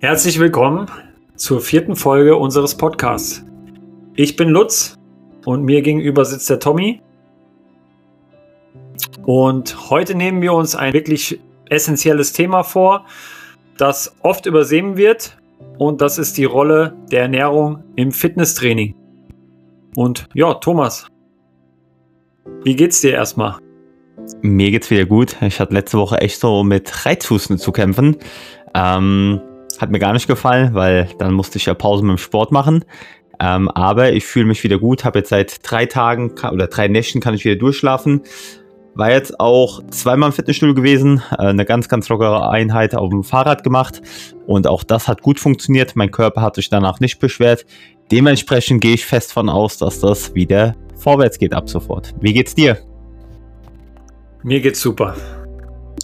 Herzlich 0.00 0.38
willkommen 0.38 0.86
zur 1.34 1.60
vierten 1.60 1.96
Folge 1.96 2.36
unseres 2.36 2.76
Podcasts. 2.76 3.44
Ich 4.14 4.36
bin 4.36 4.48
Lutz 4.48 4.94
und 5.44 5.64
mir 5.64 5.82
gegenüber 5.82 6.24
sitzt 6.24 6.48
der 6.48 6.60
Tommy. 6.60 7.02
Und 9.26 9.90
heute 9.90 10.14
nehmen 10.14 10.40
wir 10.40 10.52
uns 10.52 10.76
ein 10.76 10.92
wirklich 10.92 11.40
essentielles 11.68 12.32
Thema 12.32 12.62
vor, 12.62 13.06
das 13.76 14.14
oft 14.22 14.46
übersehen 14.46 14.96
wird. 14.96 15.36
Und 15.78 16.00
das 16.00 16.18
ist 16.18 16.38
die 16.38 16.44
Rolle 16.44 16.96
der 17.10 17.22
Ernährung 17.22 17.82
im 17.96 18.12
Fitnesstraining. 18.12 18.94
Und 19.96 20.28
ja, 20.32 20.54
Thomas, 20.54 21.08
wie 22.62 22.76
geht's 22.76 23.00
dir 23.00 23.14
erstmal? 23.14 23.56
Mir 24.42 24.70
geht's 24.70 24.92
wieder 24.92 25.06
gut. 25.06 25.34
Ich 25.42 25.58
hatte 25.58 25.74
letzte 25.74 25.98
Woche 25.98 26.20
echt 26.20 26.38
so 26.38 26.62
mit 26.62 27.04
Reizhusten 27.04 27.58
zu 27.58 27.72
kämpfen. 27.72 28.16
Ähm, 28.74 29.40
hat 29.78 29.90
mir 29.90 29.98
gar 29.98 30.12
nicht 30.12 30.26
gefallen, 30.26 30.74
weil 30.74 31.08
dann 31.18 31.34
musste 31.34 31.58
ich 31.58 31.66
ja 31.66 31.74
Pause 31.74 32.04
mit 32.04 32.16
dem 32.16 32.18
Sport 32.18 32.52
machen. 32.52 32.84
Ähm, 33.40 33.68
aber 33.70 34.12
ich 34.12 34.24
fühle 34.24 34.46
mich 34.46 34.64
wieder 34.64 34.78
gut, 34.78 35.04
habe 35.04 35.20
jetzt 35.20 35.28
seit 35.28 35.60
drei 35.62 35.86
Tagen 35.86 36.32
oder 36.52 36.66
drei 36.66 36.88
Nächten 36.88 37.20
kann 37.20 37.34
ich 37.34 37.44
wieder 37.44 37.56
durchschlafen. 37.56 38.22
War 38.94 39.12
jetzt 39.12 39.38
auch 39.38 39.80
zweimal 39.90 40.30
im 40.30 40.32
Fitnessstudio 40.32 40.74
gewesen, 40.74 41.22
äh, 41.30 41.42
eine 41.42 41.64
ganz, 41.64 41.88
ganz 41.88 42.08
lockere 42.08 42.50
Einheit 42.50 42.96
auf 42.96 43.10
dem 43.10 43.22
Fahrrad 43.22 43.62
gemacht 43.62 44.02
und 44.46 44.66
auch 44.66 44.82
das 44.82 45.06
hat 45.06 45.22
gut 45.22 45.38
funktioniert. 45.38 45.94
Mein 45.94 46.10
Körper 46.10 46.42
hat 46.42 46.56
sich 46.56 46.68
danach 46.68 46.98
nicht 46.98 47.20
beschwert. 47.20 47.64
Dementsprechend 48.10 48.80
gehe 48.80 48.94
ich 48.94 49.06
fest 49.06 49.32
von 49.32 49.48
aus, 49.48 49.78
dass 49.78 50.00
das 50.00 50.34
wieder 50.34 50.74
vorwärts 50.96 51.38
geht 51.38 51.54
ab 51.54 51.68
sofort. 51.68 52.14
Wie 52.20 52.32
geht's 52.32 52.54
dir? 52.54 52.78
Mir 54.42 54.60
geht's 54.60 54.80
super. 54.80 55.14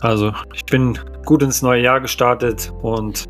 Also, 0.01 0.33
ich 0.53 0.65
bin 0.67 0.99
gut 1.25 1.43
ins 1.43 1.63
neue 1.63 1.83
Jahr 1.83 2.01
gestartet 2.01 2.73
und 2.83 3.25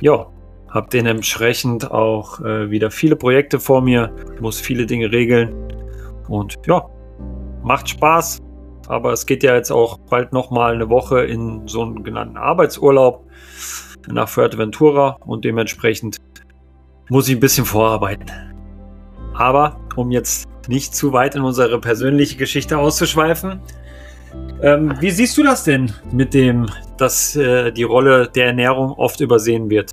ja, 0.00 0.26
habe 0.68 0.88
dementsprechend 0.92 1.90
auch 1.90 2.40
äh, 2.40 2.70
wieder 2.70 2.90
viele 2.90 3.16
Projekte 3.16 3.60
vor 3.60 3.80
mir, 3.80 4.12
muss 4.40 4.60
viele 4.60 4.86
Dinge 4.86 5.12
regeln 5.12 5.54
und 6.28 6.56
ja, 6.66 6.84
macht 7.62 7.88
Spaß. 7.88 8.40
Aber 8.88 9.12
es 9.12 9.24
geht 9.24 9.42
ja 9.42 9.54
jetzt 9.54 9.70
auch 9.70 9.98
bald 10.10 10.32
nochmal 10.32 10.74
eine 10.74 10.90
Woche 10.90 11.24
in 11.24 11.66
so 11.66 11.82
einen 11.82 12.04
genannten 12.04 12.36
Arbeitsurlaub 12.36 13.24
nach 14.08 14.28
Fuerteventura 14.28 15.16
und 15.24 15.44
dementsprechend 15.44 16.18
muss 17.08 17.28
ich 17.28 17.36
ein 17.36 17.40
bisschen 17.40 17.64
vorarbeiten. 17.64 18.30
Aber 19.34 19.80
um 19.96 20.10
jetzt 20.10 20.48
nicht 20.68 20.94
zu 20.94 21.12
weit 21.12 21.34
in 21.34 21.42
unsere 21.42 21.80
persönliche 21.80 22.36
Geschichte 22.36 22.78
auszuschweifen, 22.78 23.60
ähm, 24.64 24.94
wie 24.98 25.10
siehst 25.10 25.36
du 25.36 25.42
das 25.42 25.64
denn 25.64 25.92
mit 26.10 26.32
dem, 26.32 26.66
dass 26.96 27.36
äh, 27.36 27.70
die 27.70 27.82
Rolle 27.82 28.30
der 28.34 28.46
Ernährung 28.46 28.92
oft 28.92 29.20
übersehen 29.20 29.68
wird? 29.68 29.90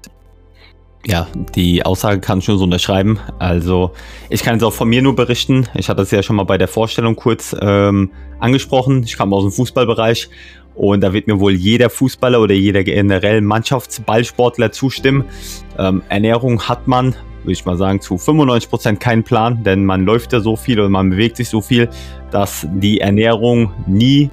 Ja, 1.05 1.27
die 1.55 1.83
Aussage 1.83 2.21
kann 2.21 2.39
ich 2.39 2.47
nur 2.47 2.57
so 2.57 2.63
unterschreiben. 2.63 3.19
Also 3.37 3.91
ich 4.29 4.43
kann 4.43 4.53
jetzt 4.53 4.63
auch 4.63 4.73
von 4.73 4.87
mir 4.87 5.01
nur 5.01 5.15
berichten. 5.15 5.67
Ich 5.73 5.89
hatte 5.89 6.03
es 6.03 6.11
ja 6.11 6.23
schon 6.23 6.37
mal 6.37 6.43
bei 6.43 6.57
der 6.57 6.69
Vorstellung 6.69 7.17
kurz 7.17 7.53
ähm, 7.59 8.11
angesprochen. 8.39 9.03
Ich 9.03 9.17
kam 9.17 9.33
aus 9.33 9.43
dem 9.43 9.51
Fußballbereich 9.51 10.29
und 10.75 11.01
da 11.01 11.11
wird 11.11 11.27
mir 11.27 11.39
wohl 11.39 11.53
jeder 11.53 11.89
Fußballer 11.89 12.39
oder 12.39 12.53
jeder 12.53 12.85
generell 12.85 13.41
Mannschaftsballsportler 13.41 14.71
zustimmen. 14.71 15.25
Ähm, 15.77 16.01
Ernährung 16.07 16.61
hat 16.61 16.87
man, 16.87 17.15
würde 17.41 17.51
ich 17.51 17.65
mal 17.65 17.77
sagen, 17.77 17.99
zu 17.99 18.17
95 18.17 18.69
Prozent 18.69 18.99
keinen 19.01 19.23
Plan, 19.23 19.63
denn 19.63 19.83
man 19.83 20.05
läuft 20.05 20.31
ja 20.31 20.39
so 20.39 20.55
viel 20.55 20.79
und 20.79 20.93
man 20.93 21.09
bewegt 21.09 21.35
sich 21.35 21.49
so 21.49 21.59
viel, 21.59 21.89
dass 22.29 22.65
die 22.71 23.01
Ernährung 23.01 23.73
nie 23.85 24.29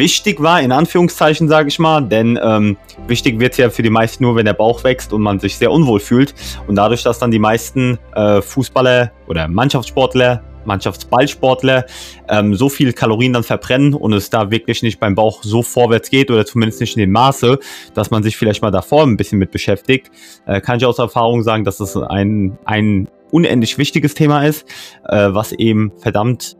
wichtig 0.00 0.42
war, 0.42 0.60
in 0.60 0.72
Anführungszeichen 0.72 1.46
sage 1.46 1.68
ich 1.68 1.78
mal, 1.78 2.00
denn 2.00 2.40
ähm, 2.42 2.76
wichtig 3.06 3.38
wird 3.38 3.56
ja 3.58 3.70
für 3.70 3.82
die 3.82 3.90
meisten 3.90 4.24
nur, 4.24 4.34
wenn 4.34 4.46
der 4.46 4.54
Bauch 4.54 4.82
wächst 4.82 5.12
und 5.12 5.22
man 5.22 5.38
sich 5.38 5.56
sehr 5.56 5.70
unwohl 5.70 6.00
fühlt. 6.00 6.34
Und 6.66 6.74
dadurch, 6.74 7.04
dass 7.04 7.20
dann 7.20 7.30
die 7.30 7.38
meisten 7.38 7.98
äh, 8.14 8.42
Fußballer 8.42 9.12
oder 9.28 9.46
Mannschaftssportler, 9.46 10.42
Mannschaftsballsportler 10.64 11.86
ähm, 12.28 12.54
so 12.54 12.68
viel 12.68 12.92
Kalorien 12.92 13.34
dann 13.34 13.44
verbrennen 13.44 13.94
und 13.94 14.12
es 14.12 14.30
da 14.30 14.50
wirklich 14.50 14.82
nicht 14.82 15.00
beim 15.00 15.14
Bauch 15.14 15.42
so 15.42 15.62
vorwärts 15.62 16.10
geht 16.10 16.30
oder 16.30 16.44
zumindest 16.44 16.80
nicht 16.80 16.96
in 16.96 17.00
dem 17.00 17.12
Maße, 17.12 17.58
dass 17.94 18.10
man 18.10 18.22
sich 18.22 18.36
vielleicht 18.36 18.62
mal 18.62 18.70
davor 18.70 19.04
ein 19.04 19.16
bisschen 19.16 19.38
mit 19.38 19.50
beschäftigt, 19.50 20.10
äh, 20.46 20.60
kann 20.60 20.78
ich 20.78 20.86
aus 20.86 20.98
Erfahrung 20.98 21.42
sagen, 21.42 21.64
dass 21.64 21.78
es 21.78 21.96
ein, 21.96 22.58
ein 22.64 23.08
unendlich 23.30 23.78
wichtiges 23.78 24.14
Thema 24.14 24.44
ist, 24.44 24.66
äh, 25.08 25.28
was 25.30 25.52
eben 25.52 25.92
verdammt 25.98 26.56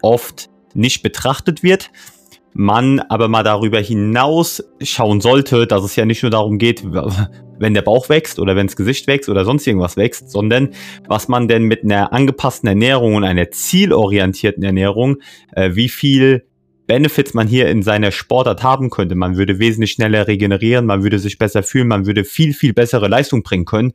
oft 0.00 0.48
nicht 0.74 1.02
betrachtet 1.02 1.62
wird 1.62 1.90
man 2.54 3.00
aber 3.00 3.26
mal 3.26 3.42
darüber 3.42 3.80
hinaus 3.80 4.62
schauen 4.80 5.20
sollte, 5.20 5.66
dass 5.66 5.82
es 5.82 5.96
ja 5.96 6.04
nicht 6.04 6.22
nur 6.22 6.30
darum 6.30 6.58
geht, 6.58 6.84
wenn 7.58 7.74
der 7.74 7.82
Bauch 7.82 8.08
wächst 8.08 8.38
oder 8.38 8.54
wenn 8.54 8.68
das 8.68 8.76
Gesicht 8.76 9.08
wächst 9.08 9.28
oder 9.28 9.44
sonst 9.44 9.66
irgendwas 9.66 9.96
wächst, 9.96 10.30
sondern 10.30 10.70
was 11.08 11.26
man 11.26 11.48
denn 11.48 11.64
mit 11.64 11.82
einer 11.82 12.12
angepassten 12.12 12.68
Ernährung 12.68 13.16
und 13.16 13.24
einer 13.24 13.50
zielorientierten 13.50 14.62
Ernährung, 14.62 15.16
äh, 15.52 15.74
wie 15.74 15.88
viel 15.88 16.46
Benefits 16.86 17.34
man 17.34 17.48
hier 17.48 17.68
in 17.68 17.82
seiner 17.82 18.12
Sportart 18.12 18.62
haben 18.62 18.88
könnte. 18.88 19.16
Man 19.16 19.36
würde 19.36 19.58
wesentlich 19.58 19.92
schneller 19.92 20.28
regenerieren, 20.28 20.86
man 20.86 21.02
würde 21.02 21.18
sich 21.18 21.38
besser 21.38 21.64
fühlen, 21.64 21.88
man 21.88 22.06
würde 22.06 22.22
viel, 22.22 22.54
viel 22.54 22.72
bessere 22.72 23.08
Leistung 23.08 23.42
bringen 23.42 23.64
können. 23.64 23.94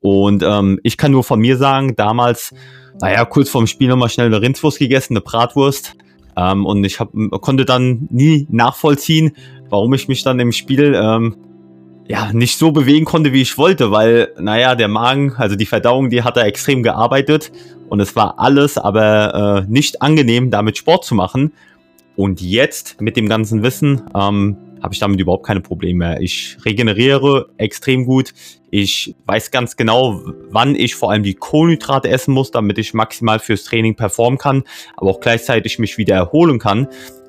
Und 0.00 0.42
ähm, 0.42 0.80
ich 0.82 0.96
kann 0.96 1.12
nur 1.12 1.22
von 1.22 1.38
mir 1.38 1.56
sagen, 1.56 1.94
damals, 1.96 2.52
naja, 3.00 3.24
kurz 3.24 3.50
vorm 3.50 3.66
Spiel 3.68 3.88
nochmal 3.88 4.08
schnell 4.08 4.26
eine 4.26 4.40
Rindswurst 4.40 4.78
gegessen, 4.78 5.14
eine 5.14 5.20
Bratwurst 5.20 5.96
ähm, 6.36 6.66
und 6.66 6.84
ich 6.84 7.00
hab, 7.00 7.10
konnte 7.40 7.64
dann 7.64 8.08
nie 8.10 8.46
nachvollziehen, 8.50 9.32
warum 9.68 9.94
ich 9.94 10.08
mich 10.08 10.22
dann 10.22 10.40
im 10.40 10.52
Spiel 10.52 10.94
ähm, 10.96 11.36
ja 12.06 12.32
nicht 12.32 12.58
so 12.58 12.72
bewegen 12.72 13.04
konnte, 13.04 13.32
wie 13.32 13.42
ich 13.42 13.56
wollte, 13.58 13.90
weil, 13.90 14.32
naja, 14.38 14.74
der 14.74 14.88
Magen, 14.88 15.32
also 15.36 15.56
die 15.56 15.66
Verdauung, 15.66 16.10
die 16.10 16.22
hat 16.22 16.36
da 16.36 16.44
extrem 16.44 16.82
gearbeitet 16.82 17.52
und 17.88 18.00
es 18.00 18.14
war 18.16 18.38
alles 18.38 18.78
aber 18.78 19.64
äh, 19.66 19.70
nicht 19.70 20.02
angenehm, 20.02 20.50
damit 20.50 20.78
Sport 20.78 21.04
zu 21.04 21.14
machen. 21.14 21.52
Und 22.16 22.40
jetzt 22.40 23.00
mit 23.00 23.16
dem 23.16 23.28
ganzen 23.28 23.62
Wissen 23.64 24.02
ähm, 24.14 24.56
habe 24.84 24.92
ich 24.92 25.00
damit 25.00 25.18
überhaupt 25.18 25.46
keine 25.46 25.62
Probleme 25.62 26.00
mehr. 26.00 26.20
Ich 26.20 26.58
regeneriere 26.62 27.48
extrem 27.56 28.04
gut. 28.04 28.34
Ich 28.70 29.14
weiß 29.24 29.50
ganz 29.50 29.76
genau, 29.76 30.20
wann 30.50 30.74
ich 30.74 30.94
vor 30.94 31.10
allem 31.10 31.22
die 31.22 31.32
Kohlenhydrate 31.32 32.10
essen 32.10 32.34
muss, 32.34 32.50
damit 32.50 32.76
ich 32.76 32.92
maximal 32.92 33.38
fürs 33.38 33.64
Training 33.64 33.96
performen 33.96 34.38
kann, 34.38 34.62
aber 34.98 35.12
auch 35.12 35.20
gleichzeitig 35.20 35.78
mich 35.78 35.96
wieder 35.96 36.16
erholen 36.16 36.58
kann. 36.58 36.88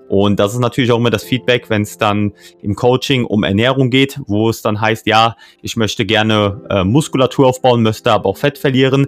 Und 0.10 0.38
das 0.38 0.52
ist 0.52 0.60
natürlich 0.60 0.92
auch 0.92 0.98
immer 0.98 1.12
das 1.12 1.24
Feedback, 1.24 1.70
wenn 1.70 1.84
es 1.84 1.98
dann 1.98 2.34
im 2.62 2.76
Coaching 2.76 3.24
um 3.24 3.44
Ernährung 3.44 3.90
geht, 3.90 4.20
wo 4.28 4.50
es 4.50 4.62
dann 4.62 4.82
heißt, 4.82 5.08
ja, 5.08 5.38
ich 5.62 5.78
möchte 5.78 6.06
gerne 6.06 6.62
äh, 6.70 6.84
Muskulatur 6.84 7.48
aufbauen, 7.48 7.84
möchte 7.84 8.12
aber 8.12 8.28
auch 8.28 8.38
Fett 8.38 8.58
verlieren. 8.58 9.08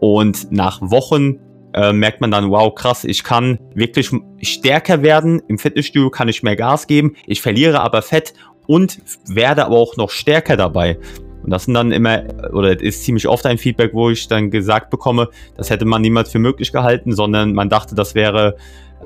Und 0.00 0.50
nach 0.50 0.80
Wochen 0.80 1.40
äh, 1.74 1.92
merkt 1.92 2.20
man 2.20 2.30
dann, 2.30 2.50
wow, 2.50 2.74
krass, 2.74 3.04
ich 3.04 3.24
kann 3.24 3.58
wirklich 3.74 4.10
stärker 4.42 5.02
werden. 5.02 5.42
Im 5.48 5.58
Fitnessstudio 5.58 6.10
kann 6.10 6.28
ich 6.28 6.42
mehr 6.42 6.56
Gas 6.56 6.86
geben. 6.86 7.14
Ich 7.26 7.40
verliere 7.40 7.80
aber 7.80 8.02
Fett 8.02 8.34
und 8.66 9.00
werde 9.26 9.64
aber 9.66 9.76
auch 9.76 9.96
noch 9.96 10.10
stärker 10.10 10.56
dabei. 10.56 10.98
Und 11.42 11.50
das 11.50 11.64
sind 11.64 11.74
dann 11.74 11.90
immer, 11.90 12.22
oder 12.52 12.80
ist 12.80 13.04
ziemlich 13.04 13.26
oft 13.26 13.46
ein 13.46 13.58
Feedback, 13.58 13.92
wo 13.94 14.10
ich 14.10 14.28
dann 14.28 14.50
gesagt 14.50 14.90
bekomme, 14.90 15.28
das 15.56 15.70
hätte 15.70 15.84
man 15.84 16.02
niemals 16.02 16.30
für 16.30 16.38
möglich 16.38 16.72
gehalten, 16.72 17.12
sondern 17.12 17.52
man 17.52 17.68
dachte, 17.68 17.94
das 17.94 18.14
wäre 18.14 18.56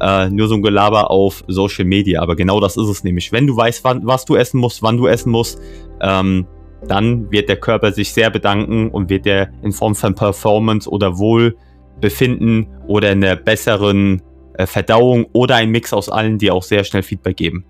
äh, 0.00 0.28
nur 0.28 0.48
so 0.48 0.54
ein 0.56 0.62
Gelaber 0.62 1.10
auf 1.10 1.44
Social 1.46 1.86
Media. 1.86 2.20
Aber 2.20 2.36
genau 2.36 2.60
das 2.60 2.76
ist 2.76 2.88
es 2.88 3.04
nämlich. 3.04 3.32
Wenn 3.32 3.46
du 3.46 3.56
weißt, 3.56 3.84
wann, 3.84 4.06
was 4.06 4.24
du 4.26 4.36
essen 4.36 4.60
musst, 4.60 4.82
wann 4.82 4.98
du 4.98 5.06
essen 5.06 5.30
musst, 5.30 5.60
ähm, 6.02 6.46
dann 6.86 7.30
wird 7.32 7.48
der 7.48 7.56
Körper 7.56 7.92
sich 7.92 8.12
sehr 8.12 8.30
bedanken 8.30 8.90
und 8.90 9.08
wird 9.08 9.24
der 9.24 9.50
in 9.62 9.72
Form 9.72 9.94
von 9.94 10.14
Performance 10.14 10.88
oder 10.88 11.16
Wohl 11.16 11.56
befinden 12.00 12.66
oder 12.86 13.12
in 13.12 13.20
der 13.20 13.36
besseren 13.36 14.22
äh, 14.54 14.66
Verdauung 14.66 15.26
oder 15.32 15.56
ein 15.56 15.70
Mix 15.70 15.92
aus 15.92 16.08
allen, 16.08 16.38
die 16.38 16.50
auch 16.50 16.62
sehr 16.62 16.84
schnell 16.84 17.02
Feedback 17.02 17.36
geben. 17.36 17.64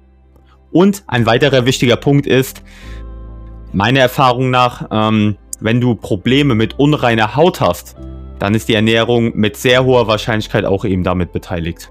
Und 0.73 1.05
ein 1.07 1.27
weiterer 1.27 1.65
wichtiger 1.65 1.97
Punkt 1.97 2.27
ist, 2.27 2.63
meiner 3.73 4.01
Erfahrung 4.01 4.51
nach, 4.51 4.89
ähm, 4.91 5.37
wenn 5.61 5.81
du 5.81 5.95
Probleme 5.95 6.55
mit 6.55 6.79
unreiner 6.79 7.37
Haut 7.37 7.61
hast, 7.61 7.97
dann 8.39 8.55
ist 8.55 8.69
die 8.69 8.75
Ernährung 8.75 9.35
mit 9.37 9.57
sehr 9.57 9.85
hoher 9.85 10.07
Wahrscheinlichkeit 10.07 10.65
auch 10.65 10.85
eben 10.85 11.03
damit 11.03 11.33
beteiligt. 11.33 11.91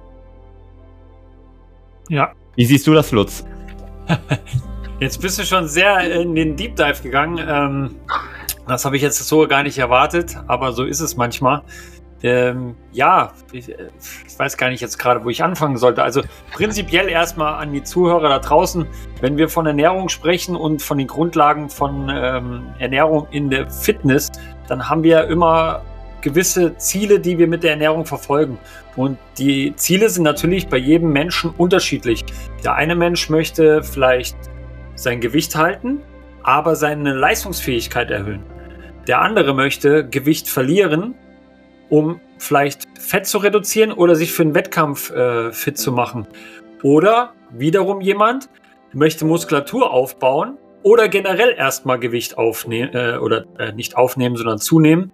Ja. 2.10 2.34
Wie 2.56 2.66
siehst 2.66 2.86
du 2.86 2.94
das, 2.94 3.12
Lutz? 3.12 3.46
Jetzt 5.00 5.20
bist 5.22 5.40
du 5.40 5.44
schon 5.44 5.68
sehr 5.68 6.22
in 6.22 6.36
den 6.36 6.56
Deep 6.56 6.76
Dive 6.76 7.02
gegangen. 7.02 7.44
Ähm, 7.46 7.96
das 8.68 8.86
habe 8.86 8.96
ich 8.96 9.04
jetzt 9.04 9.18
so 9.28 9.48
gar 9.48 9.62
nicht 9.62 9.78
erwartet, 9.78 10.38
aber 10.48 10.72
so 10.72 10.86
ist 10.86 11.02
es 11.02 11.18
manchmal. 11.18 11.62
Ähm, 12.26 12.76
ja, 12.92 13.34
ich, 13.52 13.70
äh, 13.70 13.90
ich, 14.00 14.40
weiß 14.40 14.58
gar 14.58 14.70
nicht 14.70 14.82
jetzt 14.82 14.98
gerade, 14.98 15.24
wo 15.24 15.30
ich 15.30 15.44
anfangen 15.44 15.78
sollte. 15.78 16.02
Also 16.02 16.24
prinzipiell 16.52 17.08
erstmal 17.08 17.62
an 17.62 17.72
die 17.72 17.84
Zuhörer 17.84 18.30
da 18.30 18.40
draußen, 18.40 18.88
wenn 19.22 19.38
wir 19.38 19.48
von 19.48 19.68
Ernährung 19.68 20.10
sprechen 20.10 20.56
und 20.56 20.82
von 20.82 20.98
den 20.98 21.06
Grundlagen 21.06 21.70
von 21.70 22.10
ähm, 22.12 22.64
Ernährung 22.80 23.28
in 23.30 23.52
der 23.52 23.70
Fitness, 23.70 24.32
dann 24.68 24.90
haben 24.90 25.04
wir 25.04 25.26
immer 25.26 25.84
gewisse 26.22 26.76
Ziele, 26.78 27.20
die 27.20 27.38
wir 27.38 27.48
mit 27.48 27.62
der 27.62 27.72
Ernährung 27.72 28.08
verfolgen. 28.08 28.58
Und 28.96 29.20
die 29.38 29.76
Ziele 29.76 30.10
sind 30.10 30.24
natürlich 30.24 30.68
bei 30.68 30.78
jedem 30.78 31.12
Menschen 31.12 31.52
unterschiedlich. 31.52 32.26
Der 32.64 32.74
eine 32.74 32.96
Mensch 32.96 33.30
möchte 33.30 33.84
vielleicht 33.84 34.36
sein 34.96 35.22
Gewicht 35.22 35.56
halten, 35.56 36.02
aber 36.42 36.76
seine 36.76 37.14
Leistungsfähigkeit 37.14 38.10
erhöhen. 38.10 38.42
Der 39.06 39.22
andere 39.22 39.54
möchte 39.54 40.10
Gewicht 40.10 40.50
verlieren, 40.50 41.14
um 41.90 42.20
vielleicht 42.38 42.84
Fett 43.00 43.26
zu 43.28 43.38
reduzieren 43.38 43.92
oder 43.92 44.16
sich 44.16 44.32
für 44.32 44.44
einen 44.44 44.56
Wettkampf 44.56 45.12
äh, 45.12 45.52
fit 45.52 45.78
zu 45.78 45.92
machen. 45.92 46.28
Oder 46.84 47.34
wiederum 47.52 48.02
jemand 48.02 48.50
möchte 48.94 49.26
Muskulatur 49.26 49.92
aufbauen 49.92 50.58
oder 50.84 51.08
generell 51.08 51.54
erstmal 51.58 52.00
Gewicht 52.00 52.38
aufnehmen 52.38 52.94
äh, 52.94 53.18
oder 53.18 53.46
äh, 53.58 53.72
nicht 53.72 53.98
aufnehmen, 53.98 54.36
sondern 54.36 54.60
zunehmen. 54.60 55.12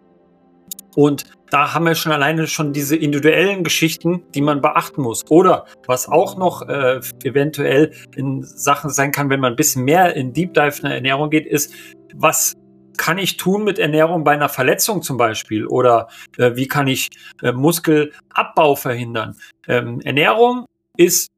Und 0.96 1.24
da 1.50 1.74
haben 1.74 1.86
wir 1.86 1.96
schon 1.96 2.12
alleine 2.12 2.48
schon 2.48 2.74
diese 2.74 2.96
individuellen 2.96 3.64
Geschichten, 3.64 4.24
die 4.34 4.42
man 4.42 4.62
beachten 4.62 5.02
muss. 5.02 5.30
Oder 5.30 5.66
was 5.86 6.10
auch 6.10 6.38
noch 6.38 6.68
äh, 6.68 7.00
eventuell 7.24 7.92
in 8.16 8.44
Sachen 8.44 8.90
sein 8.90 9.12
kann, 9.12 9.30
wenn 9.30 9.40
man 9.40 9.54
ein 9.54 9.56
bisschen 9.56 9.84
mehr 9.84 10.16
in 10.16 10.34
Deep 10.34 10.54
Dive 10.54 10.78
in 10.78 10.88
der 10.88 10.96
Ernährung 10.96 11.30
geht, 11.30 11.46
ist, 11.46 11.74
was 12.14 12.54
kann 13.02 13.18
ich 13.18 13.38
tun 13.38 13.64
mit 13.64 13.80
Ernährung 13.80 14.24
bei 14.24 14.34
einer 14.34 14.48
Verletzung 14.48 15.02
zum 15.02 15.18
Beispiel? 15.18 15.66
Oder 15.66 16.08
äh, 16.38 16.52
wie 16.54 16.68
kann 16.68 16.88
ich 16.88 17.10
äh, 17.42 17.52
Muskelabbau 17.52 18.76
verhindern? 18.76 19.36
Ähm, 19.68 20.02
Ernährung 20.02 20.68
ist 20.98 21.30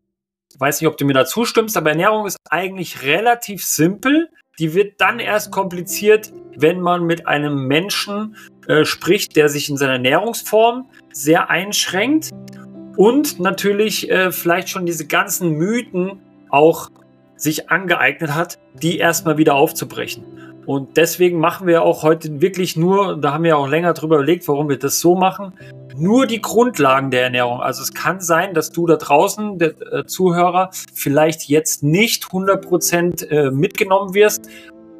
weiß 0.59 0.81
nicht, 0.81 0.89
ob 0.89 0.97
du 0.97 1.05
mir 1.05 1.13
da 1.13 1.25
zustimmst, 1.25 1.77
aber 1.77 1.91
Ernährung 1.91 2.27
ist 2.27 2.35
eigentlich 2.49 3.03
relativ 3.03 3.63
simpel. 3.63 4.29
Die 4.59 4.73
wird 4.73 4.99
dann 4.99 5.19
erst 5.19 5.51
kompliziert, 5.51 6.33
wenn 6.57 6.81
man 6.81 7.05
mit 7.05 7.27
einem 7.27 7.65
Menschen 7.65 8.35
äh, 8.67 8.83
spricht, 8.83 9.37
der 9.37 9.47
sich 9.47 9.69
in 9.69 9.77
seiner 9.77 9.93
Ernährungsform 9.93 10.89
sehr 11.13 11.49
einschränkt 11.49 12.31
und 12.97 13.39
natürlich 13.39 14.11
äh, 14.11 14.33
vielleicht 14.33 14.67
schon 14.67 14.85
diese 14.85 15.07
ganzen 15.07 15.51
Mythen 15.51 16.19
auch 16.49 16.89
sich 17.37 17.69
angeeignet 17.69 18.35
hat, 18.35 18.59
die 18.73 18.97
erstmal 18.97 19.37
wieder 19.37 19.55
aufzubrechen. 19.55 20.52
Und 20.65 20.97
deswegen 20.97 21.39
machen 21.39 21.67
wir 21.67 21.83
auch 21.83 22.03
heute 22.03 22.41
wirklich 22.41 22.77
nur, 22.77 23.17
da 23.17 23.33
haben 23.33 23.43
wir 23.43 23.57
auch 23.57 23.67
länger 23.67 23.93
drüber 23.93 24.15
überlegt, 24.15 24.47
warum 24.47 24.69
wir 24.69 24.79
das 24.79 24.99
so 24.99 25.15
machen, 25.15 25.53
nur 25.95 26.25
die 26.25 26.41
Grundlagen 26.41 27.11
der 27.11 27.23
Ernährung. 27.23 27.59
Also 27.59 27.81
es 27.81 27.93
kann 27.93 28.19
sein, 28.19 28.53
dass 28.53 28.71
du 28.71 28.87
da 28.87 28.95
draußen, 28.95 29.57
der 29.59 29.73
äh, 29.91 30.05
Zuhörer, 30.05 30.69
vielleicht 30.93 31.43
jetzt 31.49 31.83
nicht 31.83 32.25
100% 32.25 33.27
äh, 33.27 33.51
mitgenommen 33.51 34.13
wirst 34.13 34.49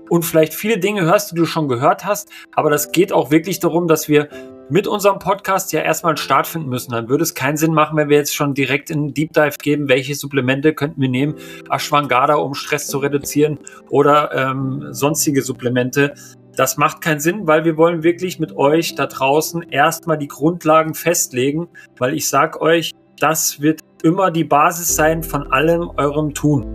und 0.10 0.24
vielleicht 0.24 0.54
viele 0.54 0.78
Dinge 0.78 1.04
hörst, 1.04 1.32
die 1.32 1.36
du 1.36 1.46
schon 1.46 1.68
gehört 1.68 2.06
hast, 2.06 2.30
aber 2.52 2.70
das 2.70 2.92
geht 2.92 3.14
auch 3.14 3.32
wirklich 3.32 3.60
darum, 3.60 3.88
dass 3.88 4.08
wir 4.08 4.28
mit 4.74 4.88
unserem 4.88 5.20
Podcast 5.20 5.72
ja 5.72 5.82
erstmal 5.82 6.14
einen 6.14 6.18
Start 6.18 6.48
finden 6.48 6.68
müssen. 6.68 6.94
Dann 6.94 7.08
würde 7.08 7.22
es 7.22 7.36
keinen 7.36 7.58
Sinn 7.58 7.76
machen, 7.76 7.96
wenn 7.96 8.10
wir 8.10 8.18
jetzt 8.18 8.34
schon 8.34 8.56
direkt 8.56 8.90
in 8.90 8.98
einen 8.98 9.14
Deep 9.14 9.32
Dive 9.32 9.58
geben, 9.62 9.88
welche 9.88 10.16
Supplemente 10.16 10.74
könnten 10.74 11.00
wir 11.00 11.10
nehmen, 11.10 11.36
Ashwagandha, 11.70 12.34
um 12.34 12.56
Stress 12.56 12.88
zu 12.88 12.98
reduzieren 12.98 13.60
oder 13.92 14.34
ähm, 14.34 14.88
sonstige 14.90 15.44
Supplemente. 15.44 16.16
Das 16.56 16.78
macht 16.78 17.02
keinen 17.02 17.20
Sinn, 17.20 17.46
weil 17.46 17.66
wir 17.66 17.78
wollen 17.78 18.02
wirklich 18.02 18.40
mit 18.40 18.56
euch 18.56 18.96
da 18.96 19.06
draußen 19.06 19.62
erstmal 19.62 20.18
die 20.18 20.28
Grundlagen 20.28 20.96
festlegen, 20.96 21.68
weil 22.00 22.16
ich 22.16 22.28
sag 22.28 22.60
euch, 22.60 22.94
das 23.20 23.62
wird 23.62 23.82
immer 24.02 24.32
die 24.32 24.44
Basis 24.44 24.96
sein 24.96 25.22
von 25.22 25.52
allem 25.52 25.92
eurem 25.98 26.34
Tun. 26.34 26.66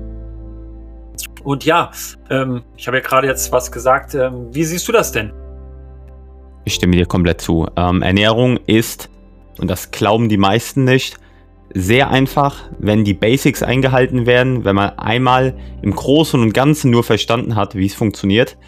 Und 1.42 1.64
ja, 1.64 1.90
ähm, 2.30 2.62
ich 2.76 2.86
habe 2.86 2.98
ja 2.98 3.02
gerade 3.02 3.26
jetzt 3.26 3.50
was 3.50 3.72
gesagt. 3.72 4.14
Ähm, 4.14 4.54
wie 4.54 4.62
siehst 4.62 4.86
du 4.86 4.92
das 4.92 5.10
denn? 5.10 5.32
Ich 6.68 6.74
stimme 6.74 6.96
dir 6.96 7.06
komplett 7.06 7.40
zu. 7.40 7.66
Ähm, 7.76 8.02
Ernährung 8.02 8.58
ist, 8.66 9.08
und 9.58 9.70
das 9.70 9.90
glauben 9.90 10.28
die 10.28 10.36
meisten 10.36 10.84
nicht, 10.84 11.16
sehr 11.72 12.10
einfach, 12.10 12.56
wenn 12.78 13.04
die 13.04 13.14
Basics 13.14 13.62
eingehalten 13.62 14.26
werden, 14.26 14.66
wenn 14.66 14.76
man 14.76 14.90
einmal 14.98 15.56
im 15.80 15.96
Großen 15.96 16.38
und 16.38 16.52
Ganzen 16.52 16.90
nur 16.90 17.04
verstanden 17.04 17.56
hat, 17.56 17.74
wie 17.74 17.86
es 17.86 17.94
funktioniert. 17.94 18.58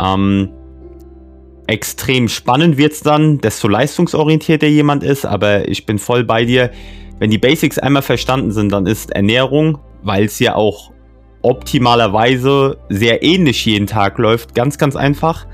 Ähm, 0.00 0.50
extrem 1.66 2.28
spannend 2.28 2.76
wird 2.76 2.92
es 2.92 3.00
dann, 3.00 3.38
desto 3.38 3.66
leistungsorientierter 3.66 4.68
jemand 4.68 5.02
ist, 5.02 5.26
aber 5.26 5.68
ich 5.68 5.86
bin 5.86 5.98
voll 5.98 6.22
bei 6.22 6.44
dir. 6.44 6.70
Wenn 7.18 7.32
die 7.32 7.38
Basics 7.38 7.80
einmal 7.80 8.02
verstanden 8.02 8.52
sind, 8.52 8.70
dann 8.70 8.86
ist 8.86 9.10
Ernährung, 9.10 9.78
weil 10.04 10.26
es 10.26 10.38
ja 10.38 10.54
auch 10.54 10.92
optimalerweise 11.42 12.78
sehr 12.90 13.24
ähnlich 13.24 13.66
jeden 13.66 13.88
Tag 13.88 14.18
läuft, 14.18 14.54
ganz, 14.54 14.78
ganz 14.78 14.94
einfach. 14.94 15.48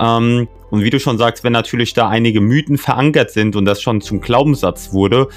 Ähm, 0.00 0.48
und 0.74 0.82
wie 0.82 0.90
du 0.90 0.98
schon 0.98 1.18
sagst, 1.18 1.44
wenn 1.44 1.52
natürlich 1.52 1.94
da 1.94 2.08
einige 2.08 2.40
Mythen 2.40 2.78
verankert 2.78 3.30
sind 3.30 3.54
und 3.56 3.64
das 3.64 3.80
schon 3.80 4.00
zum 4.00 4.20
Glaubenssatz 4.20 4.92
wurde, 4.92 5.28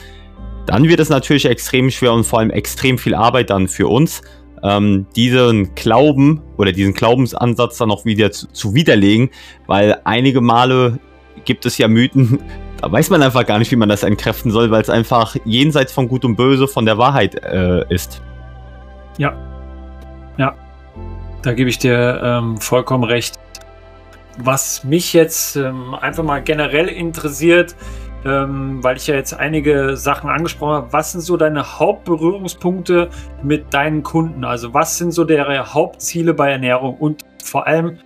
dann 0.66 0.84
wird 0.88 1.00
es 1.00 1.10
natürlich 1.10 1.46
extrem 1.46 1.90
schwer 1.92 2.14
und 2.14 2.26
vor 2.26 2.40
allem 2.40 2.50
extrem 2.50 2.98
viel 2.98 3.16
Arbeit 3.16 3.52
dann 3.52 3.68
für 3.68 3.88
uns, 3.88 4.22
ähm, 4.64 5.06
diesen 5.16 5.76
Glauben 5.76 6.42
oder 6.58 6.72
diesen 6.72 6.94
Glaubensansatz 6.94 7.78
dann 7.78 7.92
auch 7.92 8.04
wieder 8.04 8.32
zu, 8.32 8.48
zu 8.48 8.74
widerlegen, 8.74 9.30
weil 9.68 10.00
einige 10.04 10.42
Male 10.42 11.00
gibt 11.46 11.66
es 11.66 11.78
ja 11.78 11.88
Mythen, 11.88 12.40
da 12.82 12.92
weiß 12.92 13.10
man 13.12 13.22
einfach 13.22 13.46
gar 13.46 13.60
nicht, 13.60 13.72
wie 13.72 13.76
man 13.76 13.90
das 13.90 14.04
entkräften 14.04 14.52
soll, 14.52 14.72
weil 14.72 14.82
es 14.82 14.90
einfach 14.90 15.36
jenseits 15.46 15.92
von 15.92 16.08
Gut 16.08 16.26
und 16.26 16.36
Böse 16.36 16.68
von 16.68 16.86
der 16.86 16.98
Wahrheit 16.98 17.36
äh, 17.44 17.86
ist. 17.94 18.22
Ja, 19.18 19.36
ja, 20.38 20.54
da 21.44 21.54
gebe 21.54 21.70
ich 21.70 21.78
dir 21.78 22.22
ähm, 22.24 22.58
vollkommen 22.58 23.04
recht. 23.04 23.36
Was 24.38 24.84
mich 24.84 25.14
jetzt 25.14 25.56
ähm, 25.56 25.96
einfach 25.96 26.24
mal 26.24 26.42
generell 26.44 26.88
interessiert, 26.88 27.76
ähm, 28.26 28.84
weil 28.84 28.98
ich 28.98 29.08
ja 29.08 29.16
jetzt 29.16 29.34
einige 29.34 29.98
Sachen 29.98 30.30
angesprochen 30.30 30.74
habe, 30.74 30.94
was 30.94 31.14
sind 31.14 31.22
so 31.22 31.38
deine 31.38 31.80
Hauptberührungspunkte 31.80 33.10
mit 33.42 33.74
deinen 33.74 34.04
Kunden? 34.04 34.44
Also 34.44 34.74
was 34.74 34.98
sind 34.98 35.12
so 35.12 35.24
deren 35.24 35.74
Hauptziele 35.74 36.34
bei 36.34 36.52
Ernährung 36.52 36.96
und 36.98 37.24
vor 37.44 37.66
allem, 37.68 37.98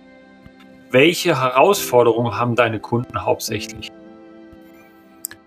welche 0.90 1.40
Herausforderungen 1.40 2.36
haben 2.38 2.54
deine 2.54 2.80
Kunden 2.80 3.24
hauptsächlich? 3.24 3.90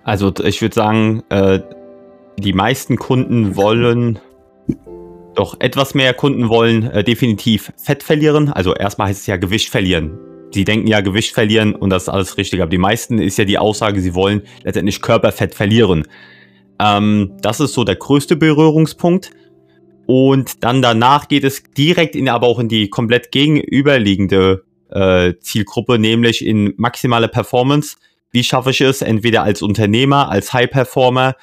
Also 0.04 0.32
ich 0.44 0.62
würde 0.62 0.76
sagen, 0.76 1.24
äh, 1.30 1.62
die 2.38 2.54
meisten 2.54 2.98
Kunden 2.98 3.56
wollen 3.56 4.20
doch 5.36 5.56
etwas 5.60 5.96
mehr 5.96 6.14
Kunden 6.14 6.50
wollen 6.50 6.90
äh, 6.92 7.04
definitiv 7.04 7.72
Fett 7.78 8.04
verlieren. 8.04 8.52
Also 8.52 8.74
erstmal 8.74 9.10
heißt 9.10 9.22
es 9.22 9.28
ja 9.28 9.38
Gewicht 9.38 9.70
verlieren 9.70 10.18
sie 10.56 10.64
denken 10.64 10.88
ja 10.88 11.02
Gewicht 11.02 11.34
verlieren 11.34 11.76
und 11.76 11.92
das 11.92 12.04
ist 12.04 12.10
alles 12.10 12.38
richtig. 12.38 12.62
Aber 12.62 12.72
die 12.72 12.80
meisten 12.80 13.20
ist 13.20 13.38
ja 13.38 13.46
die 13.46 13.60
Aussage, 13.60 14.02
sie 14.02 14.16
wollen 14.16 14.42
letztendlich 14.64 15.02
Körperfett 15.02 15.54
verlieren. 15.54 16.08
Ähm, 16.80 17.34
das 17.42 17.60
ist 17.60 17.74
so 17.74 17.84
der 17.84 17.98
größte 17.98 18.36
Berührungspunkt. 18.36 19.30
Und 20.08 20.64
dann 20.64 20.82
danach 20.82 21.28
geht 21.28 21.44
es 21.44 21.64
direkt 21.78 22.16
in, 22.16 22.30
aber 22.30 22.48
auch 22.48 22.60
in 22.60 22.70
die 22.70 22.90
komplett 22.90 23.32
gegenüberliegende 23.32 24.64
äh, 24.90 25.34
Zielgruppe, 25.40 26.00
nämlich 26.00 26.46
in 26.46 26.74
maximale 26.78 27.28
Performance. 27.28 27.98
Wie 28.32 28.44
schaffe 28.44 28.72
ich 28.72 28.82
es, 28.82 29.02
entweder 29.02 29.44
als 29.44 29.62
Unternehmer, 29.62 30.30
als 30.30 30.54
High 30.54 30.70
Performer 30.70 31.36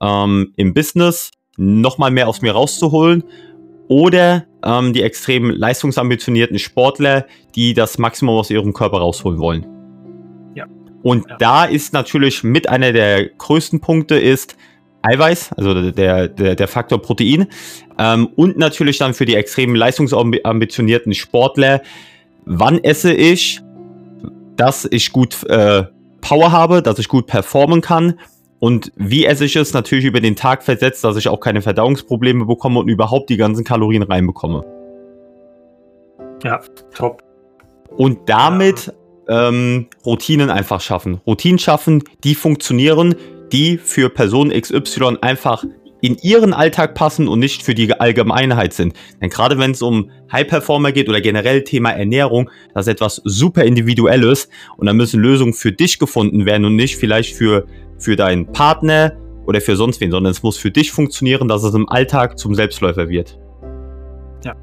ähm, 0.00 0.52
im 0.56 0.74
Business 0.74 1.30
nochmal 1.56 2.10
mehr 2.10 2.28
aus 2.28 2.42
mir 2.42 2.52
rauszuholen 2.52 3.24
oder 3.88 4.46
ähm, 4.64 4.92
die 4.92 5.02
extrem 5.02 5.50
leistungsambitionierten 5.50 6.58
Sportler, 6.58 7.26
die 7.54 7.74
das 7.74 7.98
Maximum 7.98 8.38
aus 8.38 8.50
ihrem 8.50 8.72
Körper 8.72 8.98
rausholen 8.98 9.38
wollen. 9.38 9.66
Ja. 10.54 10.66
Und 11.02 11.28
ja. 11.28 11.36
da 11.38 11.64
ist 11.64 11.92
natürlich 11.92 12.42
mit 12.42 12.68
einer 12.68 12.92
der 12.92 13.28
größten 13.28 13.80
Punkte 13.80 14.18
ist 14.18 14.56
Eiweiß, 15.02 15.52
also 15.52 15.90
der, 15.92 16.28
der, 16.28 16.54
der 16.56 16.68
Faktor 16.68 17.00
Protein. 17.00 17.46
Ähm, 17.98 18.28
und 18.36 18.58
natürlich 18.58 18.98
dann 18.98 19.14
für 19.14 19.24
die 19.24 19.36
extrem 19.36 19.74
leistungsambitionierten 19.74 21.14
Sportler, 21.14 21.82
wann 22.44 22.82
esse 22.82 23.12
ich, 23.12 23.60
dass 24.56 24.88
ich 24.90 25.12
gut 25.12 25.44
äh, 25.44 25.84
Power 26.20 26.50
habe, 26.50 26.82
dass 26.82 26.98
ich 26.98 27.08
gut 27.08 27.26
performen 27.26 27.80
kann 27.80 28.18
und 28.60 28.92
wie 28.96 29.24
esse 29.24 29.44
ich 29.44 29.56
es? 29.56 29.72
Natürlich 29.72 30.04
über 30.04 30.20
den 30.20 30.36
Tag 30.36 30.62
versetzt, 30.62 31.04
dass 31.04 31.16
ich 31.16 31.28
auch 31.28 31.40
keine 31.40 31.62
Verdauungsprobleme 31.62 32.44
bekomme 32.46 32.80
und 32.80 32.88
überhaupt 32.88 33.30
die 33.30 33.36
ganzen 33.36 33.64
Kalorien 33.64 34.02
reinbekomme. 34.02 34.64
Ja, 36.44 36.60
top. 36.94 37.22
Und 37.96 38.28
damit 38.28 38.92
ähm, 39.28 39.86
Routinen 40.04 40.50
einfach 40.50 40.80
schaffen. 40.80 41.20
Routinen 41.26 41.58
schaffen, 41.58 42.02
die 42.24 42.34
funktionieren, 42.34 43.14
die 43.52 43.78
für 43.78 44.08
Person 44.08 44.50
XY 44.50 45.18
einfach 45.20 45.64
in 46.00 46.16
ihren 46.22 46.52
Alltag 46.54 46.94
passen 46.94 47.28
und 47.28 47.38
nicht 47.38 47.62
für 47.62 47.74
die 47.74 47.92
Allgemeinheit 47.92 48.72
sind. 48.72 48.94
Denn 49.20 49.30
gerade 49.30 49.58
wenn 49.58 49.72
es 49.72 49.82
um 49.82 50.10
High 50.30 50.46
Performer 50.46 50.92
geht 50.92 51.08
oder 51.08 51.20
generell 51.20 51.64
Thema 51.64 51.90
Ernährung, 51.90 52.50
das 52.74 52.86
ist 52.86 52.92
etwas 52.92 53.20
super 53.24 53.64
individuelles 53.64 54.48
und 54.76 54.86
da 54.86 54.92
müssen 54.92 55.20
Lösungen 55.20 55.54
für 55.54 55.72
dich 55.72 55.98
gefunden 55.98 56.46
werden 56.46 56.64
und 56.64 56.76
nicht 56.76 56.96
vielleicht 56.96 57.34
für 57.34 57.66
für 57.98 58.16
deinen 58.16 58.50
Partner 58.52 59.12
oder 59.46 59.60
für 59.60 59.76
sonst 59.76 60.00
wen, 60.00 60.10
sondern 60.10 60.30
es 60.30 60.42
muss 60.42 60.56
für 60.56 60.70
dich 60.70 60.92
funktionieren, 60.92 61.48
dass 61.48 61.62
es 61.62 61.74
im 61.74 61.88
Alltag 61.88 62.38
zum 62.38 62.54
Selbstläufer 62.54 63.08
wird. 63.08 63.38
Ja. 64.44 64.54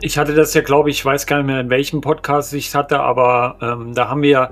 Ich 0.00 0.18
hatte 0.18 0.34
das 0.34 0.54
ja, 0.54 0.62
glaube 0.62 0.90
ich, 0.90 1.04
weiß 1.04 1.26
gar 1.26 1.38
nicht 1.38 1.46
mehr, 1.46 1.60
in 1.60 1.70
welchem 1.70 2.00
Podcast 2.00 2.54
ich 2.54 2.68
es 2.68 2.74
hatte, 2.74 3.00
aber 3.00 3.56
ähm, 3.60 3.94
da 3.94 4.08
haben 4.08 4.22
wir, 4.22 4.50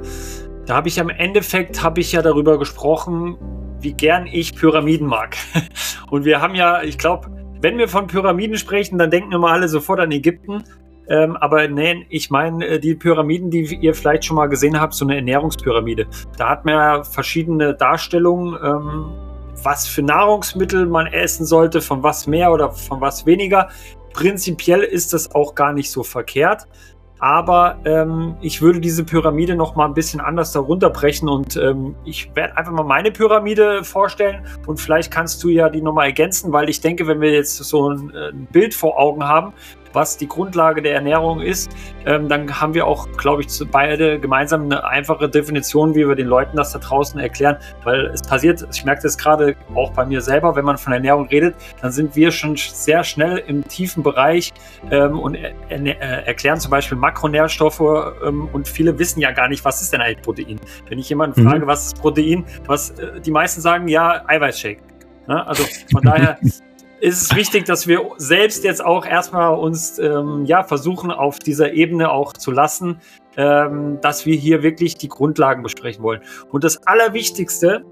da 0.67 0.75
habe 0.75 0.89
ich 0.89 1.01
am 1.01 1.09
Endeffekt, 1.09 1.83
habe 1.83 2.01
ich 2.01 2.13
ja 2.13 2.23
darüber 2.23 2.59
gesprochen, 2.59 3.37
wie 3.81 3.93
gern 3.93 4.27
ich 4.27 4.55
Pyramiden 4.55 5.07
mag. 5.07 5.37
Und 6.11 6.25
wir 6.25 6.41
haben 6.41 6.55
ja, 6.55 6.83
ich 6.83 6.99
glaube, 6.99 7.31
wenn 7.61 7.79
wir 7.79 7.89
von 7.89 8.07
Pyramiden 8.07 8.57
sprechen, 8.57 8.99
dann 8.99 9.11
denken 9.11 9.33
immer 9.33 9.49
alle 9.49 9.69
sofort 9.69 10.01
an 10.01 10.13
Ägypten. 10.13 10.63
Ähm, 11.09 11.37
aber 11.37 11.67
nee, 11.69 12.07
ich 12.11 12.31
meine 12.31 12.67
äh, 12.67 12.79
die 12.79 12.95
Pyramiden, 12.95 13.51
die 13.51 13.65
ihr 13.81 13.95
vielleicht 13.95 14.25
schon 14.25 14.37
mal 14.37 14.47
gesehen 14.47 14.79
habt, 14.79 14.95
so 14.95 15.05
eine 15.05 15.17
Ernährungspyramide. 15.17 16.07
Da 16.37 16.51
hat 16.51 16.65
man 16.65 16.75
ja 16.75 17.03
verschiedene 17.03 17.75
Darstellungen, 17.75 18.59
ähm, 18.63 19.07
was 19.65 19.89
für 19.89 20.03
Nahrungsmittel 20.03 20.87
man 20.87 21.07
essen 21.07 21.47
sollte, 21.47 21.81
von 21.81 22.03
was 22.03 22.27
mehr 22.27 22.53
oder 22.53 22.71
von 22.71 23.01
was 23.01 23.25
weniger. 23.25 23.71
Prinzipiell 24.13 24.83
ist 24.83 25.13
das 25.13 25.35
auch 25.35 25.55
gar 25.55 25.73
nicht 25.73 25.91
so 25.91 26.03
verkehrt. 26.03 26.67
Aber 27.21 27.79
ähm, 27.85 28.37
ich 28.41 28.63
würde 28.63 28.81
diese 28.81 29.05
Pyramide 29.05 29.57
noch 29.57 29.75
mal 29.75 29.87
ein 29.87 29.95
bisschen 29.95 30.21
anders 30.21 30.53
darunter 30.53 30.91
brechen 30.91 31.29
und 31.29 31.57
ähm, 31.57 31.95
ich 32.05 32.31
werde 32.35 32.57
einfach 32.57 32.73
mal 32.73 32.85
meine 32.85 33.11
Pyramide 33.11 33.83
vorstellen 33.83 34.47
und 34.67 34.81
vielleicht 34.81 35.11
kannst 35.11 35.43
du 35.43 35.49
ja 35.49 35.69
die 35.69 35.83
nochmal 35.83 36.07
ergänzen, 36.07 36.53
weil 36.53 36.69
ich 36.69 36.81
denke, 36.81 37.07
wenn 37.07 37.21
wir 37.21 37.33
jetzt 37.33 37.57
so 37.57 37.91
ein, 37.91 38.15
ein 38.15 38.47
Bild 38.53 38.75
vor 38.75 38.99
Augen 38.99 39.25
haben, 39.25 39.53
was 39.93 40.17
die 40.17 40.29
Grundlage 40.29 40.83
der 40.83 40.95
Ernährung 40.95 41.41
ist, 41.41 41.71
ähm, 42.07 42.29
dann 42.29 42.61
haben 42.61 42.75
wir 42.75 42.87
auch, 42.87 43.09
glaube 43.17 43.43
ich, 43.43 43.49
beide 43.71 44.19
gemeinsam 44.19 44.65
eine 44.65 44.85
einfache 44.85 45.29
Definition, 45.29 45.95
wie 45.95 46.07
wir 46.07 46.15
den 46.15 46.27
Leuten 46.27 46.57
das 46.57 46.73
da 46.73 46.79
draußen 46.79 47.19
erklären, 47.21 47.57
weil 47.85 48.07
es 48.07 48.23
passiert, 48.23 48.67
ich 48.73 48.85
merke 48.85 49.03
das 49.03 49.19
gerade 49.19 49.57
auch 49.75 49.93
bei 49.93 50.05
mir 50.05 50.21
selber, 50.21 50.57
wenn 50.57 50.65
man 50.65 50.79
von 50.79 50.93
Ernährung 50.93 51.29
redet, 51.29 51.55
dann 51.81 51.93
sind 51.93 52.17
wir 52.17 52.31
schon 52.31 52.57
sehr 52.57 53.05
schnell 53.05 53.39
im 53.39 53.67
tiefen 53.67 54.03
Bereich 54.03 54.53
ähm, 54.91 55.19
und 55.19 55.35
er, 55.35 55.53
er, 55.69 56.27
erklären 56.27 56.61
zum 56.61 56.71
Beispiel 56.71 56.99
Makronährstoffe 56.99 57.81
ähm, 57.81 58.49
und 58.53 58.69
viele 58.69 58.99
wissen 58.99 59.21
ja 59.21 59.31
gar 59.33 59.49
nicht, 59.49 59.65
was 59.65 59.83
ist 59.83 59.93
denn 59.93 60.01
eigentlich 60.01 60.23
Protein. 60.23 60.61
Wenn 60.89 60.99
ich 60.99 61.09
jemanden 61.09 61.43
mhm. 61.43 61.49
frage, 61.49 61.67
was 61.67 61.87
ist 61.87 62.01
Protein, 62.01 62.45
was 62.67 62.91
äh, 62.91 63.21
die 63.21 63.31
meisten 63.31 63.61
sagen, 63.61 63.89
ja, 63.89 64.23
Eiweißshake. 64.27 64.81
Ja, 65.29 65.43
also 65.43 65.65
von 65.93 66.03
daher 66.03 66.39
ist 67.01 67.23
es 67.23 67.37
wichtig, 67.37 67.65
dass 67.65 67.87
wir 67.87 68.03
selbst 68.17 68.65
jetzt 68.65 68.85
auch 68.85 69.07
erstmal 69.07 69.55
uns 69.55 69.99
ähm, 69.99 70.45
ja 70.45 70.63
versuchen, 70.63 71.11
auf 71.11 71.39
dieser 71.39 71.73
Ebene 71.73 72.11
auch 72.11 72.33
zu 72.33 72.51
lassen, 72.51 73.01
ähm, 73.37 74.01
dass 74.01 74.27
wir 74.27 74.37
hier 74.37 74.63
wirklich 74.63 74.97
die 74.97 75.09
Grundlagen 75.09 75.63
besprechen 75.63 76.03
wollen. 76.03 76.21
Und 76.51 76.65
das 76.65 76.87
Allerwichtigste, 76.87 77.85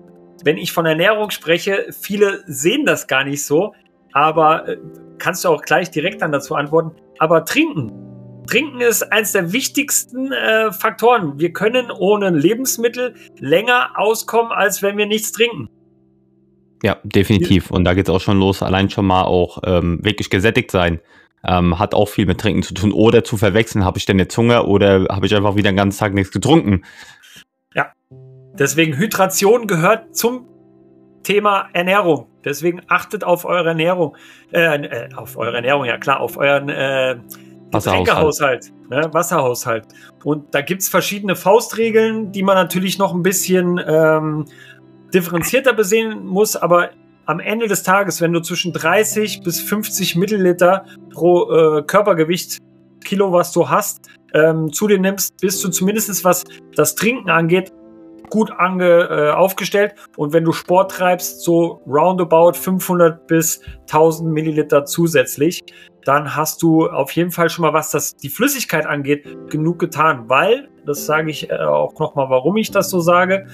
wenn 0.44 0.56
ich 0.56 0.72
von 0.72 0.86
Ernährung 0.86 1.30
spreche, 1.30 1.86
viele 1.90 2.42
sehen 2.46 2.84
das 2.84 3.06
gar 3.06 3.24
nicht 3.24 3.44
so, 3.44 3.74
aber 4.12 4.68
äh, 4.68 4.76
kannst 5.18 5.44
du 5.44 5.48
auch 5.50 5.62
gleich 5.62 5.90
direkt 5.90 6.22
dann 6.22 6.32
dazu 6.32 6.54
antworten. 6.54 6.92
Aber 7.18 7.44
trinken. 7.44 7.92
Trinken 8.46 8.80
ist 8.80 9.02
eines 9.12 9.32
der 9.32 9.52
wichtigsten 9.52 10.32
äh, 10.32 10.72
Faktoren. 10.72 11.38
Wir 11.38 11.52
können 11.52 11.90
ohne 11.90 12.30
Lebensmittel 12.30 13.14
länger 13.38 13.90
auskommen, 13.96 14.52
als 14.52 14.82
wenn 14.82 14.96
wir 14.96 15.06
nichts 15.06 15.32
trinken. 15.32 15.68
Ja, 16.82 16.98
definitiv. 17.04 17.70
Und 17.70 17.84
da 17.84 17.94
geht 17.94 18.08
es 18.08 18.14
auch 18.14 18.20
schon 18.20 18.38
los, 18.38 18.62
allein 18.62 18.90
schon 18.90 19.06
mal 19.06 19.22
auch 19.22 19.58
ähm, 19.64 19.98
wirklich 20.02 20.30
gesättigt 20.30 20.70
sein. 20.70 21.00
Ähm, 21.44 21.78
hat 21.78 21.94
auch 21.94 22.08
viel 22.08 22.26
mit 22.26 22.40
Trinken 22.40 22.62
zu 22.62 22.74
tun. 22.74 22.92
Oder 22.92 23.24
zu 23.24 23.36
verwechseln, 23.36 23.84
habe 23.84 23.98
ich 23.98 24.04
denn 24.04 24.18
jetzt 24.18 24.36
Hunger 24.36 24.66
oder 24.66 25.06
habe 25.10 25.26
ich 25.26 25.34
einfach 25.34 25.56
wieder 25.56 25.70
den 25.70 25.76
ganzen 25.76 25.98
Tag 25.98 26.14
nichts 26.14 26.32
getrunken? 26.32 26.82
Ja, 27.74 27.92
deswegen 28.58 28.96
Hydration 28.96 29.66
gehört 29.66 30.16
zum 30.16 30.46
Thema 31.22 31.68
Ernährung. 31.72 32.26
Deswegen 32.44 32.82
achtet 32.88 33.24
auf 33.24 33.44
eure 33.44 33.68
Ernährung. 33.70 34.16
Äh, 34.52 34.76
äh, 34.76 35.14
auf 35.14 35.36
eure 35.36 35.56
Ernährung, 35.56 35.84
ja 35.84 35.98
klar, 35.98 36.20
auf 36.20 36.36
euren 36.36 36.68
äh, 36.68 37.16
Getränkehaushalt, 37.72 38.72
ne? 38.88 39.08
Wasserhaushalt. 39.12 39.86
Und 40.22 40.54
da 40.54 40.60
gibt 40.60 40.82
es 40.82 40.88
verschiedene 40.88 41.36
Faustregeln, 41.36 42.32
die 42.32 42.42
man 42.42 42.54
natürlich 42.54 42.98
noch 42.98 43.12
ein 43.12 43.22
bisschen 43.22 43.80
ähm, 43.84 44.44
differenzierter 45.12 45.72
besehen 45.72 46.26
muss, 46.26 46.56
aber 46.56 46.90
am 47.26 47.40
Ende 47.40 47.66
des 47.66 47.82
Tages, 47.82 48.20
wenn 48.20 48.32
du 48.32 48.40
zwischen 48.40 48.72
30 48.72 49.42
bis 49.42 49.60
50 49.60 50.16
Milliliter 50.16 50.84
pro 51.12 51.50
äh, 51.52 51.82
Körpergewicht 51.82 52.58
Kilo, 53.04 53.32
was 53.32 53.52
du 53.52 53.68
hast, 53.68 54.08
ähm, 54.34 54.72
zu 54.72 54.88
dir 54.88 54.98
nimmst, 54.98 55.36
bist 55.40 55.62
du 55.62 55.68
zumindest 55.68 56.24
was 56.24 56.44
das 56.74 56.94
Trinken 56.94 57.30
angeht, 57.30 57.72
gut 58.30 58.50
ange, 58.50 59.08
äh, 59.10 59.30
aufgestellt. 59.30 59.94
Und 60.16 60.32
wenn 60.32 60.44
du 60.44 60.52
Sport 60.52 60.92
treibst, 60.92 61.42
so 61.42 61.80
roundabout 61.86 62.54
500 62.54 63.26
bis 63.26 63.60
1000 63.82 64.30
Milliliter 64.32 64.84
zusätzlich, 64.84 65.62
dann 66.04 66.36
hast 66.36 66.62
du 66.62 66.88
auf 66.88 67.10
jeden 67.12 67.32
Fall 67.32 67.50
schon 67.50 67.62
mal, 67.62 67.72
was 67.72 67.90
das 67.90 68.16
die 68.16 68.28
Flüssigkeit 68.28 68.86
angeht, 68.86 69.24
genug 69.50 69.78
getan. 69.78 70.28
Weil, 70.28 70.68
das 70.84 71.06
sage 71.06 71.30
ich 71.30 71.50
äh, 71.50 71.54
auch 71.54 71.98
nochmal, 71.98 72.30
warum 72.30 72.56
ich 72.56 72.70
das 72.70 72.90
so 72.90 73.00
sage, 73.00 73.46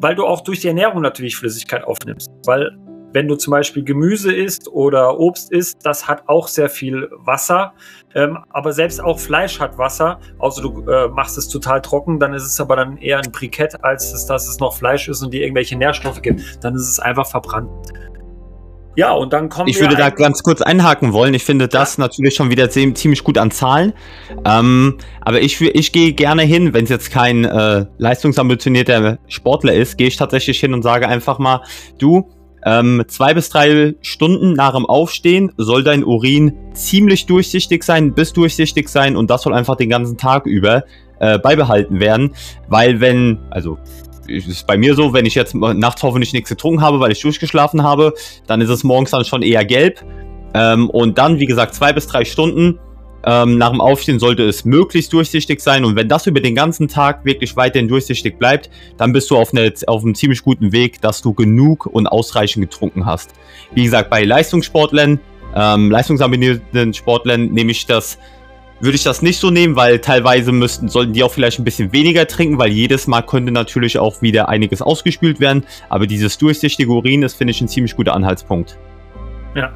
weil 0.00 0.14
du 0.14 0.26
auch 0.26 0.42
durch 0.42 0.60
die 0.60 0.68
Ernährung 0.68 1.02
natürlich 1.02 1.36
Flüssigkeit 1.36 1.84
aufnimmst. 1.84 2.28
Weil 2.44 2.70
wenn 3.12 3.28
du 3.28 3.36
zum 3.36 3.52
Beispiel 3.52 3.82
Gemüse 3.82 4.30
isst 4.30 4.68
oder 4.68 5.18
Obst 5.18 5.50
isst, 5.50 5.78
das 5.84 6.06
hat 6.06 6.28
auch 6.28 6.48
sehr 6.48 6.68
viel 6.68 7.08
Wasser. 7.16 7.72
Ähm, 8.14 8.38
aber 8.50 8.72
selbst 8.72 9.00
auch 9.02 9.18
Fleisch 9.18 9.58
hat 9.58 9.78
Wasser, 9.78 10.20
außer 10.38 10.60
du 10.60 10.90
äh, 10.90 11.08
machst 11.08 11.38
es 11.38 11.48
total 11.48 11.80
trocken, 11.80 12.18
dann 12.18 12.34
ist 12.34 12.44
es 12.44 12.60
aber 12.60 12.76
dann 12.76 12.98
eher 12.98 13.18
ein 13.18 13.32
Brikett, 13.32 13.82
als 13.82 14.26
dass 14.26 14.48
es 14.48 14.58
noch 14.58 14.76
Fleisch 14.76 15.08
ist 15.08 15.22
und 15.22 15.32
dir 15.32 15.42
irgendwelche 15.42 15.76
Nährstoffe 15.76 16.20
gibt. 16.20 16.62
Dann 16.62 16.74
ist 16.74 16.90
es 16.90 17.00
einfach 17.00 17.26
verbrannt. 17.26 17.70
Ja, 18.96 19.12
und 19.12 19.32
dann 19.32 19.50
kommen 19.50 19.68
Ich 19.68 19.78
würde 19.78 19.94
da 19.94 20.08
ganz 20.08 20.42
kurz 20.42 20.62
einhaken 20.62 21.12
wollen. 21.12 21.34
Ich 21.34 21.44
finde 21.44 21.68
das 21.68 21.96
ja. 21.96 22.04
natürlich 22.04 22.34
schon 22.34 22.50
wieder 22.50 22.70
ziemlich 22.70 23.22
gut 23.22 23.36
an 23.36 23.50
Zahlen. 23.50 23.92
Ähm, 24.44 24.96
aber 25.20 25.42
ich, 25.42 25.60
ich 25.60 25.92
gehe 25.92 26.14
gerne 26.14 26.42
hin, 26.42 26.72
wenn 26.72 26.84
es 26.84 26.90
jetzt 26.90 27.10
kein 27.10 27.44
äh, 27.44 27.84
leistungsambitionierter 27.98 29.18
Sportler 29.28 29.74
ist, 29.74 29.98
gehe 29.98 30.08
ich 30.08 30.16
tatsächlich 30.16 30.58
hin 30.58 30.72
und 30.72 30.82
sage 30.82 31.08
einfach 31.08 31.38
mal, 31.38 31.60
du, 31.98 32.30
ähm, 32.64 33.04
zwei 33.06 33.34
bis 33.34 33.50
drei 33.50 33.94
Stunden 34.00 34.54
nach 34.54 34.74
dem 34.74 34.86
Aufstehen 34.86 35.52
soll 35.56 35.84
dein 35.84 36.02
Urin 36.02 36.52
ziemlich 36.72 37.26
durchsichtig 37.26 37.84
sein, 37.84 38.14
bis 38.14 38.32
durchsichtig 38.32 38.88
sein 38.88 39.14
und 39.14 39.30
das 39.30 39.42
soll 39.42 39.54
einfach 39.54 39.76
den 39.76 39.90
ganzen 39.90 40.16
Tag 40.16 40.46
über 40.46 40.84
äh, 41.20 41.38
beibehalten 41.38 42.00
werden. 42.00 42.34
Weil 42.68 43.00
wenn, 43.00 43.38
also 43.50 43.78
ist 44.28 44.66
bei 44.66 44.76
mir 44.76 44.94
so, 44.94 45.12
wenn 45.12 45.26
ich 45.26 45.34
jetzt 45.34 45.54
nachts 45.54 46.02
hoffentlich 46.02 46.32
nichts 46.32 46.48
getrunken 46.48 46.80
habe, 46.80 47.00
weil 47.00 47.12
ich 47.12 47.20
durchgeschlafen 47.20 47.82
habe, 47.82 48.14
dann 48.46 48.60
ist 48.60 48.68
es 48.68 48.84
morgens 48.84 49.10
dann 49.10 49.24
schon 49.24 49.42
eher 49.42 49.64
gelb. 49.64 50.04
Ähm, 50.54 50.88
und 50.90 51.18
dann, 51.18 51.38
wie 51.38 51.46
gesagt, 51.46 51.74
zwei 51.74 51.92
bis 51.92 52.06
drei 52.06 52.24
Stunden 52.24 52.78
ähm, 53.26 53.58
nach 53.58 53.70
dem 53.70 53.80
Aufstehen 53.80 54.18
sollte 54.18 54.44
es 54.44 54.64
möglichst 54.64 55.12
durchsichtig 55.12 55.60
sein. 55.60 55.84
Und 55.84 55.96
wenn 55.96 56.08
das 56.08 56.26
über 56.26 56.40
den 56.40 56.54
ganzen 56.54 56.86
Tag 56.86 57.24
wirklich 57.24 57.56
weiterhin 57.56 57.88
durchsichtig 57.88 58.38
bleibt, 58.38 58.70
dann 58.96 59.12
bist 59.12 59.30
du 59.30 59.36
auf, 59.36 59.52
eine, 59.52 59.72
auf 59.88 60.02
einem 60.02 60.14
ziemlich 60.14 60.42
guten 60.42 60.72
Weg, 60.72 61.00
dass 61.00 61.22
du 61.22 61.34
genug 61.34 61.86
und 61.86 62.06
ausreichend 62.06 62.70
getrunken 62.70 63.04
hast. 63.04 63.32
Wie 63.74 63.82
gesagt, 63.82 64.10
bei 64.10 64.24
Leistungssportlern, 64.24 65.18
ähm, 65.54 65.90
leistungsambitionierten 65.90 66.94
Sportlern 66.94 67.46
nehme 67.46 67.72
ich 67.72 67.86
das 67.86 68.18
würde 68.80 68.96
ich 68.96 69.02
das 69.02 69.22
nicht 69.22 69.40
so 69.40 69.50
nehmen, 69.50 69.76
weil 69.76 70.00
teilweise 70.00 70.52
müssten, 70.52 70.88
sollten 70.88 71.12
die 71.12 71.22
auch 71.22 71.32
vielleicht 71.32 71.58
ein 71.58 71.64
bisschen 71.64 71.92
weniger 71.92 72.26
trinken, 72.26 72.58
weil 72.58 72.70
jedes 72.70 73.06
Mal 73.06 73.22
könnte 73.22 73.52
natürlich 73.52 73.98
auch 73.98 74.20
wieder 74.22 74.48
einiges 74.48 74.82
ausgespült 74.82 75.40
werden. 75.40 75.64
Aber 75.88 76.06
dieses 76.06 76.38
durchsichtige 76.38 76.90
Urin 76.90 77.22
ist, 77.22 77.34
finde 77.34 77.52
ich, 77.52 77.60
ein 77.60 77.68
ziemlich 77.68 77.96
guter 77.96 78.14
Anhaltspunkt. 78.14 78.78
Ja. 79.54 79.72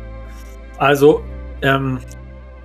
Also, 0.79 1.23
ähm, 1.63 1.99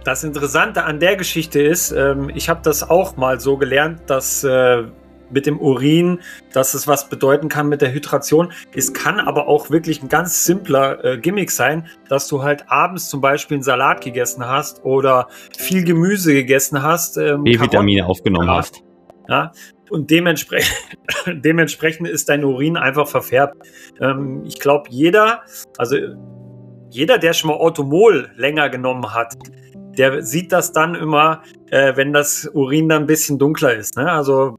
das 0.03 0.23
Interessante 0.23 0.83
an 0.83 0.99
der 0.99 1.15
Geschichte 1.15 1.61
ist, 1.61 1.91
ähm, 1.91 2.29
ich 2.33 2.49
habe 2.49 2.59
das 2.63 2.87
auch 2.87 3.17
mal 3.17 3.39
so 3.39 3.57
gelernt, 3.57 4.01
dass 4.07 4.43
äh, 4.43 4.83
mit 5.29 5.45
dem 5.45 5.59
Urin, 5.59 6.19
dass 6.53 6.73
es 6.73 6.87
was 6.87 7.09
bedeuten 7.09 7.49
kann 7.49 7.67
mit 7.67 7.81
der 7.81 7.93
Hydration. 7.93 8.51
Es 8.73 8.93
kann 8.93 9.19
aber 9.19 9.47
auch 9.47 9.69
wirklich 9.69 10.01
ein 10.01 10.09
ganz 10.09 10.45
simpler 10.45 11.03
äh, 11.03 11.17
Gimmick 11.17 11.51
sein, 11.51 11.87
dass 12.09 12.27
du 12.27 12.43
halt 12.43 12.65
abends 12.69 13.09
zum 13.09 13.21
Beispiel 13.21 13.55
einen 13.55 13.63
Salat 13.63 14.01
gegessen 14.01 14.45
hast 14.45 14.83
oder 14.83 15.27
viel 15.57 15.83
Gemüse 15.83 16.33
gegessen 16.33 16.83
hast. 16.83 17.17
Ähm, 17.17 17.43
B-Vitamine 17.43 18.05
aufgenommen 18.05 18.47
ja, 18.47 18.57
hast. 18.57 18.83
Ja, 19.27 19.51
und 19.89 20.11
dementsprechend, 20.11 20.75
dementsprechend 21.43 22.07
ist 22.07 22.29
dein 22.29 22.43
Urin 22.43 22.77
einfach 22.77 23.07
verfärbt. 23.07 23.55
Ähm, 23.99 24.43
ich 24.45 24.59
glaube, 24.59 24.89
jeder, 24.89 25.41
also 25.77 25.97
jeder, 26.89 27.17
der 27.17 27.33
schon 27.33 27.49
mal 27.49 27.57
Automol 27.57 28.29
länger 28.35 28.69
genommen 28.69 29.13
hat, 29.13 29.35
der 29.97 30.21
sieht 30.21 30.51
das 30.51 30.71
dann 30.71 30.95
immer, 30.95 31.41
äh, 31.69 31.95
wenn 31.95 32.13
das 32.13 32.49
Urin 32.53 32.89
dann 32.89 33.03
ein 33.03 33.07
bisschen 33.07 33.39
dunkler 33.39 33.73
ist. 33.73 33.97
Ne? 33.97 34.11
Also 34.11 34.57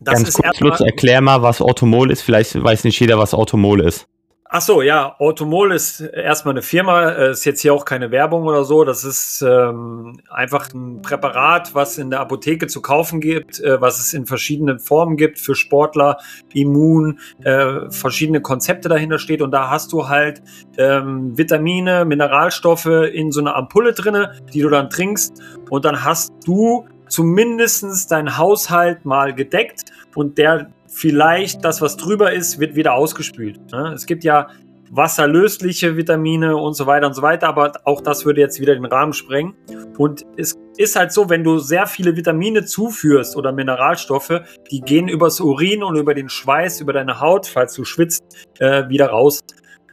das 0.00 0.14
Ganz 0.14 0.34
kurz, 0.34 0.60
Lutz, 0.60 0.80
erklär 0.80 1.20
mal, 1.20 1.42
was 1.42 1.60
Automol 1.60 2.10
ist. 2.10 2.22
Vielleicht 2.22 2.62
weiß 2.62 2.84
nicht 2.84 3.00
jeder, 3.00 3.18
was 3.18 3.34
Automol 3.34 3.80
ist. 3.80 4.06
Ach 4.48 4.60
so, 4.60 4.80
ja, 4.80 5.16
Automol 5.18 5.72
ist 5.72 6.00
erstmal 6.00 6.54
eine 6.54 6.62
Firma, 6.62 7.10
äh, 7.10 7.30
ist 7.32 7.44
jetzt 7.44 7.62
hier 7.62 7.74
auch 7.74 7.84
keine 7.84 8.12
Werbung 8.12 8.44
oder 8.44 8.62
so. 8.62 8.84
Das 8.84 9.02
ist 9.02 9.42
ähm, 9.42 10.20
einfach 10.30 10.72
ein 10.72 11.02
Präparat, 11.02 11.74
was 11.74 11.98
in 11.98 12.10
der 12.10 12.20
Apotheke 12.20 12.68
zu 12.68 12.80
kaufen 12.80 13.20
gibt, 13.20 13.58
äh, 13.58 13.80
was 13.80 13.98
es 13.98 14.14
in 14.14 14.24
verschiedenen 14.24 14.78
Formen 14.78 15.16
gibt 15.16 15.40
für 15.40 15.56
Sportler, 15.56 16.18
Immun, 16.54 17.18
äh, 17.42 17.90
verschiedene 17.90 18.40
Konzepte 18.40 18.88
dahinter 18.88 19.18
steht. 19.18 19.42
Und 19.42 19.50
da 19.50 19.68
hast 19.68 19.92
du 19.92 20.08
halt 20.08 20.42
ähm, 20.78 21.36
Vitamine, 21.36 22.04
Mineralstoffe 22.04 22.86
in 22.86 23.32
so 23.32 23.40
einer 23.40 23.56
Ampulle 23.56 23.94
drinne, 23.94 24.40
die 24.54 24.60
du 24.60 24.68
dann 24.68 24.90
trinkst. 24.90 25.42
Und 25.70 25.84
dann 25.84 26.04
hast 26.04 26.32
du 26.44 26.86
zumindest 27.08 28.10
dein 28.10 28.36
Haushalt 28.36 29.04
mal 29.04 29.34
gedeckt 29.34 29.92
und 30.14 30.38
der 30.38 30.70
vielleicht 30.88 31.64
das, 31.64 31.80
was 31.80 31.96
drüber 31.96 32.32
ist, 32.32 32.58
wird 32.58 32.74
wieder 32.74 32.94
ausgespült. 32.94 33.60
Ne? 33.72 33.92
Es 33.94 34.06
gibt 34.06 34.24
ja 34.24 34.48
wasserlösliche 34.90 35.96
Vitamine 35.96 36.56
und 36.56 36.74
so 36.74 36.86
weiter 36.86 37.06
und 37.06 37.14
so 37.14 37.22
weiter, 37.22 37.48
aber 37.48 37.72
auch 37.84 38.00
das 38.00 38.24
würde 38.24 38.40
jetzt 38.40 38.60
wieder 38.60 38.74
den 38.74 38.84
Rahmen 38.84 39.12
sprengen. 39.12 39.54
Und 39.98 40.24
es 40.36 40.54
ist 40.76 40.96
halt 40.96 41.12
so, 41.12 41.28
wenn 41.28 41.42
du 41.42 41.58
sehr 41.58 41.86
viele 41.86 42.16
Vitamine 42.16 42.64
zuführst 42.64 43.36
oder 43.36 43.52
Mineralstoffe, 43.52 44.40
die 44.70 44.80
gehen 44.80 45.08
übers 45.08 45.40
Urin 45.40 45.82
und 45.82 45.96
über 45.96 46.14
den 46.14 46.28
Schweiß, 46.28 46.80
über 46.80 46.92
deine 46.92 47.20
Haut, 47.20 47.46
falls 47.46 47.74
du 47.74 47.84
schwitzt, 47.84 48.22
äh, 48.58 48.88
wieder 48.88 49.08
raus. 49.08 49.40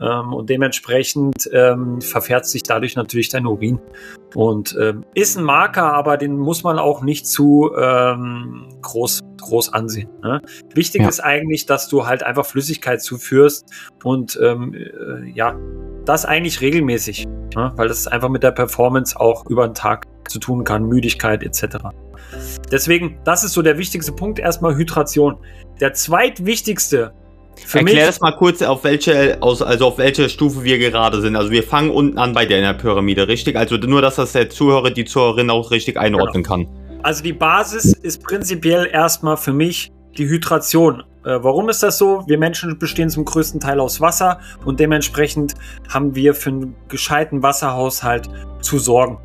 Ähm, 0.03 0.33
und 0.33 0.49
dementsprechend 0.49 1.49
ähm, 1.53 2.01
verfährt 2.01 2.45
sich 2.45 2.63
dadurch 2.63 2.95
natürlich 2.95 3.29
dein 3.29 3.45
Urin. 3.45 3.79
Und 4.35 4.75
ähm, 4.79 5.05
ist 5.13 5.37
ein 5.37 5.43
Marker, 5.43 5.93
aber 5.93 6.17
den 6.17 6.37
muss 6.37 6.63
man 6.63 6.77
auch 6.79 7.01
nicht 7.01 7.25
zu 7.25 7.71
ähm, 7.79 8.67
groß, 8.81 9.21
groß 9.39 9.73
ansehen. 9.73 10.09
Ne? 10.21 10.41
Wichtig 10.73 11.01
ja. 11.01 11.07
ist 11.07 11.19
eigentlich, 11.19 11.65
dass 11.65 11.87
du 11.87 12.05
halt 12.05 12.23
einfach 12.23 12.45
Flüssigkeit 12.45 13.01
zuführst 13.01 13.71
und 14.03 14.37
ähm, 14.41 14.73
äh, 14.73 15.29
ja, 15.29 15.55
das 16.05 16.25
eigentlich 16.25 16.59
regelmäßig, 16.59 17.25
ne? 17.55 17.71
weil 17.75 17.87
das 17.87 18.07
einfach 18.07 18.29
mit 18.29 18.43
der 18.43 18.51
Performance 18.51 19.17
auch 19.17 19.45
über 19.45 19.67
den 19.67 19.75
Tag 19.75 20.07
zu 20.27 20.39
tun 20.39 20.63
kann, 20.63 20.83
Müdigkeit 20.83 21.43
etc. 21.43 21.77
Deswegen, 22.71 23.19
das 23.23 23.43
ist 23.43 23.53
so 23.53 23.61
der 23.61 23.77
wichtigste 23.77 24.11
Punkt, 24.11 24.39
erstmal 24.39 24.75
Hydration. 24.75 25.37
Der 25.79 25.93
zweitwichtigste 25.93 27.13
für 27.65 27.79
Erklär 27.79 28.07
das 28.07 28.19
mal 28.19 28.31
kurz, 28.31 28.61
auf 28.61 28.83
welche, 28.83 29.37
also 29.41 29.65
auf 29.65 29.97
welche 29.97 30.29
Stufe 30.29 30.63
wir 30.63 30.77
gerade 30.77 31.21
sind. 31.21 31.35
Also 31.35 31.51
wir 31.51 31.63
fangen 31.63 31.89
unten 31.91 32.17
an 32.17 32.33
bei 32.33 32.45
der 32.45 32.73
Pyramide, 32.73 33.27
richtig? 33.27 33.55
Also 33.55 33.77
nur, 33.77 34.01
dass 34.01 34.15
das 34.15 34.33
der 34.33 34.49
Zuhörer, 34.49 34.91
die 34.91 35.05
Zuhörerin 35.05 35.49
auch 35.49 35.71
richtig 35.71 35.97
einordnen 35.97 36.43
genau. 36.43 36.55
kann. 36.55 36.67
Also 37.03 37.23
die 37.23 37.33
Basis 37.33 37.93
ist 37.93 38.23
prinzipiell 38.23 38.89
erstmal 38.91 39.37
für 39.37 39.53
mich 39.53 39.91
die 40.17 40.27
Hydration. 40.27 41.03
Äh, 41.25 41.39
warum 41.41 41.69
ist 41.69 41.83
das 41.83 41.97
so? 41.97 42.23
Wir 42.27 42.37
Menschen 42.37 42.77
bestehen 42.77 43.09
zum 43.09 43.25
größten 43.25 43.59
Teil 43.59 43.79
aus 43.79 44.01
Wasser 44.01 44.39
und 44.65 44.79
dementsprechend 44.79 45.53
haben 45.89 46.15
wir 46.15 46.33
für 46.33 46.49
einen 46.49 46.75
gescheiten 46.87 47.41
Wasserhaushalt 47.41 48.29
zu 48.61 48.79
sorgen. 48.79 49.17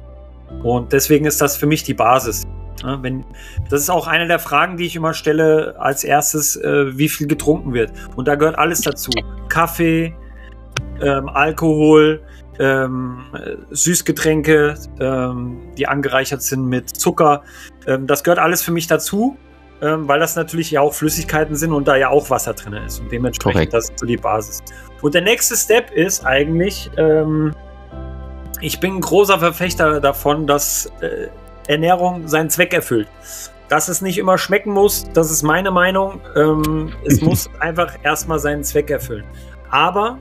Und 0.62 0.92
deswegen 0.92 1.26
ist 1.26 1.40
das 1.40 1.56
für 1.56 1.66
mich 1.66 1.82
die 1.82 1.94
Basis. 1.94 2.44
Ja, 2.82 3.02
wenn, 3.02 3.24
das 3.70 3.82
ist 3.82 3.90
auch 3.90 4.06
eine 4.06 4.26
der 4.26 4.38
Fragen, 4.38 4.76
die 4.76 4.86
ich 4.86 4.96
immer 4.96 5.14
stelle 5.14 5.76
als 5.78 6.04
erstes, 6.04 6.56
äh, 6.56 6.96
wie 6.96 7.08
viel 7.08 7.26
getrunken 7.26 7.74
wird. 7.74 7.92
Und 8.16 8.28
da 8.28 8.34
gehört 8.34 8.58
alles 8.58 8.80
dazu. 8.80 9.10
Kaffee, 9.48 10.14
ähm, 11.00 11.28
Alkohol, 11.28 12.20
ähm, 12.58 13.20
Süßgetränke, 13.70 14.74
ähm, 15.00 15.58
die 15.76 15.86
angereichert 15.86 16.42
sind 16.42 16.66
mit 16.66 16.88
Zucker. 16.90 17.42
Ähm, 17.86 18.06
das 18.06 18.24
gehört 18.24 18.38
alles 18.38 18.62
für 18.62 18.72
mich 18.72 18.86
dazu, 18.86 19.36
ähm, 19.80 20.08
weil 20.08 20.18
das 20.20 20.36
natürlich 20.36 20.70
ja 20.70 20.80
auch 20.80 20.94
Flüssigkeiten 20.94 21.54
sind 21.54 21.72
und 21.72 21.86
da 21.86 21.96
ja 21.96 22.08
auch 22.08 22.30
Wasser 22.30 22.54
drin 22.54 22.72
ist. 22.74 23.00
Und 23.00 23.12
dementsprechend 23.12 23.54
Korrekt. 23.54 23.74
das 23.74 23.90
ist 23.90 23.98
so 23.98 24.06
die 24.06 24.16
Basis. 24.16 24.62
Und 25.02 25.14
der 25.14 25.22
nächste 25.22 25.56
Step 25.56 25.92
ist 25.92 26.26
eigentlich, 26.26 26.90
ähm, 26.96 27.54
ich 28.60 28.80
bin 28.80 28.96
ein 28.96 29.00
großer 29.00 29.38
Verfechter 29.38 30.00
davon, 30.00 30.46
dass 30.46 30.86
äh, 31.00 31.28
Ernährung 31.68 32.26
seinen 32.26 32.50
Zweck 32.50 32.74
erfüllt. 32.74 33.08
Dass 33.68 33.88
es 33.88 34.00
nicht 34.00 34.18
immer 34.18 34.38
schmecken 34.38 34.72
muss, 34.72 35.04
das 35.12 35.30
ist 35.30 35.42
meine 35.42 35.70
Meinung. 35.70 36.20
Ähm, 36.34 36.92
es 37.04 37.20
muss 37.22 37.48
einfach 37.60 37.96
erstmal 38.02 38.38
seinen 38.38 38.64
Zweck 38.64 38.90
erfüllen. 38.90 39.24
Aber 39.70 40.18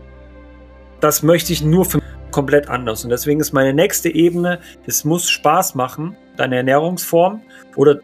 das 1.00 1.24
möchte 1.24 1.54
ich 1.54 1.64
nur 1.64 1.86
für 1.86 2.02
komplett 2.32 2.70
anders. 2.70 3.04
Und 3.04 3.10
deswegen 3.10 3.40
ist 3.40 3.54
meine 3.54 3.74
nächste 3.74 4.10
Ebene, 4.10 4.60
es 4.86 5.06
muss 5.06 5.30
Spaß 5.30 5.76
machen, 5.76 6.16
deine 6.36 6.58
Ernährungsform 6.58 7.42
oder 7.76 8.00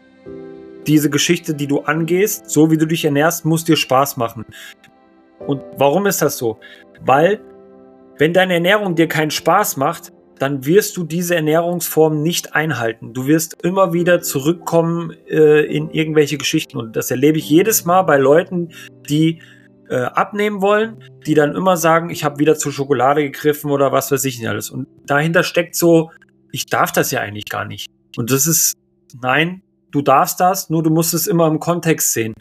diese 0.86 1.10
Geschichte, 1.10 1.54
die 1.54 1.66
du 1.66 1.80
angehst, 1.80 2.50
so 2.50 2.70
wie 2.70 2.76
du 2.76 2.86
dich 2.86 3.04
ernährst, 3.04 3.44
muss 3.44 3.64
dir 3.64 3.76
Spaß 3.76 4.16
machen. 4.16 4.44
Und 5.46 5.62
warum 5.76 6.06
ist 6.06 6.22
das 6.22 6.36
so? 6.36 6.58
Weil, 7.00 7.40
wenn 8.18 8.32
deine 8.32 8.54
Ernährung 8.54 8.94
dir 8.94 9.08
keinen 9.08 9.30
Spaß 9.30 9.76
macht, 9.76 10.12
dann 10.38 10.66
wirst 10.66 10.96
du 10.96 11.04
diese 11.04 11.36
Ernährungsform 11.36 12.22
nicht 12.22 12.54
einhalten. 12.54 13.12
Du 13.14 13.26
wirst 13.26 13.62
immer 13.62 13.92
wieder 13.92 14.20
zurückkommen 14.20 15.12
äh, 15.28 15.64
in 15.64 15.90
irgendwelche 15.90 16.38
Geschichten. 16.38 16.76
Und 16.76 16.96
das 16.96 17.10
erlebe 17.10 17.38
ich 17.38 17.48
jedes 17.48 17.84
Mal 17.84 18.02
bei 18.02 18.16
Leuten, 18.16 18.70
die 19.08 19.40
äh, 19.88 19.96
abnehmen 19.96 20.60
wollen, 20.60 21.04
die 21.26 21.34
dann 21.34 21.54
immer 21.54 21.76
sagen, 21.76 22.10
ich 22.10 22.24
habe 22.24 22.38
wieder 22.38 22.56
zur 22.56 22.72
Schokolade 22.72 23.22
gegriffen 23.22 23.70
oder 23.70 23.92
was 23.92 24.10
weiß 24.10 24.24
ich 24.24 24.38
nicht 24.38 24.48
alles. 24.48 24.70
Und 24.70 24.88
dahinter 25.06 25.42
steckt 25.42 25.76
so, 25.76 26.10
ich 26.52 26.66
darf 26.66 26.92
das 26.92 27.10
ja 27.10 27.20
eigentlich 27.20 27.46
gar 27.46 27.64
nicht. 27.64 27.88
Und 28.16 28.30
das 28.30 28.46
ist, 28.46 28.74
nein, 29.20 29.62
du 29.90 30.02
darfst 30.02 30.40
das, 30.40 30.70
nur 30.70 30.82
du 30.82 30.90
musst 30.90 31.14
es 31.14 31.26
immer 31.26 31.46
im 31.46 31.60
Kontext 31.60 32.12
sehen. 32.12 32.34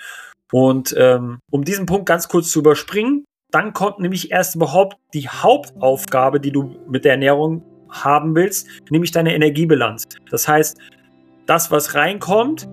Und 0.51 0.95
ähm, 0.97 1.39
um 1.51 1.63
diesen 1.63 1.85
Punkt 1.85 2.05
ganz 2.05 2.27
kurz 2.27 2.51
zu 2.51 2.59
überspringen, 2.59 3.25
dann 3.51 3.73
kommt 3.73 3.99
nämlich 3.99 4.31
erst 4.31 4.55
überhaupt 4.55 4.97
die 5.13 5.27
Hauptaufgabe, 5.27 6.39
die 6.39 6.51
du 6.51 6.79
mit 6.87 7.05
der 7.05 7.13
Ernährung 7.13 7.63
haben 7.93 8.35
willst, 8.35 8.67
nämlich 8.89 9.11
deine 9.11 9.33
Energiebilanz. 9.33 10.03
Das 10.29 10.47
heißt, 10.47 10.77
das, 11.45 11.71
was 11.71 11.95
reinkommt, 11.95 12.67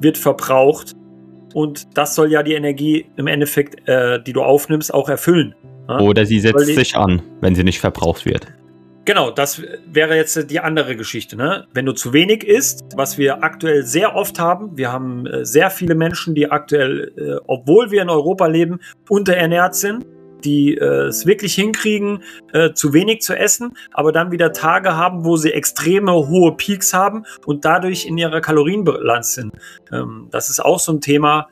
wird 0.00 0.18
verbraucht 0.18 0.94
und 1.54 1.96
das 1.96 2.14
soll 2.14 2.30
ja 2.30 2.42
die 2.42 2.54
Energie 2.54 3.06
im 3.16 3.26
Endeffekt, 3.26 3.88
äh, 3.88 4.22
die 4.22 4.32
du 4.32 4.42
aufnimmst, 4.42 4.92
auch 4.92 5.08
erfüllen. 5.08 5.54
Ja? 5.88 6.00
Oder 6.00 6.26
sie 6.26 6.40
setzt 6.40 6.66
sich 6.66 6.96
an, 6.96 7.22
wenn 7.40 7.54
sie 7.54 7.64
nicht 7.64 7.80
verbraucht 7.80 8.24
wird. 8.24 8.46
Genau, 9.04 9.32
das 9.32 9.60
wäre 9.90 10.14
jetzt 10.14 10.48
die 10.48 10.60
andere 10.60 10.94
Geschichte. 10.94 11.36
Ne? 11.36 11.66
Wenn 11.74 11.86
du 11.86 11.92
zu 11.92 12.12
wenig 12.12 12.44
isst, 12.44 12.84
was 12.94 13.18
wir 13.18 13.42
aktuell 13.42 13.82
sehr 13.84 14.14
oft 14.14 14.38
haben, 14.38 14.76
wir 14.76 14.92
haben 14.92 15.26
äh, 15.26 15.44
sehr 15.44 15.70
viele 15.70 15.96
Menschen, 15.96 16.36
die 16.36 16.50
aktuell, 16.50 17.12
äh, 17.16 17.42
obwohl 17.46 17.90
wir 17.90 18.02
in 18.02 18.10
Europa 18.10 18.46
leben, 18.46 18.78
unterernährt 19.08 19.74
sind 19.74 20.06
die 20.44 20.76
äh, 20.76 21.06
es 21.06 21.26
wirklich 21.26 21.54
hinkriegen, 21.54 22.22
äh, 22.52 22.72
zu 22.72 22.92
wenig 22.92 23.22
zu 23.22 23.34
essen, 23.34 23.72
aber 23.92 24.12
dann 24.12 24.30
wieder 24.30 24.52
Tage 24.52 24.96
haben, 24.96 25.24
wo 25.24 25.36
sie 25.36 25.52
extreme 25.52 26.12
hohe 26.12 26.56
Peaks 26.56 26.92
haben 26.94 27.24
und 27.46 27.64
dadurch 27.64 28.06
in 28.06 28.18
ihrer 28.18 28.40
Kalorienbilanz 28.40 29.34
sind. 29.34 29.52
Ähm, 29.92 30.28
das 30.30 30.50
ist 30.50 30.60
auch 30.60 30.78
so 30.78 30.92
ein 30.92 31.00
Thema. 31.00 31.48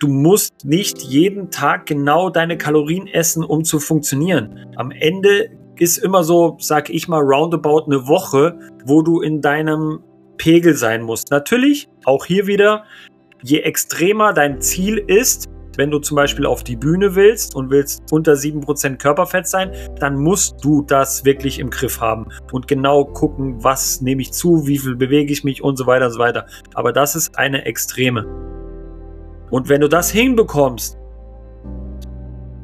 Du 0.00 0.08
musst 0.08 0.64
nicht 0.64 1.02
jeden 1.02 1.50
Tag 1.50 1.86
genau 1.86 2.28
deine 2.28 2.58
Kalorien 2.58 3.06
essen, 3.06 3.44
um 3.44 3.64
zu 3.64 3.78
funktionieren. 3.78 4.66
Am 4.76 4.90
Ende 4.90 5.50
ist 5.78 5.98
immer 5.98 6.24
so, 6.24 6.56
sag 6.60 6.90
ich 6.90 7.08
mal, 7.08 7.20
roundabout 7.20 7.84
eine 7.86 8.06
Woche, 8.06 8.58
wo 8.84 9.02
du 9.02 9.20
in 9.20 9.40
deinem 9.40 10.00
Pegel 10.36 10.74
sein 10.74 11.02
musst. 11.02 11.30
Natürlich, 11.30 11.88
auch 12.04 12.24
hier 12.24 12.46
wieder, 12.46 12.84
je 13.42 13.60
extremer 13.60 14.32
dein 14.32 14.60
Ziel 14.60 14.98
ist, 14.98 15.48
wenn 15.76 15.90
du 15.90 15.98
zum 15.98 16.16
Beispiel 16.16 16.46
auf 16.46 16.64
die 16.64 16.76
Bühne 16.76 17.14
willst 17.14 17.54
und 17.54 17.70
willst 17.70 18.02
unter 18.12 18.32
7% 18.32 18.96
Körperfett 18.96 19.46
sein, 19.46 19.72
dann 19.98 20.16
musst 20.16 20.64
du 20.64 20.82
das 20.82 21.24
wirklich 21.24 21.58
im 21.58 21.70
Griff 21.70 22.00
haben 22.00 22.26
und 22.52 22.68
genau 22.68 23.04
gucken, 23.04 23.62
was 23.62 24.00
nehme 24.00 24.22
ich 24.22 24.32
zu, 24.32 24.66
wie 24.66 24.78
viel 24.78 24.96
bewege 24.96 25.32
ich 25.32 25.44
mich 25.44 25.62
und 25.62 25.76
so 25.76 25.86
weiter 25.86 26.06
und 26.06 26.12
so 26.12 26.18
weiter. 26.18 26.46
Aber 26.74 26.92
das 26.92 27.16
ist 27.16 27.38
eine 27.38 27.64
Extreme. 27.64 28.26
Und 29.50 29.68
wenn 29.68 29.80
du 29.80 29.88
das 29.88 30.10
hinbekommst, 30.10 30.98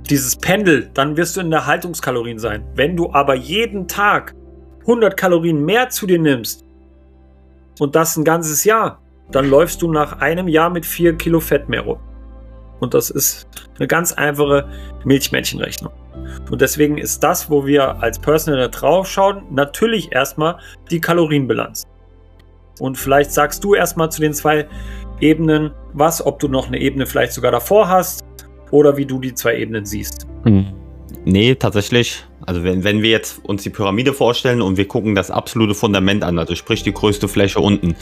dieses 0.08 0.34
Pendel, 0.34 0.90
dann 0.92 1.16
wirst 1.16 1.36
du 1.36 1.40
in 1.40 1.50
der 1.50 1.66
Haltungskalorien 1.66 2.38
sein. 2.38 2.64
Wenn 2.74 2.96
du 2.96 3.12
aber 3.12 3.36
jeden 3.36 3.86
Tag 3.86 4.34
100 4.80 5.16
Kalorien 5.16 5.64
mehr 5.64 5.88
zu 5.88 6.06
dir 6.06 6.18
nimmst 6.18 6.64
und 7.78 7.94
das 7.94 8.16
ein 8.16 8.24
ganzes 8.24 8.64
Jahr, 8.64 9.00
dann 9.30 9.48
läufst 9.48 9.82
du 9.82 9.92
nach 9.92 10.20
einem 10.20 10.48
Jahr 10.48 10.70
mit 10.70 10.84
4 10.84 11.16
Kilo 11.16 11.38
Fett 11.38 11.68
mehr 11.68 11.82
rum. 11.82 11.98
Und 12.80 12.94
das 12.94 13.10
ist 13.10 13.46
eine 13.78 13.86
ganz 13.86 14.12
einfache 14.12 14.68
Milchmännchenrechnung. 15.04 15.92
Und 16.50 16.60
deswegen 16.60 16.98
ist 16.98 17.22
das, 17.22 17.50
wo 17.50 17.66
wir 17.66 18.02
als 18.02 18.18
Personal 18.18 18.68
drauf 18.70 19.08
schauen, 19.08 19.42
natürlich 19.50 20.12
erstmal 20.12 20.58
die 20.90 21.00
Kalorienbilanz. 21.00 21.84
Und 22.78 22.96
vielleicht 22.96 23.32
sagst 23.32 23.62
du 23.62 23.74
erstmal 23.74 24.10
zu 24.10 24.20
den 24.20 24.32
zwei 24.32 24.66
Ebenen 25.20 25.70
was, 25.92 26.24
ob 26.24 26.38
du 26.38 26.48
noch 26.48 26.68
eine 26.68 26.78
Ebene 26.78 27.06
vielleicht 27.06 27.32
sogar 27.32 27.52
davor 27.52 27.88
hast 27.88 28.24
oder 28.70 28.96
wie 28.96 29.04
du 29.04 29.20
die 29.20 29.34
zwei 29.34 29.56
Ebenen 29.56 29.84
siehst. 29.84 30.26
Hm. 30.44 30.66
Nee, 31.24 31.54
tatsächlich. 31.54 32.24
Also 32.46 32.64
wenn, 32.64 32.82
wenn 32.84 33.02
wir 33.02 33.10
jetzt 33.10 33.44
uns 33.44 33.62
die 33.62 33.70
Pyramide 33.70 34.14
vorstellen 34.14 34.62
und 34.62 34.78
wir 34.78 34.88
gucken 34.88 35.14
das 35.14 35.30
absolute 35.30 35.74
Fundament 35.74 36.24
an, 36.24 36.38
also 36.38 36.54
sprich 36.54 36.82
die 36.82 36.92
größte 36.92 37.28
Fläche 37.28 37.60
unten, 37.60 37.94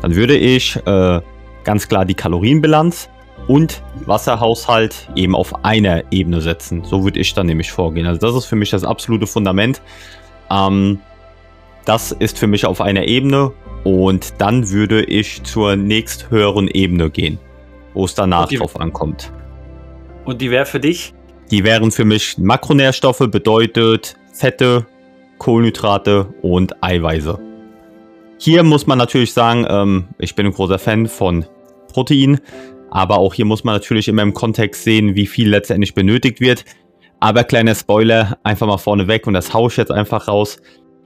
dann 0.00 0.14
würde 0.14 0.36
ich 0.36 0.76
äh, 0.86 1.20
ganz 1.64 1.88
klar 1.88 2.06
die 2.06 2.14
Kalorienbilanz 2.14 3.10
und 3.48 3.82
Wasserhaushalt 4.06 5.08
eben 5.16 5.34
auf 5.34 5.64
einer 5.64 6.04
Ebene 6.10 6.40
setzen. 6.40 6.84
So 6.84 7.04
würde 7.04 7.20
ich 7.20 7.34
dann 7.34 7.46
nämlich 7.46 7.70
vorgehen. 7.70 8.06
Also 8.06 8.20
das 8.20 8.34
ist 8.36 8.46
für 8.46 8.56
mich 8.56 8.70
das 8.70 8.84
absolute 8.84 9.26
Fundament. 9.26 9.80
Ähm, 10.50 11.00
das 11.84 12.12
ist 12.12 12.38
für 12.38 12.46
mich 12.46 12.66
auf 12.66 12.80
einer 12.80 13.04
Ebene 13.04 13.52
und 13.84 14.34
dann 14.38 14.70
würde 14.70 15.04
ich 15.04 15.42
zur 15.42 15.76
nächsthöheren 15.76 16.68
Ebene 16.68 17.10
gehen, 17.10 17.38
wo 17.94 18.04
es 18.04 18.14
danach 18.14 18.46
die, 18.46 18.56
drauf 18.56 18.78
ankommt. 18.78 19.32
Und 20.24 20.40
die 20.40 20.50
wäre 20.50 20.66
für 20.66 20.80
dich? 20.80 21.12
Die 21.50 21.64
wären 21.64 21.90
für 21.90 22.04
mich 22.04 22.38
Makronährstoffe, 22.38 23.26
bedeutet 23.30 24.16
Fette, 24.32 24.86
Kohlenhydrate 25.38 26.32
und 26.42 26.82
Eiweiße. 26.82 27.38
Hier 28.38 28.62
muss 28.62 28.86
man 28.86 28.98
natürlich 28.98 29.32
sagen, 29.32 29.66
ähm, 29.68 30.08
ich 30.18 30.34
bin 30.34 30.46
ein 30.46 30.52
großer 30.52 30.78
Fan 30.78 31.06
von 31.08 31.44
Protein. 31.92 32.40
Aber 32.92 33.16
auch 33.16 33.32
hier 33.32 33.46
muss 33.46 33.64
man 33.64 33.74
natürlich 33.74 34.06
immer 34.06 34.20
im 34.20 34.34
Kontext 34.34 34.84
sehen, 34.84 35.14
wie 35.14 35.26
viel 35.26 35.48
letztendlich 35.48 35.94
benötigt 35.94 36.40
wird. 36.40 36.66
Aber 37.20 37.42
kleiner 37.42 37.74
Spoiler, 37.74 38.36
einfach 38.44 38.66
mal 38.66 38.76
vorne 38.76 39.08
weg 39.08 39.26
und 39.26 39.32
das 39.32 39.54
haue 39.54 39.70
ich 39.70 39.78
jetzt 39.78 39.90
einfach 39.90 40.28
raus. 40.28 40.58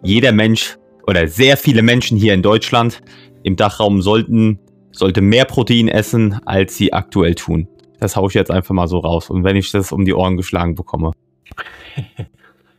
Jeder 0.02 0.32
Mensch 0.32 0.78
oder 1.06 1.28
sehr 1.28 1.56
viele 1.56 1.82
Menschen 1.82 2.18
hier 2.18 2.34
in 2.34 2.42
Deutschland 2.42 3.02
im 3.44 3.54
Dachraum 3.54 4.02
sollten 4.02 4.58
sollte 4.90 5.20
mehr 5.20 5.44
Protein 5.44 5.86
essen, 5.86 6.40
als 6.44 6.76
sie 6.76 6.92
aktuell 6.92 7.36
tun. 7.36 7.68
Das 8.00 8.16
haue 8.16 8.28
ich 8.30 8.34
jetzt 8.34 8.50
einfach 8.50 8.74
mal 8.74 8.88
so 8.88 8.98
raus. 8.98 9.30
Und 9.30 9.44
wenn 9.44 9.54
ich 9.54 9.70
das 9.70 9.92
um 9.92 10.04
die 10.04 10.14
Ohren 10.14 10.36
geschlagen 10.36 10.74
bekomme. 10.74 11.12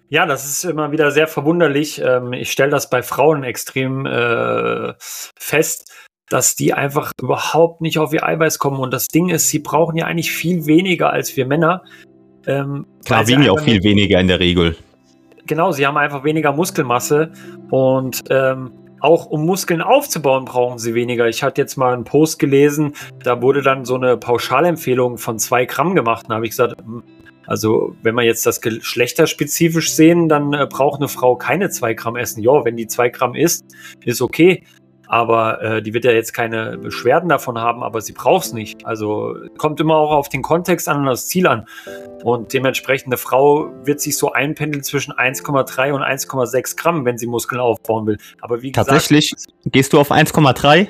Ja, 0.09 0.25
das 0.25 0.45
ist 0.45 0.63
immer 0.63 0.93
wieder 0.93 1.11
sehr 1.11 1.27
verwunderlich. 1.27 2.01
Ähm, 2.01 2.31
ich 2.31 2.49
stelle 2.49 2.71
das 2.71 2.89
bei 2.89 3.03
Frauen 3.03 3.43
extrem 3.43 4.05
äh, 4.05 4.93
fest, 4.97 5.91
dass 6.29 6.55
die 6.55 6.73
einfach 6.73 7.11
überhaupt 7.21 7.81
nicht 7.81 7.99
auf 7.99 8.13
ihr 8.13 8.25
Eiweiß 8.25 8.59
kommen. 8.59 8.79
Und 8.79 8.93
das 8.93 9.07
Ding 9.07 9.29
ist, 9.29 9.49
sie 9.49 9.59
brauchen 9.59 9.95
ja 9.97 10.05
eigentlich 10.05 10.31
viel 10.31 10.65
weniger 10.65 11.11
als 11.11 11.35
wir 11.37 11.45
Männer. 11.45 11.83
Ähm, 12.45 12.85
Klar, 13.05 13.27
wiegen 13.27 13.43
ja 13.43 13.51
auch 13.51 13.59
viel 13.59 13.83
weniger 13.83 14.19
in 14.19 14.27
der 14.27 14.39
Regel. 14.39 14.75
Genau, 15.45 15.71
sie 15.71 15.87
haben 15.87 15.97
einfach 15.97 16.23
weniger 16.23 16.51
Muskelmasse 16.51 17.31
und 17.69 18.23
ähm, 18.29 18.71
auch 18.99 19.27
um 19.27 19.45
Muskeln 19.45 19.81
aufzubauen, 19.81 20.45
brauchen 20.45 20.79
sie 20.79 20.93
weniger. 20.93 21.27
Ich 21.27 21.43
hatte 21.43 21.61
jetzt 21.61 21.77
mal 21.77 21.93
einen 21.93 22.03
Post 22.03 22.39
gelesen, 22.39 22.93
da 23.23 23.41
wurde 23.41 23.61
dann 23.61 23.85
so 23.85 23.95
eine 23.95 24.17
Pauschalempfehlung 24.17 25.17
von 25.17 25.39
zwei 25.39 25.65
Gramm 25.65 25.95
gemacht. 25.95 26.25
Da 26.27 26.35
habe 26.35 26.45
ich 26.45 26.51
gesagt, 26.51 26.81
hm, 26.81 27.03
also 27.45 27.95
wenn 28.03 28.15
wir 28.15 28.23
jetzt 28.23 28.45
das 28.45 28.59
geschlechterspezifisch 28.59 29.93
sehen, 29.93 30.27
dann 30.27 30.53
äh, 30.53 30.67
braucht 30.69 30.99
eine 30.99 31.07
Frau 31.07 31.37
keine 31.37 31.69
zwei 31.69 31.93
Gramm 31.93 32.17
essen. 32.17 32.41
Ja, 32.41 32.65
wenn 32.65 32.75
die 32.75 32.87
zwei 32.87 33.09
Gramm 33.09 33.35
isst, 33.35 33.65
ist 34.03 34.21
okay. 34.21 34.63
Aber 35.07 35.61
äh, 35.61 35.81
die 35.81 35.93
wird 35.93 36.05
ja 36.05 36.11
jetzt 36.11 36.33
keine 36.33 36.77
Beschwerden 36.77 37.29
davon 37.29 37.57
haben, 37.57 37.83
aber 37.83 38.01
sie 38.01 38.13
braucht 38.13 38.45
es 38.45 38.53
nicht. 38.53 38.85
Also 38.85 39.35
kommt 39.57 39.79
immer 39.79 39.95
auch 39.95 40.11
auf 40.11 40.29
den 40.29 40.41
Kontext 40.41 40.89
an 40.89 40.99
und 40.99 41.05
das 41.05 41.27
Ziel 41.27 41.47
an. 41.47 41.65
Und 42.23 42.53
dementsprechend 42.53 43.07
eine 43.07 43.17
Frau 43.17 43.69
wird 43.83 44.01
sich 44.01 44.17
so 44.17 44.33
einpendeln 44.33 44.83
zwischen 44.83 45.13
1,3 45.13 45.91
und 45.91 46.01
1,6 46.01 46.77
Gramm, 46.77 47.05
wenn 47.05 47.17
sie 47.17 47.27
Muskeln 47.27 47.61
aufbauen 47.61 48.05
will. 48.07 48.17
Aber 48.41 48.61
wie 48.61 48.71
gesagt. 48.71 48.89
Tatsächlich 48.89 49.33
gehst 49.65 49.93
du 49.93 49.99
auf 49.99 50.11
1,3? 50.11 50.87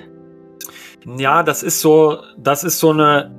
Ja, 1.17 1.43
das 1.43 1.63
ist 1.63 1.80
so, 1.80 2.17
das 2.38 2.63
ist 2.63 2.80
so 2.80 2.89
eine 2.89 3.32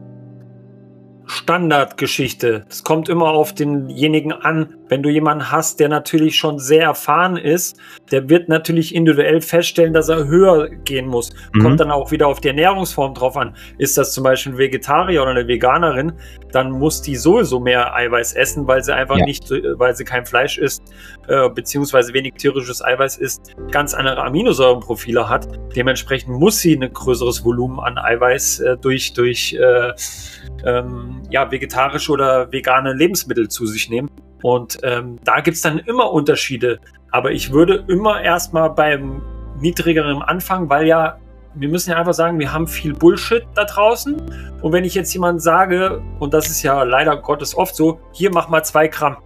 Standardgeschichte. 1.26 2.64
Es 2.68 2.82
kommt 2.84 3.08
immer 3.08 3.28
auf 3.30 3.54
denjenigen 3.54 4.32
an. 4.32 4.74
Wenn 4.88 5.02
du 5.02 5.10
jemanden 5.10 5.50
hast, 5.50 5.80
der 5.80 5.88
natürlich 5.88 6.36
schon 6.36 6.58
sehr 6.58 6.84
erfahren 6.84 7.36
ist, 7.36 7.78
der 8.10 8.28
wird 8.28 8.48
natürlich 8.48 8.94
individuell 8.94 9.40
feststellen, 9.40 9.92
dass 9.92 10.08
er 10.08 10.26
höher 10.26 10.68
gehen 10.68 11.06
muss. 11.06 11.30
Mhm. 11.52 11.62
Kommt 11.62 11.80
dann 11.80 11.90
auch 11.90 12.10
wieder 12.10 12.26
auf 12.26 12.40
die 12.40 12.48
Ernährungsform 12.48 13.14
drauf 13.14 13.36
an. 13.36 13.54
Ist 13.78 13.98
das 13.98 14.12
zum 14.12 14.24
Beispiel 14.24 14.52
ein 14.52 14.58
Vegetarier 14.58 15.22
oder 15.22 15.32
eine 15.32 15.46
Veganerin, 15.46 16.12
dann 16.52 16.70
muss 16.70 17.02
die 17.02 17.16
sowieso 17.16 17.60
mehr 17.60 17.94
Eiweiß 17.94 18.34
essen, 18.34 18.66
weil 18.66 18.82
sie 18.82 18.94
einfach 18.94 19.18
ja. 19.18 19.24
nicht, 19.24 19.50
weil 19.50 19.94
sie 19.94 20.04
kein 20.04 20.24
Fleisch 20.24 20.58
isst, 20.58 20.82
äh, 21.28 21.48
beziehungsweise 21.48 22.14
wenig 22.14 22.34
tierisches 22.34 22.82
Eiweiß 22.82 23.18
isst, 23.18 23.54
ganz 23.70 23.94
andere 23.94 24.22
Aminosäurenprofile 24.22 25.28
hat. 25.28 25.48
Dementsprechend 25.76 26.38
muss 26.38 26.58
sie 26.58 26.74
ein 26.76 26.92
größeres 26.92 27.44
Volumen 27.44 27.80
an 27.80 27.98
Eiweiß 27.98 28.60
äh, 28.60 28.76
durch, 28.76 29.12
durch 29.12 29.54
äh, 29.54 29.92
ähm, 30.64 31.22
ja, 31.30 31.50
vegetarische 31.50 32.12
oder 32.12 32.50
vegane 32.52 32.92
Lebensmittel 32.94 33.48
zu 33.48 33.66
sich 33.66 33.90
nehmen. 33.90 34.08
Und 34.42 34.78
ähm, 34.82 35.18
da 35.24 35.40
gibt's 35.40 35.62
dann 35.62 35.78
immer 35.78 36.12
Unterschiede. 36.12 36.78
Aber 37.10 37.32
ich 37.32 37.52
würde 37.52 37.84
immer 37.88 38.22
erstmal 38.22 38.70
beim 38.70 39.22
niedrigeren 39.60 40.22
anfangen, 40.22 40.68
weil 40.68 40.86
ja, 40.86 41.18
wir 41.54 41.68
müssen 41.68 41.90
ja 41.90 41.96
einfach 41.96 42.14
sagen, 42.14 42.38
wir 42.38 42.52
haben 42.52 42.66
viel 42.66 42.94
Bullshit 42.94 43.44
da 43.54 43.64
draußen. 43.64 44.16
Und 44.62 44.72
wenn 44.72 44.84
ich 44.84 44.94
jetzt 44.94 45.12
jemand 45.12 45.42
sage, 45.42 46.02
und 46.20 46.34
das 46.34 46.48
ist 46.48 46.62
ja 46.62 46.82
leider 46.82 47.16
Gottes 47.16 47.56
oft 47.56 47.74
so, 47.74 47.98
hier 48.12 48.30
mach 48.32 48.48
mal 48.48 48.62
zwei 48.62 48.88
Gramm. 48.88 49.16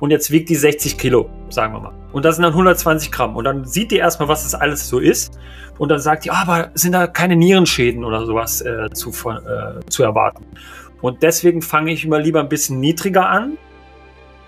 Und 0.00 0.10
jetzt 0.10 0.30
wiegt 0.30 0.48
die 0.48 0.54
60 0.54 0.96
Kilo, 0.96 1.28
sagen 1.48 1.74
wir 1.74 1.80
mal. 1.80 1.92
Und 2.12 2.24
das 2.24 2.36
sind 2.36 2.44
dann 2.44 2.52
120 2.52 3.10
Gramm. 3.10 3.36
Und 3.36 3.44
dann 3.44 3.64
sieht 3.64 3.90
die 3.90 3.96
erstmal, 3.96 4.28
was 4.28 4.44
das 4.44 4.54
alles 4.54 4.88
so 4.88 4.98
ist. 4.98 5.38
Und 5.78 5.90
dann 5.90 6.00
sagt 6.00 6.24
die, 6.24 6.30
oh, 6.30 6.34
aber 6.34 6.70
sind 6.74 6.92
da 6.92 7.06
keine 7.06 7.36
Nierenschäden 7.36 8.04
oder 8.04 8.24
sowas 8.24 8.60
äh, 8.62 8.88
zu, 8.90 9.10
äh, 9.10 9.80
zu 9.88 10.02
erwarten. 10.02 10.44
Und 11.00 11.22
deswegen 11.22 11.62
fange 11.62 11.92
ich 11.92 12.04
immer 12.04 12.18
lieber 12.18 12.40
ein 12.40 12.48
bisschen 12.48 12.80
niedriger 12.80 13.28
an 13.28 13.58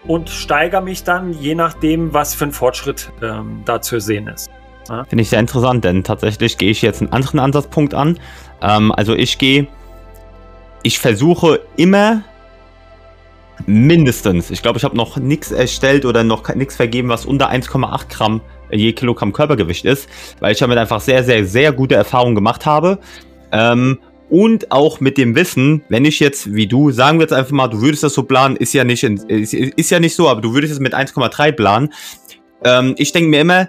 und 0.06 0.30
steigere 0.30 0.80
mich 0.80 1.04
dann, 1.04 1.32
je 1.32 1.54
nachdem, 1.54 2.12
was 2.12 2.34
für 2.34 2.44
ein 2.44 2.52
Fortschritt 2.52 3.12
ähm, 3.22 3.62
da 3.64 3.80
zu 3.80 4.00
sehen 4.00 4.28
ist. 4.28 4.50
Ja? 4.88 5.04
Finde 5.04 5.22
ich 5.22 5.30
sehr 5.30 5.40
interessant, 5.40 5.84
denn 5.84 6.04
tatsächlich 6.04 6.58
gehe 6.58 6.70
ich 6.70 6.82
jetzt 6.82 7.00
einen 7.00 7.12
anderen 7.12 7.40
Ansatzpunkt 7.40 7.94
an. 7.94 8.18
Ähm, 8.62 8.92
also 8.92 9.14
ich 9.14 9.38
gehe, 9.38 9.68
ich 10.82 10.98
versuche 10.98 11.60
immer 11.76 12.22
mindestens, 13.66 14.50
ich 14.50 14.62
glaube, 14.62 14.78
ich 14.78 14.84
habe 14.84 14.96
noch 14.96 15.18
nichts 15.18 15.52
erstellt 15.52 16.06
oder 16.06 16.24
noch 16.24 16.54
nichts 16.54 16.76
vergeben, 16.76 17.10
was 17.10 17.26
unter 17.26 17.50
1,8 17.50 18.08
Gramm 18.08 18.40
je 18.70 18.92
Kilogramm 18.92 19.32
Körpergewicht 19.32 19.84
ist, 19.84 20.08
weil 20.38 20.52
ich 20.52 20.58
damit 20.58 20.78
einfach 20.78 21.00
sehr, 21.00 21.24
sehr, 21.24 21.44
sehr 21.44 21.72
gute 21.72 21.96
Erfahrungen 21.96 22.34
gemacht 22.34 22.66
habe. 22.66 22.98
Ähm, 23.52 23.98
und 24.30 24.70
auch 24.70 25.00
mit 25.00 25.18
dem 25.18 25.34
Wissen, 25.34 25.82
wenn 25.88 26.04
ich 26.04 26.20
jetzt, 26.20 26.54
wie 26.54 26.66
du, 26.66 26.92
sagen 26.92 27.18
wir 27.18 27.24
jetzt 27.24 27.32
einfach 27.32 27.50
mal, 27.50 27.68
du 27.68 27.82
würdest 27.82 28.02
das 28.02 28.14
so 28.14 28.22
planen, 28.22 28.56
ist 28.56 28.72
ja 28.72 28.84
nicht, 28.84 29.02
in, 29.02 29.16
ist, 29.16 29.52
ist, 29.52 29.90
ja 29.90 30.00
nicht 30.00 30.14
so, 30.14 30.28
aber 30.28 30.40
du 30.40 30.54
würdest 30.54 30.72
es 30.72 30.80
mit 30.80 30.94
1,3 30.94 31.52
planen. 31.52 31.92
Ähm, 32.64 32.94
ich 32.96 33.12
denke 33.12 33.28
mir 33.28 33.40
immer, 33.40 33.68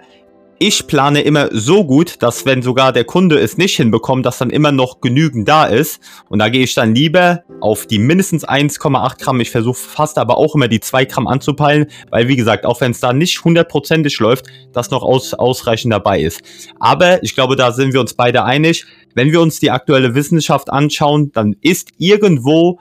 ich 0.62 0.86
plane 0.86 1.22
immer 1.22 1.50
so 1.52 1.84
gut, 1.84 2.22
dass 2.22 2.46
wenn 2.46 2.62
sogar 2.62 2.94
der 2.94 3.04
Kunde 3.04 3.40
es 3.40 3.58
nicht 3.58 3.76
hinbekommt, 3.78 4.28
dass 4.28 4.38
dann 4.38 4.52
immer 4.52 4.72
noch 4.72 5.02
genügend 5.02 5.50
da 5.50 5.66
ist. 5.66 6.00
Und 6.30 6.38
da 6.38 6.50
gehe 6.50 6.64
ich 6.64 6.76
dann 6.76 6.94
lieber 6.94 7.44
auf 7.62 7.88
die 7.88 7.98
mindestens 7.98 8.48
1,8 8.48 9.20
Gramm. 9.20 9.40
Ich 9.40 9.50
versuche 9.50 9.80
fast 9.80 10.20
aber 10.20 10.38
auch 10.38 10.54
immer 10.54 10.68
die 10.68 10.80
2 10.80 11.06
Gramm 11.06 11.28
anzupeilen, 11.28 11.88
weil 12.12 12.28
wie 12.28 12.36
gesagt, 12.36 12.68
auch 12.68 12.80
wenn 12.80 12.92
es 12.92 13.00
da 13.00 13.12
nicht 13.12 13.44
hundertprozentig 13.44 14.20
läuft, 14.20 14.46
dass 14.72 14.92
noch 14.92 15.02
aus, 15.02 15.34
ausreichend 15.34 15.92
dabei 15.92 16.22
ist. 16.22 16.44
Aber 16.80 17.24
ich 17.24 17.34
glaube, 17.34 17.56
da 17.56 17.72
sind 17.72 17.94
wir 17.94 18.00
uns 18.00 18.14
beide 18.14 18.44
einig. 18.44 18.86
Wenn 19.16 19.32
wir 19.32 19.42
uns 19.42 19.60
die 19.60 19.72
aktuelle 19.72 20.14
Wissenschaft 20.14 20.72
anschauen, 20.72 21.32
dann 21.32 21.56
ist 21.62 21.90
irgendwo 21.98 22.80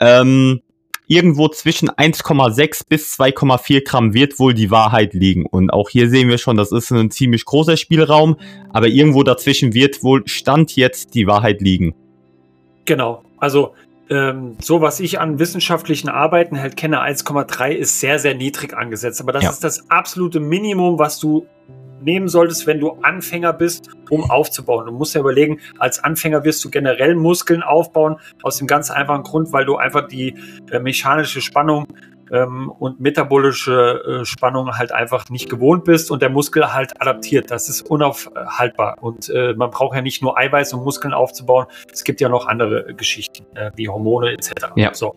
ähm, 0.00 0.60
irgendwo 1.12 1.48
zwischen 1.48 1.90
1,6 1.90 2.84
bis 2.88 3.18
2,4 3.18 3.84
Gramm 3.84 4.14
wird 4.14 4.38
wohl 4.38 4.54
die 4.54 4.70
Wahrheit 4.70 5.12
liegen. 5.12 5.44
Und 5.44 5.70
auch 5.70 5.90
hier 5.90 6.08
sehen 6.08 6.30
wir 6.30 6.38
schon, 6.38 6.56
das 6.56 6.72
ist 6.72 6.90
ein 6.90 7.10
ziemlich 7.10 7.44
großer 7.44 7.76
Spielraum, 7.76 8.36
aber 8.70 8.86
irgendwo 8.86 9.22
dazwischen 9.22 9.74
wird 9.74 10.02
wohl 10.02 10.26
Stand 10.26 10.74
jetzt 10.74 11.14
die 11.14 11.26
Wahrheit 11.26 11.60
liegen. 11.60 11.94
Genau. 12.86 13.22
Also 13.36 13.74
ähm, 14.10 14.56
so 14.60 14.80
was 14.80 15.00
ich 15.00 15.20
an 15.20 15.38
wissenschaftlichen 15.38 16.08
Arbeiten 16.08 16.60
halt 16.60 16.76
kenne, 16.76 17.00
1,3 17.02 17.70
ist 17.70 18.00
sehr, 18.00 18.18
sehr 18.18 18.34
niedrig 18.34 18.74
angesetzt. 18.74 19.20
Aber 19.20 19.32
das 19.32 19.44
ja. 19.44 19.50
ist 19.50 19.64
das 19.64 19.90
absolute 19.90 20.40
Minimum, 20.40 20.98
was 20.98 21.18
du 21.18 21.46
nehmen 22.02 22.28
solltest, 22.28 22.66
wenn 22.66 22.80
du 22.80 22.98
Anfänger 23.02 23.52
bist, 23.52 23.88
um 24.10 24.28
aufzubauen. 24.30 24.86
Du 24.86 24.92
musst 24.92 25.14
ja 25.14 25.20
überlegen, 25.20 25.60
als 25.78 26.02
Anfänger 26.02 26.44
wirst 26.44 26.64
du 26.64 26.70
generell 26.70 27.14
Muskeln 27.14 27.62
aufbauen, 27.62 28.16
aus 28.42 28.58
dem 28.58 28.66
ganz 28.66 28.90
einfachen 28.90 29.22
Grund, 29.22 29.52
weil 29.52 29.64
du 29.64 29.76
einfach 29.76 30.08
die 30.08 30.34
äh, 30.70 30.78
mechanische 30.80 31.40
Spannung 31.40 31.86
ähm, 32.32 32.70
und 32.70 32.98
metabolische 33.00 34.22
äh, 34.22 34.24
Spannung 34.24 34.76
halt 34.76 34.90
einfach 34.90 35.28
nicht 35.28 35.48
gewohnt 35.48 35.84
bist 35.84 36.10
und 36.10 36.22
der 36.22 36.30
Muskel 36.30 36.72
halt 36.72 37.00
adaptiert. 37.00 37.50
Das 37.50 37.68
ist 37.68 37.82
unaufhaltbar. 37.82 38.96
Und 39.00 39.28
äh, 39.28 39.54
man 39.54 39.70
braucht 39.70 39.94
ja 39.94 40.02
nicht 40.02 40.22
nur 40.22 40.38
Eiweiß, 40.38 40.72
um 40.72 40.82
Muskeln 40.82 41.12
aufzubauen. 41.12 41.66
Es 41.92 42.04
gibt 42.04 42.20
ja 42.20 42.28
noch 42.28 42.46
andere 42.46 42.94
Geschichten, 42.94 43.44
äh, 43.54 43.70
wie 43.76 43.88
Hormone 43.88 44.32
etc. 44.32 44.52
Ja. 44.76 44.94
So. 44.94 45.14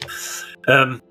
Ähm, 0.67 1.01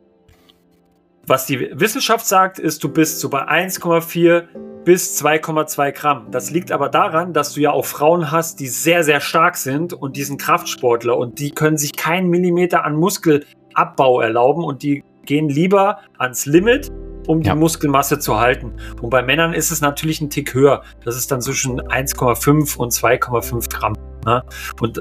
was 1.26 1.46
die 1.46 1.70
Wissenschaft 1.80 2.26
sagt, 2.26 2.58
ist, 2.58 2.84
du 2.84 2.90
bist 2.90 3.20
so 3.20 3.30
bei 3.30 3.48
1,4 3.48 4.44
bis 4.84 5.22
2,2 5.24 5.92
Gramm. 5.92 6.30
Das 6.30 6.50
liegt 6.50 6.70
aber 6.70 6.90
daran, 6.90 7.32
dass 7.32 7.54
du 7.54 7.60
ja 7.60 7.70
auch 7.70 7.86
Frauen 7.86 8.30
hast, 8.30 8.60
die 8.60 8.66
sehr, 8.66 9.04
sehr 9.04 9.22
stark 9.22 9.56
sind 9.56 9.94
und 9.94 10.16
diesen 10.16 10.36
Kraftsportler 10.36 11.16
und 11.16 11.38
die 11.38 11.50
können 11.50 11.78
sich 11.78 11.94
keinen 11.96 12.28
Millimeter 12.28 12.84
an 12.84 12.96
Muskelabbau 12.96 14.20
erlauben 14.20 14.64
und 14.64 14.82
die 14.82 15.02
gehen 15.26 15.48
lieber 15.48 15.98
ans 16.18 16.46
Limit, 16.46 16.90
um 17.26 17.40
die 17.40 17.48
ja. 17.48 17.54
Muskelmasse 17.54 18.18
zu 18.18 18.38
halten. 18.38 18.72
Und 19.00 19.10
bei 19.10 19.22
Männern 19.22 19.52
ist 19.52 19.70
es 19.70 19.80
natürlich 19.80 20.20
ein 20.20 20.30
Tick 20.30 20.54
höher. 20.54 20.82
Das 21.04 21.16
ist 21.16 21.30
dann 21.30 21.40
zwischen 21.40 21.80
1,5 21.80 22.76
und 22.76 22.92
2,5 22.92 23.70
Gramm. 23.70 23.94
Ne? 24.24 24.42
Und 24.80 25.00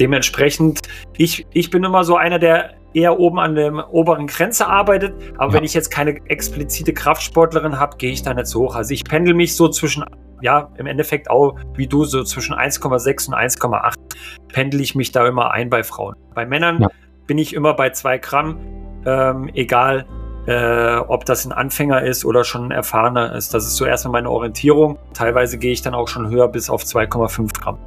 dementsprechend, 0.00 0.80
ich, 1.16 1.46
ich 1.52 1.70
bin 1.70 1.84
immer 1.84 2.04
so 2.04 2.16
einer, 2.16 2.38
der 2.38 2.74
eher 2.94 3.18
oben 3.18 3.38
an 3.38 3.54
der 3.54 3.92
oberen 3.92 4.26
Grenze 4.26 4.66
arbeitet. 4.66 5.14
Aber 5.36 5.52
ja. 5.52 5.58
wenn 5.58 5.64
ich 5.64 5.74
jetzt 5.74 5.90
keine 5.90 6.16
explizite 6.28 6.92
Kraftsportlerin 6.92 7.78
habe, 7.78 7.96
gehe 7.96 8.12
ich 8.12 8.22
da 8.22 8.32
nicht 8.32 8.46
so 8.46 8.60
hoch. 8.60 8.76
Also 8.76 8.94
ich 8.94 9.04
pendel 9.04 9.34
mich 9.34 9.56
so 9.56 9.68
zwischen, 9.68 10.04
ja, 10.40 10.70
im 10.76 10.86
Endeffekt 10.86 11.28
auch 11.28 11.56
wie 11.74 11.86
du, 11.86 12.04
so 12.04 12.22
zwischen 12.22 12.54
1,6 12.54 13.28
und 13.28 13.34
1,8 13.34 13.94
pendel 14.52 14.80
ich 14.80 14.94
mich 14.94 15.12
da 15.12 15.26
immer 15.26 15.50
ein 15.50 15.70
bei 15.70 15.82
Frauen. 15.82 16.14
Bei 16.34 16.46
Männern 16.46 16.82
ja. 16.82 16.88
bin 17.26 17.38
ich 17.38 17.52
immer 17.52 17.74
bei 17.74 17.90
2 17.90 18.18
Gramm, 18.18 18.58
ähm, 19.06 19.50
egal 19.54 20.06
äh, 20.46 20.96
ob 20.96 21.24
das 21.24 21.44
ein 21.44 21.52
Anfänger 21.52 22.02
ist 22.02 22.24
oder 22.24 22.44
schon 22.44 22.66
ein 22.66 22.70
erfahrener 22.70 23.34
ist. 23.34 23.54
Das 23.54 23.66
ist 23.66 23.76
so 23.76 23.84
erstmal 23.84 24.12
meine 24.12 24.30
Orientierung. 24.30 24.98
Teilweise 25.14 25.58
gehe 25.58 25.72
ich 25.72 25.82
dann 25.82 25.94
auch 25.94 26.08
schon 26.08 26.28
höher 26.28 26.48
bis 26.48 26.68
auf 26.68 26.82
2,5 26.82 27.60
Gramm. 27.60 27.78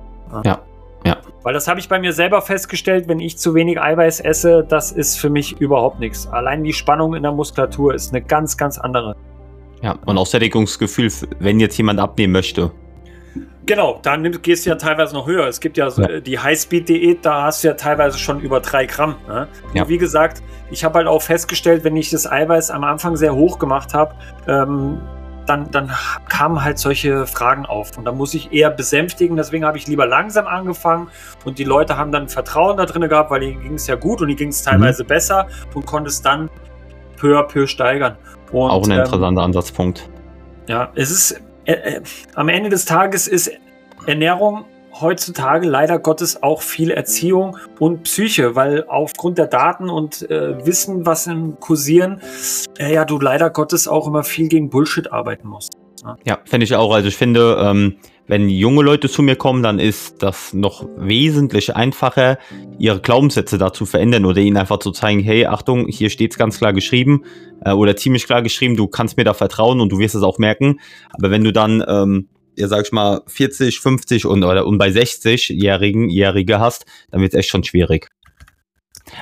Ja. 0.44 0.60
ja. 1.06 1.18
Weil 1.44 1.54
das 1.54 1.68
habe 1.68 1.80
ich 1.80 1.88
bei 1.88 2.00
mir 2.00 2.14
selber 2.14 2.42
festgestellt, 2.42 3.08
wenn 3.08 3.20
ich 3.20 3.38
zu 3.38 3.54
wenig 3.54 3.80
Eiweiß 3.80 4.22
esse, 4.22 4.66
das 4.68 4.92
ist 4.92 5.20
für 5.20 5.30
mich 5.30 5.62
überhaupt 5.62 6.00
nichts. 6.00 6.28
Allein 6.28 6.64
die 6.64 6.74
Spannung 6.74 7.14
in 7.14 7.24
der 7.24 7.32
Muskulatur 7.32 7.94
ist 7.94 8.14
eine 8.14 8.22
ganz, 8.22 8.58
ganz 8.58 8.78
andere. 8.78 9.16
Ja, 9.82 9.96
und 10.06 10.18
auch 10.18 10.26
Sättigungsgefühl, 10.26 11.12
wenn 11.40 11.60
jetzt 11.60 11.78
jemand 11.78 12.00
abnehmen 12.00 12.34
möchte. 12.34 12.72
Genau, 13.68 14.00
dann 14.02 14.32
gehst 14.42 14.66
du 14.66 14.70
ja 14.70 14.78
teilweise 14.78 15.14
noch 15.14 15.28
höher. 15.28 15.46
Es 15.46 15.60
gibt 15.60 15.78
ja, 15.78 15.90
so, 15.90 16.02
ja. 16.02 16.22
die 16.22 16.40
Highspeed-Diät, 16.40 17.26
da 17.26 17.44
hast 17.44 17.64
du 17.64 17.68
ja 17.68 17.74
teilweise 17.74 18.18
schon 18.18 18.40
über 18.40 18.62
drei 18.62 18.86
Gramm. 18.86 19.16
Ne? 19.28 19.48
Ja. 19.74 19.88
wie 19.90 19.98
gesagt, 19.98 20.42
ich 20.72 20.86
habe 20.86 21.00
halt 21.00 21.08
auch 21.08 21.22
festgestellt, 21.22 21.84
wenn 21.84 21.98
ich 21.98 22.10
das 22.10 22.32
Eiweiß 22.32 22.72
am 22.72 22.86
Anfang 22.86 23.18
sehr 23.18 23.36
hoch 23.36 23.60
gemacht 23.60 23.94
habe, 23.94 24.16
ähm, 24.48 25.02
dann, 25.46 25.70
dann 25.72 25.92
kamen 26.30 26.64
halt 26.64 26.80
solche 26.80 27.28
Fragen 27.28 27.66
auf. 27.66 27.98
Und 27.98 28.06
da 28.06 28.14
muss 28.14 28.34
ich 28.34 28.54
eher 28.54 28.70
besänftigen. 28.70 29.36
Deswegen 29.36 29.66
habe 29.66 29.78
ich 29.78 29.86
lieber 29.86 30.06
langsam 30.06 30.48
angefangen 30.48 31.10
und 31.44 31.60
die 31.60 31.64
Leute 31.66 31.98
haben 31.98 32.14
dann 32.14 32.30
Vertrauen 32.30 32.78
da 32.78 32.86
drin 32.86 33.08
gehabt, 33.08 33.32
weil 33.32 33.44
ihnen 33.44 33.62
ging 33.62 33.74
es 33.74 33.88
ja 33.88 33.96
gut 33.96 34.22
und 34.22 34.30
ihnen 34.30 34.38
ging 34.38 34.50
es 34.50 34.66
mhm. 34.66 34.72
teilweise 34.72 35.04
mhm. 35.04 35.08
besser 35.08 35.48
und 35.74 35.86
konnte 35.86 36.10
es 36.10 36.22
dann 36.22 36.50
peu 37.18 37.38
à 37.38 37.44
peu 37.44 37.68
steigern. 37.68 38.16
Und, 38.54 38.70
Auch 38.70 38.86
ein 38.86 38.92
ähm, 38.92 39.00
interessanter 39.00 39.42
ähm, 39.42 39.46
Ansatzpunkt. 39.46 40.10
Ja, 40.68 40.90
es 40.96 41.12
ist 41.12 41.42
äh, 41.68 41.74
äh, 41.74 42.02
am 42.34 42.50
Ende 42.50 42.70
des 42.70 42.86
Tages 42.86 43.28
ist 43.28 43.52
Ernährung 44.06 44.66
heutzutage 45.02 45.68
leider 45.68 46.00
Gottes 46.00 46.42
auch 46.42 46.62
viel 46.62 46.92
Erziehung 46.92 47.58
und 47.78 48.04
Psyche, 48.04 48.56
weil 48.56 48.86
aufgrund 48.88 49.38
der 49.38 49.48
Daten 49.48 49.90
und 49.90 50.28
äh, 50.32 50.66
Wissen, 50.66 51.06
was 51.06 51.28
im 51.28 51.60
Kursieren, 51.60 52.22
äh, 52.80 52.94
ja, 52.94 53.06
du 53.06 53.20
leider 53.20 53.50
Gottes 53.50 53.88
auch 53.88 54.08
immer 54.08 54.24
viel 54.24 54.48
gegen 54.48 54.70
Bullshit 54.70 55.12
arbeiten 55.12 55.48
musst. 55.50 55.74
Ja, 56.04 56.18
ja 56.26 56.40
finde 56.46 56.64
ich 56.64 56.76
auch. 56.76 56.94
Also 56.94 57.10
ich 57.10 57.18
finde, 57.18 57.58
ähm, 57.62 57.98
wenn 58.28 58.50
junge 58.50 58.84
Leute 58.84 59.10
zu 59.10 59.22
mir 59.22 59.36
kommen, 59.36 59.63
dann 59.63 59.80
ist 59.80 60.22
das 60.22 60.54
noch 60.54 60.88
wesentlich 60.98 61.76
einfacher, 61.76 62.38
ihre 62.78 63.00
Glaubenssätze 63.00 63.58
dazu 63.58 63.86
verändern 63.86 64.26
oder 64.26 64.42
ihnen 64.42 64.58
einfach 64.58 64.80
zu 64.80 64.92
zeigen, 64.92 65.22
hey, 65.22 65.46
Achtung, 65.46 65.88
hier 65.88 66.10
steht 66.10 66.32
es 66.32 66.38
ganz 66.38 66.58
klar 66.58 66.74
geschrieben 66.74 67.24
äh, 67.63 67.72
oder 67.72 67.96
ziemlich 67.96 68.26
klar 68.26 68.42
geschrieben, 68.42 68.76
du 68.76 68.88
kannst 68.88 69.18
mir 69.18 69.24
da 69.24 69.34
vertrauen 69.34 69.80
und 69.80 69.92
du 69.92 70.00
wirst 70.00 70.16
es 70.16 70.24
auch 70.24 70.38
merken. 70.38 70.80
Aber 71.12 71.32
wenn 71.32 71.44
du 71.44 71.54
dann 71.54 71.84
ähm, 71.88 72.28
ja, 72.58 72.68
sag 72.68 72.86
ich 72.86 72.92
mal, 72.92 73.22
40, 73.28 73.80
50 73.80 74.26
und, 74.26 74.44
oder, 74.44 74.66
und 74.66 74.80
bei 74.80 74.90
60-Jährigen, 74.90 76.10
Jährige 76.10 76.60
hast, 76.60 76.86
dann 77.12 77.22
wird 77.22 77.34
es 77.34 77.40
echt 77.40 77.50
schon 77.50 77.63
schwierig. 77.63 78.10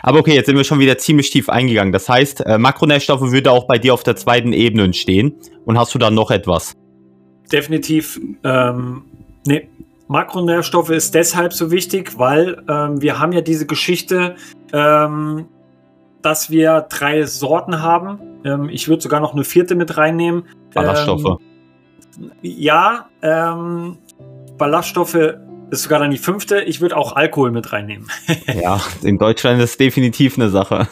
Aber 0.02 0.20
okay, 0.20 0.34
jetzt 0.34 0.48
sind 0.48 0.58
wir 0.58 0.64
schon 0.64 0.80
wieder 0.80 0.98
ziemlich 0.98 1.30
tief 1.30 1.50
eingegangen. 1.50 1.92
Das 1.92 2.10
heißt, 2.10 2.46
äh, 2.46 2.58
Makronährstoffe 2.58 3.32
würde 3.32 3.52
auch 3.52 3.68
bei 3.68 3.78
dir 3.78 3.94
auf 3.94 4.04
der 4.04 4.16
zweiten 4.16 4.54
Ebene 4.54 4.92
stehen. 4.94 5.36
Und 5.66 5.78
hast 5.78 5.94
du 5.94 6.00
da 6.00 6.10
noch 6.10 6.32
etwas? 6.32 6.76
Definitiv. 7.52 8.20
Ähm, 8.44 9.04
nee. 9.46 9.70
Makronährstoffe 10.08 10.92
ist 10.92 11.16
deshalb 11.16 11.54
so 11.54 11.72
wichtig, 11.72 12.18
weil 12.20 12.64
ähm, 12.70 13.02
wir 13.02 13.20
haben 13.20 13.32
ja 13.32 13.42
diese 13.42 13.66
Geschichte, 13.66 14.36
ähm, 14.72 15.48
dass 16.22 16.50
wir 16.52 16.82
drei 16.90 17.24
Sorten 17.26 17.82
haben. 17.82 18.20
Ähm, 18.44 18.70
ich 18.70 18.88
würde 18.88 19.02
sogar 19.02 19.20
noch 19.20 19.34
eine 19.34 19.44
vierte 19.44 19.74
mit 19.74 19.98
reinnehmen. 19.98 20.44
Ballaststoffe. 20.74 21.40
Ähm, 22.20 22.32
ja, 22.42 23.10
ähm, 23.24 23.98
Ballaststoffe 24.58 25.36
ist 25.72 25.84
sogar 25.84 26.00
dann 26.00 26.12
die 26.12 26.18
fünfte. 26.18 26.62
Ich 26.62 26.82
würde 26.82 26.98
auch 26.98 27.16
Alkohol 27.16 27.52
mit 27.52 27.72
reinnehmen. 27.74 28.08
ja, 28.54 28.80
in 29.04 29.18
Deutschland 29.18 29.62
ist 29.62 29.80
definitiv 29.80 30.38
eine 30.38 30.50
Sache. 30.50 30.88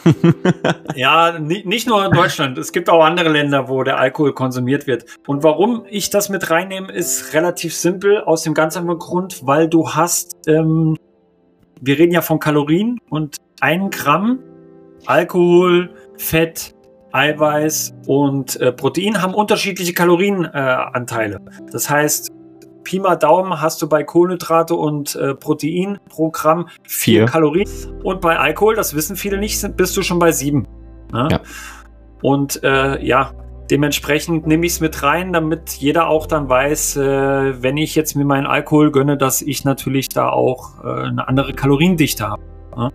ja, 0.94 1.38
nicht 1.38 1.86
nur 1.86 2.04
in 2.04 2.12
Deutschland. 2.12 2.58
Es 2.58 2.72
gibt 2.72 2.90
auch 2.90 3.04
andere 3.04 3.28
Länder, 3.28 3.68
wo 3.68 3.82
der 3.82 3.98
Alkohol 3.98 4.32
konsumiert 4.32 4.86
wird. 4.86 5.04
Und 5.26 5.42
warum 5.42 5.84
ich 5.88 6.10
das 6.10 6.28
mit 6.28 6.50
reinnehme, 6.50 6.92
ist 6.92 7.34
relativ 7.34 7.74
simpel. 7.74 8.22
Aus 8.22 8.42
dem 8.42 8.54
ganz 8.54 8.76
anderen 8.76 8.98
Grund, 8.98 9.46
weil 9.46 9.68
du 9.68 9.90
hast, 9.90 10.36
ähm, 10.46 10.96
wir 11.80 11.98
reden 11.98 12.12
ja 12.12 12.22
von 12.22 12.38
Kalorien 12.38 12.98
und 13.10 13.36
ein 13.60 13.90
Gramm 13.90 14.40
Alkohol, 15.06 15.90
Fett, 16.16 16.74
Eiweiß 17.12 17.94
und 18.06 18.60
äh, 18.60 18.72
Protein 18.72 19.22
haben 19.22 19.34
unterschiedliche 19.34 19.92
Kalorienanteile. 19.92 21.36
Äh, 21.36 21.70
das 21.70 21.88
heißt, 21.88 22.32
Pi 22.84 23.00
mal 23.00 23.16
Daumen 23.16 23.60
hast 23.60 23.82
du 23.82 23.88
bei 23.88 24.04
Kohlenhydrate 24.04 24.74
und 24.74 25.16
äh, 25.16 25.34
Protein 25.34 25.98
pro 26.08 26.30
Gramm 26.30 26.68
vier, 26.84 27.22
vier 27.22 27.24
Kalorien. 27.26 27.68
Und 28.02 28.20
bei 28.20 28.38
Alkohol, 28.38 28.76
das 28.76 28.94
wissen 28.94 29.16
viele 29.16 29.38
nicht, 29.38 29.76
bist 29.76 29.96
du 29.96 30.02
schon 30.02 30.18
bei 30.18 30.32
sieben. 30.32 30.68
Ne? 31.12 31.28
Ja. 31.30 31.40
Und 32.22 32.62
äh, 32.62 33.04
ja, 33.04 33.32
dementsprechend 33.70 34.46
nehme 34.46 34.66
ich 34.66 34.72
es 34.72 34.80
mit 34.80 35.02
rein, 35.02 35.32
damit 35.32 35.70
jeder 35.70 36.08
auch 36.08 36.26
dann 36.26 36.48
weiß, 36.48 36.96
äh, 36.96 37.62
wenn 37.62 37.76
ich 37.76 37.94
jetzt 37.94 38.14
mir 38.14 38.24
meinen 38.24 38.46
Alkohol 38.46 38.92
gönne, 38.92 39.16
dass 39.16 39.42
ich 39.42 39.64
natürlich 39.64 40.08
da 40.08 40.28
auch 40.28 40.84
äh, 40.84 41.06
eine 41.06 41.26
andere 41.28 41.54
Kaloriendichte 41.54 42.28
habe. 42.28 42.42
Ne? 42.76 42.90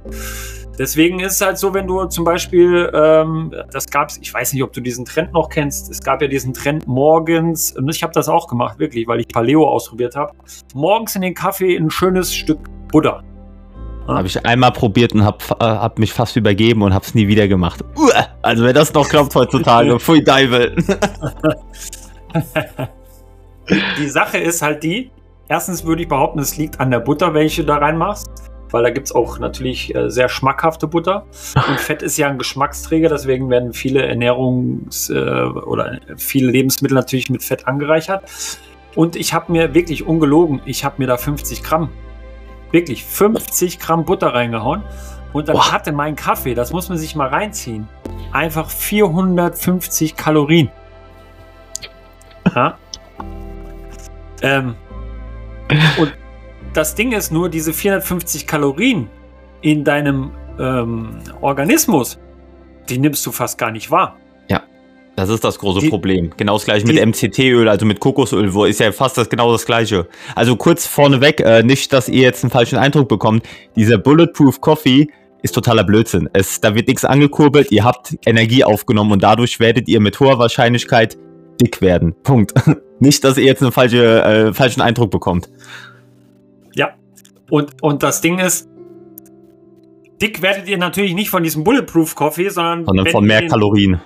Deswegen 0.79 1.19
ist 1.19 1.33
es 1.33 1.41
halt 1.41 1.57
so, 1.57 1.73
wenn 1.73 1.87
du 1.87 2.05
zum 2.05 2.23
Beispiel, 2.23 2.89
ähm, 2.93 3.53
das 3.69 3.85
gab 3.87 4.11
es, 4.11 4.17
ich 4.17 4.33
weiß 4.33 4.53
nicht, 4.53 4.63
ob 4.63 4.71
du 4.71 4.79
diesen 4.79 5.03
Trend 5.03 5.33
noch 5.33 5.49
kennst, 5.49 5.91
es 5.91 5.99
gab 5.99 6.21
ja 6.21 6.29
diesen 6.29 6.53
Trend 6.53 6.87
morgens, 6.87 7.73
und 7.73 7.89
ich 7.89 8.01
habe 8.01 8.13
das 8.13 8.29
auch 8.29 8.47
gemacht, 8.47 8.79
wirklich, 8.79 9.05
weil 9.05 9.19
ich 9.19 9.27
Paleo 9.27 9.67
ausprobiert 9.67 10.15
habe, 10.15 10.31
morgens 10.73 11.17
in 11.17 11.21
den 11.21 11.33
Kaffee 11.33 11.75
ein 11.75 11.89
schönes 11.89 12.33
Stück 12.33 12.59
Butter. 12.93 13.21
Ja? 14.07 14.15
Habe 14.15 14.27
ich 14.27 14.45
einmal 14.45 14.71
probiert 14.71 15.11
und 15.11 15.25
habe 15.25 15.39
äh, 15.59 15.65
hab 15.65 15.99
mich 15.99 16.13
fast 16.13 16.37
übergeben 16.37 16.81
und 16.81 16.93
habe 16.93 17.03
es 17.03 17.13
nie 17.13 17.27
wieder 17.27 17.49
gemacht. 17.49 17.83
Uah, 17.97 18.27
also 18.41 18.63
wer 18.63 18.71
das 18.71 18.93
noch 18.93 19.09
klappt 19.09 19.35
heutzutage, 19.35 19.99
pfui 19.99 20.23
Deibel. 20.23 20.77
die 23.99 24.07
Sache 24.07 24.37
ist 24.37 24.61
halt 24.61 24.81
die, 24.81 25.11
erstens 25.49 25.83
würde 25.83 26.03
ich 26.03 26.07
behaupten, 26.07 26.39
es 26.39 26.55
liegt 26.55 26.79
an 26.79 26.89
der 26.89 27.01
Butter, 27.01 27.33
welche 27.33 27.63
du 27.63 27.67
da 27.67 27.79
reinmachst 27.79 28.29
weil 28.71 28.83
da 28.83 28.89
gibt 28.89 29.07
es 29.07 29.15
auch 29.15 29.39
natürlich 29.39 29.93
äh, 29.95 30.09
sehr 30.09 30.29
schmackhafte 30.29 30.87
Butter. 30.87 31.25
Und 31.67 31.79
Fett 31.79 32.01
ist 32.01 32.17
ja 32.17 32.27
ein 32.27 32.37
Geschmacksträger, 32.37 33.09
deswegen 33.09 33.49
werden 33.49 33.73
viele 33.73 34.07
Ernährungs- 34.07 35.11
äh, 35.13 35.49
oder 35.59 35.99
viele 36.17 36.51
Lebensmittel 36.51 36.95
natürlich 36.95 37.29
mit 37.29 37.43
Fett 37.43 37.67
angereichert. 37.67 38.23
Und 38.95 39.15
ich 39.15 39.33
habe 39.33 39.51
mir 39.51 39.73
wirklich 39.73 40.05
ungelogen, 40.05 40.61
ich 40.65 40.83
habe 40.83 40.95
mir 40.97 41.07
da 41.07 41.17
50 41.17 41.63
Gramm, 41.63 41.89
wirklich 42.71 43.03
50 43.03 43.79
Gramm 43.79 44.05
Butter 44.05 44.33
reingehauen. 44.33 44.83
Und 45.31 45.47
dann 45.47 45.55
Boah. 45.55 45.71
hatte 45.71 45.91
mein 45.91 46.15
Kaffee, 46.15 46.55
das 46.55 46.71
muss 46.71 46.89
man 46.89 46.97
sich 46.97 47.15
mal 47.15 47.27
reinziehen, 47.27 47.87
einfach 48.31 48.69
450 48.69 50.15
Kalorien. 50.15 50.69
Ja? 52.55 52.77
Ähm, 54.41 54.75
und 55.97 56.13
das 56.73 56.95
Ding 56.95 57.11
ist 57.11 57.31
nur, 57.31 57.49
diese 57.49 57.73
450 57.73 58.47
Kalorien 58.47 59.07
in 59.61 59.83
deinem 59.83 60.31
ähm, 60.59 61.17
Organismus, 61.41 62.19
die 62.89 62.97
nimmst 62.97 63.25
du 63.25 63.31
fast 63.31 63.57
gar 63.57 63.71
nicht 63.71 63.91
wahr. 63.91 64.17
Ja, 64.49 64.63
das 65.15 65.29
ist 65.29 65.43
das 65.43 65.59
große 65.59 65.81
die, 65.81 65.89
Problem. 65.89 66.31
Genau 66.37 66.53
das 66.53 66.65
gleiche 66.65 66.85
mit 66.87 67.03
MCT-Öl, 67.03 67.67
also 67.67 67.85
mit 67.85 67.99
Kokosöl, 67.99 68.53
wo 68.53 68.65
ist 68.65 68.79
ja 68.79 68.91
fast 68.91 69.17
das 69.17 69.29
genau 69.29 69.51
das 69.51 69.65
gleiche. 69.65 70.07
Also 70.35 70.55
kurz 70.55 70.85
vorneweg, 70.85 71.41
äh, 71.41 71.63
nicht, 71.63 71.91
dass 71.93 72.09
ihr 72.09 72.21
jetzt 72.21 72.43
einen 72.43 72.51
falschen 72.51 72.77
Eindruck 72.77 73.09
bekommt. 73.09 73.43
Dieser 73.75 73.97
Bulletproof 73.97 74.61
Coffee 74.61 75.07
ist 75.41 75.53
totaler 75.53 75.83
Blödsinn. 75.83 76.29
Es, 76.33 76.59
da 76.61 76.75
wird 76.75 76.87
nichts 76.87 77.05
angekurbelt, 77.05 77.71
ihr 77.71 77.83
habt 77.83 78.15
Energie 78.25 78.63
aufgenommen 78.63 79.13
und 79.13 79.23
dadurch 79.23 79.59
werdet 79.59 79.87
ihr 79.87 79.99
mit 79.99 80.19
hoher 80.19 80.37
Wahrscheinlichkeit 80.37 81.17
dick 81.61 81.81
werden. 81.81 82.15
Punkt. 82.23 82.53
nicht, 82.99 83.23
dass 83.23 83.37
ihr 83.37 83.45
jetzt 83.45 83.61
einen 83.61 83.71
falsche, 83.71 84.23
äh, 84.23 84.53
falschen 84.53 84.81
Eindruck 84.81 85.11
bekommt. 85.11 85.49
Und, 87.49 87.81
und 87.81 88.03
das 88.03 88.21
Ding 88.21 88.39
ist, 88.39 88.69
dick 90.21 90.41
werdet 90.41 90.67
ihr 90.67 90.77
natürlich 90.77 91.13
nicht 91.13 91.29
von 91.29 91.43
diesem 91.43 91.63
Bulletproof 91.63 92.15
Coffee, 92.15 92.49
sondern, 92.49 92.85
sondern 92.85 93.07
von 93.07 93.25
mehr 93.25 93.41
den, 93.41 93.49
Kalorien. 93.49 94.01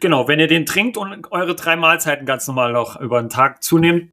Genau, 0.00 0.28
wenn 0.28 0.40
ihr 0.40 0.46
den 0.46 0.66
trinkt 0.66 0.96
und 0.96 1.30
eure 1.30 1.54
drei 1.54 1.76
Mahlzeiten 1.76 2.26
ganz 2.26 2.46
normal 2.46 2.72
noch 2.72 3.00
über 3.00 3.20
den 3.20 3.28
Tag 3.28 3.62
zunehmt 3.62 4.10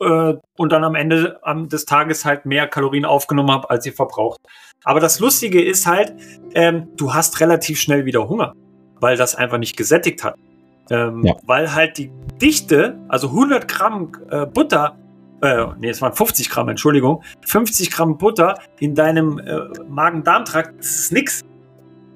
äh, 0.00 0.34
und 0.56 0.72
dann 0.72 0.84
am 0.84 0.94
Ende 0.94 1.40
des 1.72 1.84
Tages 1.84 2.24
halt 2.24 2.46
mehr 2.46 2.68
Kalorien 2.68 3.04
aufgenommen 3.04 3.50
habt, 3.50 3.70
als 3.70 3.84
ihr 3.86 3.92
verbraucht. 3.92 4.40
Aber 4.84 5.00
das 5.00 5.18
Lustige 5.18 5.62
ist 5.62 5.86
halt, 5.86 6.14
ähm, 6.54 6.88
du 6.96 7.14
hast 7.14 7.40
relativ 7.40 7.80
schnell 7.80 8.04
wieder 8.04 8.28
Hunger, 8.28 8.54
weil 9.00 9.16
das 9.16 9.34
einfach 9.34 9.58
nicht 9.58 9.76
gesättigt 9.76 10.22
hat. 10.22 10.36
Ähm, 10.90 11.24
ja. 11.24 11.34
Weil 11.44 11.74
halt 11.74 11.98
die 11.98 12.10
Dichte, 12.40 12.98
also 13.08 13.28
100 13.28 13.66
Gramm 13.66 14.12
äh, 14.30 14.46
Butter 14.46 14.98
äh, 15.44 15.66
nee, 15.78 15.90
es 15.90 16.02
waren 16.02 16.12
50 16.12 16.50
Gramm, 16.50 16.68
Entschuldigung, 16.68 17.22
50 17.46 17.90
Gramm 17.90 18.18
Butter 18.18 18.58
in 18.80 18.94
deinem 18.94 19.38
äh, 19.38 19.60
Magen-Darm-Trakt, 19.88 20.78
das 20.78 20.98
ist 20.98 21.12
nix. 21.12 21.42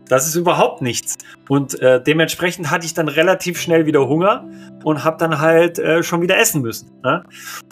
Das 0.08 0.26
ist 0.26 0.36
überhaupt 0.36 0.80
nichts. 0.80 1.16
Und 1.48 1.80
äh, 1.80 2.02
dementsprechend 2.02 2.70
hatte 2.70 2.86
ich 2.86 2.94
dann 2.94 3.08
relativ 3.08 3.60
schnell 3.60 3.84
wieder 3.84 4.08
Hunger 4.08 4.48
und 4.82 5.04
habe 5.04 5.18
dann 5.18 5.38
halt 5.38 5.78
äh, 5.78 6.02
schon 6.02 6.22
wieder 6.22 6.38
essen 6.38 6.62
müssen. 6.62 6.90
Ne? 7.02 7.24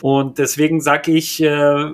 Und 0.02 0.38
deswegen 0.38 0.82
sage 0.82 1.12
ich, 1.12 1.42
äh, 1.42 1.90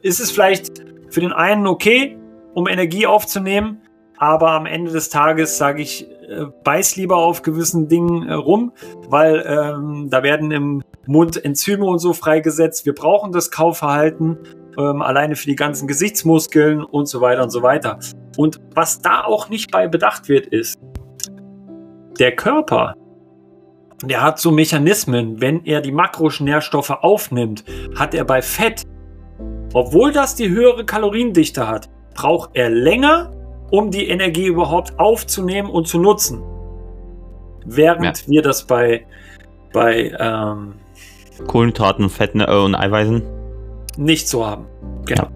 ist 0.00 0.18
es 0.18 0.30
vielleicht 0.30 0.82
für 1.10 1.20
den 1.20 1.32
einen 1.32 1.66
okay, 1.66 2.16
um 2.54 2.66
Energie 2.66 3.06
aufzunehmen, 3.06 3.82
aber 4.16 4.52
am 4.52 4.66
Ende 4.66 4.92
des 4.92 5.10
Tages 5.10 5.58
sage 5.58 5.82
ich, 5.82 6.06
äh, 6.32 6.46
beiß 6.64 6.96
lieber 6.96 7.16
auf 7.16 7.42
gewissen 7.42 7.88
Dingen 7.88 8.28
äh, 8.28 8.34
rum, 8.34 8.72
weil 9.08 9.44
ähm, 9.46 10.08
da 10.10 10.22
werden 10.22 10.50
im 10.50 10.82
Mund 11.06 11.42
Enzyme 11.44 11.84
und 11.84 11.98
so 11.98 12.12
freigesetzt. 12.12 12.86
Wir 12.86 12.94
brauchen 12.94 13.32
das 13.32 13.50
Kaufverhalten 13.50 14.38
ähm, 14.78 15.02
alleine 15.02 15.36
für 15.36 15.46
die 15.46 15.56
ganzen 15.56 15.86
Gesichtsmuskeln 15.86 16.82
und 16.82 17.06
so 17.06 17.20
weiter 17.20 17.42
und 17.42 17.50
so 17.50 17.62
weiter. 17.62 17.98
Und 18.36 18.60
was 18.74 19.00
da 19.00 19.24
auch 19.24 19.48
nicht 19.48 19.70
bei 19.70 19.88
bedacht 19.88 20.28
wird, 20.28 20.46
ist, 20.46 20.78
der 22.18 22.34
Körper, 22.36 22.94
der 24.04 24.22
hat 24.22 24.38
so 24.38 24.50
Mechanismen, 24.50 25.40
wenn 25.40 25.64
er 25.64 25.80
die 25.80 25.92
Makronährstoffe 25.92 26.90
aufnimmt, 26.90 27.64
hat 27.96 28.14
er 28.14 28.24
bei 28.24 28.42
Fett, 28.42 28.82
obwohl 29.74 30.12
das 30.12 30.34
die 30.34 30.48
höhere 30.48 30.84
Kaloriendichte 30.84 31.66
hat, 31.66 31.88
braucht 32.14 32.50
er 32.54 32.68
länger, 32.70 33.32
um 33.72 33.90
die 33.90 34.08
Energie 34.08 34.46
überhaupt 34.46 34.98
aufzunehmen 34.98 35.70
und 35.70 35.88
zu 35.88 35.98
nutzen. 35.98 36.42
Während 37.64 38.04
ja. 38.04 38.28
wir 38.28 38.42
das 38.42 38.66
bei, 38.66 39.06
bei 39.72 40.12
ähm, 40.20 40.74
Kohlenhydraten, 41.46 42.10
Fetten 42.10 42.42
und 42.42 42.74
Eiweißen 42.74 43.22
nicht 43.96 44.28
so 44.28 44.46
haben. 44.46 44.66
Genau. 45.06 45.22
Ja. 45.22 45.30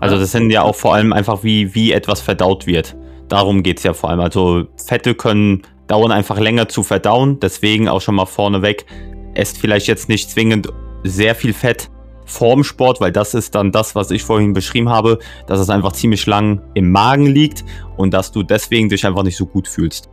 Also 0.00 0.18
das 0.18 0.32
sind 0.32 0.50
ja 0.50 0.62
auch 0.62 0.74
vor 0.74 0.94
allem 0.94 1.12
einfach, 1.12 1.44
wie, 1.44 1.74
wie 1.74 1.92
etwas 1.92 2.22
verdaut 2.22 2.66
wird. 2.66 2.96
Darum 3.28 3.62
geht 3.62 3.78
es 3.78 3.84
ja 3.84 3.92
vor 3.92 4.10
allem. 4.10 4.20
Also 4.20 4.64
Fette 4.76 5.14
können 5.14 5.62
dauern 5.88 6.10
einfach 6.10 6.38
länger 6.38 6.68
zu 6.68 6.82
verdauen. 6.82 7.38
Deswegen 7.38 7.86
auch 7.86 8.00
schon 8.00 8.14
mal 8.14 8.26
vorneweg, 8.26 8.86
esst 9.34 9.58
vielleicht 9.58 9.88
jetzt 9.88 10.08
nicht 10.08 10.30
zwingend 10.30 10.68
sehr 11.04 11.34
viel 11.34 11.52
Fett 11.52 11.90
vorm 12.24 12.64
Sport, 12.64 13.00
weil 13.00 13.12
das 13.12 13.34
ist 13.34 13.54
dann 13.54 13.72
das, 13.72 13.94
was 13.94 14.10
ich 14.10 14.24
vorhin 14.24 14.52
beschrieben 14.52 14.88
habe, 14.88 15.18
dass 15.46 15.60
es 15.60 15.70
einfach 15.70 15.92
ziemlich 15.92 16.26
lang 16.26 16.60
im 16.74 16.90
Magen 16.90 17.26
liegt 17.26 17.64
und 17.96 18.12
dass 18.14 18.32
du 18.32 18.42
deswegen 18.42 18.88
dich 18.88 19.06
einfach 19.06 19.22
nicht 19.22 19.36
so 19.36 19.46
gut 19.46 19.68
fühlst. 19.68 20.08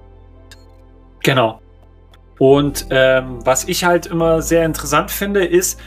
Genau. 1.24 1.60
Und 2.40 2.88
ähm, 2.90 3.40
was 3.44 3.68
ich 3.68 3.84
halt 3.84 4.06
immer 4.08 4.42
sehr 4.42 4.66
interessant 4.66 5.12
finde, 5.12 5.46
ist, 5.46 5.80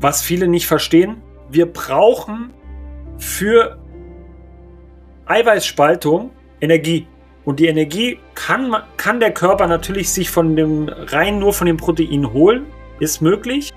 was 0.00 0.22
viele 0.22 0.48
nicht 0.48 0.66
verstehen, 0.66 1.22
wir 1.50 1.66
brauchen 1.66 2.50
für 3.18 3.78
Eiweißspaltung 5.26 6.30
Energie. 6.60 7.06
Und 7.44 7.60
die 7.60 7.66
Energie 7.66 8.18
kann, 8.34 8.76
kann 8.96 9.20
der 9.20 9.32
Körper 9.32 9.66
natürlich 9.66 10.10
sich 10.10 10.30
von 10.30 10.56
dem 10.56 10.88
rein 10.88 11.38
nur 11.38 11.52
von 11.52 11.66
dem 11.66 11.76
Protein 11.76 12.32
holen, 12.32 12.66
ist 13.00 13.22
möglich. 13.22 13.72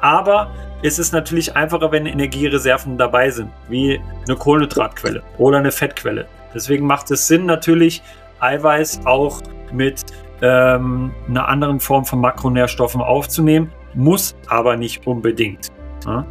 Aber 0.00 0.50
es 0.82 0.98
ist 0.98 1.12
natürlich 1.12 1.54
einfacher, 1.56 1.92
wenn 1.92 2.06
Energiereserven 2.06 2.96
dabei 2.96 3.30
sind, 3.30 3.50
wie 3.68 4.00
eine 4.26 4.36
Kohlenhydratquelle 4.36 5.22
oder 5.38 5.58
eine 5.58 5.72
Fettquelle. 5.72 6.26
Deswegen 6.54 6.86
macht 6.86 7.10
es 7.10 7.26
Sinn, 7.26 7.46
natürlich 7.46 8.02
Eiweiß 8.40 9.02
auch 9.04 9.42
mit 9.72 10.00
ähm, 10.42 11.12
einer 11.28 11.48
anderen 11.48 11.80
Form 11.80 12.04
von 12.04 12.20
Makronährstoffen 12.20 13.00
aufzunehmen, 13.00 13.70
muss 13.94 14.34
aber 14.46 14.76
nicht 14.76 15.06
unbedingt. 15.06 15.68
Ja? 16.06 16.24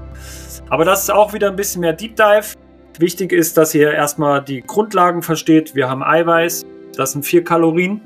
Aber 0.70 0.86
das 0.86 1.04
ist 1.04 1.12
auch 1.12 1.34
wieder 1.34 1.50
ein 1.50 1.56
bisschen 1.56 1.82
mehr 1.82 1.94
Deep 1.94 2.16
Dive. 2.16 2.56
Wichtig 2.98 3.32
ist, 3.32 3.56
dass 3.58 3.74
ihr 3.76 3.94
erstmal 3.94 4.44
die 4.44 4.62
Grundlagen 4.62 5.22
versteht. 5.22 5.76
Wir 5.76 5.90
haben 5.90 6.04
Eiweiß, 6.04 6.66
das 6.96 7.12
sind 7.12 7.26
vier 7.26 7.44
Kalorien. 7.44 8.02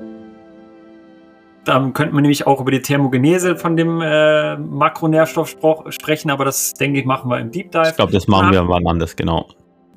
Dann 1.64 1.92
könnten 1.94 2.14
wir 2.14 2.20
nämlich 2.20 2.46
auch 2.46 2.60
über 2.60 2.70
die 2.70 2.82
Thermogenese 2.82 3.56
von 3.56 3.76
dem 3.76 4.00
äh, 4.00 4.56
Makronährstoff 4.56 5.56
sprechen, 5.88 6.30
aber 6.30 6.44
das, 6.44 6.74
denke 6.74 7.00
ich, 7.00 7.06
machen 7.06 7.30
wir 7.30 7.38
im 7.38 7.50
Deep 7.50 7.70
Dive. 7.72 7.88
Ich 7.88 7.96
glaube, 7.96 8.12
das 8.12 8.28
machen 8.28 8.52
wir 8.52 8.68
wann 8.68 8.86
anders, 8.86 9.16
genau. 9.16 9.48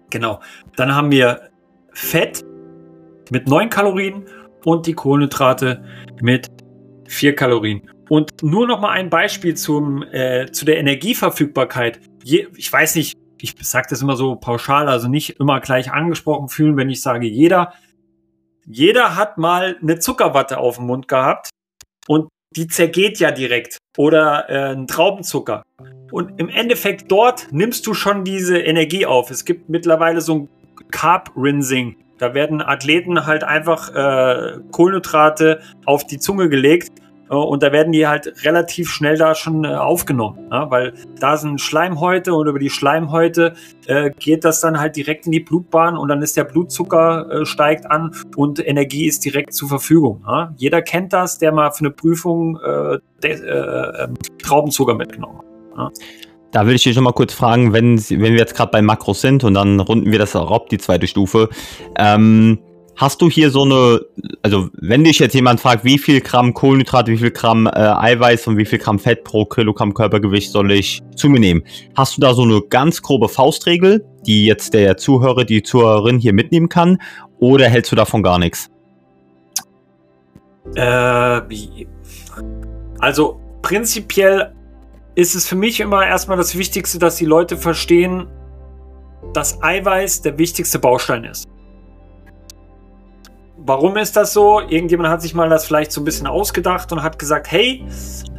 Genau. 0.10 0.40
Dann 0.78 0.96
haben 0.96 1.12
wir 1.12 1.42
Fett 1.92 2.46
mit 3.32 3.48
neun 3.48 3.70
Kalorien 3.70 4.26
und 4.64 4.88
die 4.88 4.94
Kohlenhydrate 4.94 5.84
mit 6.22 6.48
vier 7.08 7.36
Kalorien. 7.36 7.90
Und 8.10 8.32
nur 8.42 8.68
noch 8.68 8.80
mal 8.80 8.92
ein 8.92 9.10
Beispiel 9.10 9.56
zum, 9.56 10.04
äh, 10.04 10.50
zu 10.52 10.64
der 10.64 10.78
Energieverfügbarkeit. 10.78 12.00
Je, 12.24 12.48
ich 12.56 12.72
weiß 12.72 12.96
nicht, 12.96 13.18
ich 13.42 13.56
sage 13.62 13.88
das 13.90 14.02
immer 14.02 14.16
so 14.16 14.38
pauschal, 14.38 14.88
also 14.88 15.10
nicht 15.10 15.40
immer 15.40 15.60
gleich 15.60 15.92
angesprochen 15.92 16.48
fühlen, 16.48 16.78
wenn 16.78 16.90
ich 16.90 17.02
sage 17.02 17.28
jeder 17.28 17.74
jeder 18.70 19.16
hat 19.16 19.38
mal 19.38 19.78
eine 19.82 19.98
Zuckerwatte 19.98 20.58
auf 20.58 20.76
dem 20.76 20.88
Mund 20.88 21.08
gehabt 21.08 21.50
und 22.08 22.30
die 22.56 22.68
zergeht 22.68 23.20
ja 23.20 23.32
direkt. 23.32 23.78
Oder 23.98 24.50
äh, 24.50 24.76
ein 24.76 24.88
Traubenzucker. 24.88 25.64
Und 26.12 26.40
im 26.40 26.50
Endeffekt 26.50 27.12
dort 27.12 27.48
nimmst 27.52 27.86
du 27.88 27.94
schon 27.94 28.24
diese 28.24 28.60
Energie 28.60 29.06
auf. 29.06 29.32
Es 29.32 29.46
gibt 29.46 29.70
mittlerweile 29.70 30.22
so 30.22 30.36
ein 30.36 30.50
Carb-Rinsing. 30.92 31.98
Da 32.18 32.34
werden 32.34 32.62
Athleten 32.62 33.26
halt 33.26 33.44
einfach 33.44 33.94
äh, 33.94 34.60
Kohlenhydrate 34.72 35.62
auf 35.86 36.06
die 36.06 36.18
Zunge 36.18 36.50
gelegt 36.50 36.92
und 37.36 37.64
da 37.64 37.72
werden 37.72 37.92
die 37.92 38.08
halt 38.08 38.46
relativ 38.46 38.90
schnell 38.90 39.18
da 39.18 39.36
schon 39.36 39.66
äh, 39.66 39.76
aufgenommen, 39.76 40.48
ja, 40.52 40.70
weil 40.72 40.94
da 41.20 41.38
sind 41.38 41.60
Schleimhäute 41.60 42.34
und 42.34 42.48
über 42.48 42.60
die 42.60 42.70
Schleimhäute 42.70 43.54
äh, 43.86 44.12
geht 44.18 44.46
das 44.46 44.62
dann 44.62 44.80
halt 44.80 44.96
direkt 44.96 45.26
in 45.26 45.32
die 45.32 45.40
Blutbahn 45.40 45.98
und 45.98 46.08
dann 46.08 46.22
ist 46.22 46.38
der 46.38 46.46
Blutzucker 46.46 47.30
äh, 47.32 47.46
steigt 47.46 47.90
an 47.90 48.12
und 48.36 48.66
Energie 48.66 49.08
ist 49.08 49.26
direkt 49.26 49.54
zur 49.54 49.70
Verfügung. 49.70 50.24
Ja. 50.26 50.54
Jeder 50.58 50.82
kennt 50.82 51.14
das, 51.14 51.38
der 51.38 51.52
mal 51.52 51.72
für 51.72 51.80
eine 51.80 51.92
Prüfung 51.92 52.60
äh, 52.62 53.00
äh, 53.24 54.04
ähm, 54.04 54.14
Traubenzucker 54.42 54.96
mitgenommen 54.96 55.40
hat. 55.40 55.46
Ja. 55.78 55.92
Da 56.52 56.66
will 56.66 56.76
ich 56.76 56.84
dich 56.84 56.96
schon 56.96 57.04
mal 57.04 57.12
kurz 57.12 57.34
fragen, 57.34 57.74
wenn, 57.74 58.00
wenn 58.00 58.34
wir 58.34 58.40
jetzt 58.40 58.56
gerade 58.56 58.72
bei 58.72 58.82
Makros 58.82 59.22
sind 59.22 59.44
und 59.44 59.54
dann 59.54 59.80
runden 59.82 60.12
wir 60.12 60.18
das 60.18 60.36
auch 60.36 60.50
ab, 60.50 60.70
die 60.70 60.78
zweite 60.78 61.06
Stufe. 61.06 61.50
Ähm, 61.98 62.60
Hast 62.98 63.22
du 63.22 63.30
hier 63.30 63.52
so 63.52 63.62
eine, 63.62 64.02
also 64.42 64.70
wenn 64.74 65.04
dich 65.04 65.20
jetzt 65.20 65.36
jemand 65.36 65.60
fragt, 65.60 65.84
wie 65.84 66.00
viel 66.00 66.20
Gramm 66.20 66.56
Kohlenhydrate, 66.56 67.12
wie 67.12 67.18
viel 67.18 67.30
Gramm 67.30 67.68
äh, 67.68 67.70
Eiweiß 67.70 68.48
und 68.48 68.58
wie 68.58 68.66
viel 68.66 68.80
Gramm 68.80 68.98
Fett 68.98 69.24
pro 69.24 69.46
Kilogramm 69.46 69.94
Körpergewicht 69.94 70.52
soll 70.52 70.72
ich 70.72 71.04
zu 71.16 71.30
mir 71.30 71.40
nehmen? 71.40 71.64
Hast 71.96 72.18
du 72.18 72.22
da 72.22 72.34
so 72.34 72.42
eine 72.42 72.60
ganz 72.60 73.04
grobe 73.04 73.30
Faustregel, 73.30 74.04
die 74.26 74.48
jetzt 74.48 74.74
der 74.74 74.98
Zuhörer, 74.98 75.46
die 75.46 75.62
Zuhörerin 75.62 76.18
hier 76.18 76.34
mitnehmen 76.34 76.70
kann? 76.70 76.98
Oder 77.40 77.70
hältst 77.70 77.92
du 77.92 77.96
davon 77.96 78.24
gar 78.24 78.40
nichts? 78.40 78.72
Äh, 80.74 81.42
also 82.98 83.40
prinzipiell 83.62 84.56
ist 85.14 85.36
es 85.36 85.48
für 85.48 85.56
mich 85.56 85.80
immer 85.80 86.04
erstmal 86.04 86.38
das 86.38 86.58
Wichtigste, 86.58 86.98
dass 86.98 87.18
die 87.18 87.26
Leute 87.26 87.58
verstehen, 87.58 88.26
dass 89.34 89.62
Eiweiß 89.62 90.24
der 90.24 90.40
wichtigste 90.40 90.80
Baustein 90.80 91.26
ist. 91.26 91.48
Warum 93.68 93.98
ist 93.98 94.16
das 94.16 94.32
so? 94.32 94.62
Irgendjemand 94.62 95.10
hat 95.10 95.22
sich 95.22 95.36
mal 95.36 95.50
das 95.50 95.66
vielleicht 95.66 95.92
so 95.92 96.00
ein 96.00 96.06
bisschen 96.06 96.26
ausgedacht 96.26 96.90
und 96.94 97.04
hat 97.04 97.20
gesagt, 97.20 97.52
hey, 97.52 97.84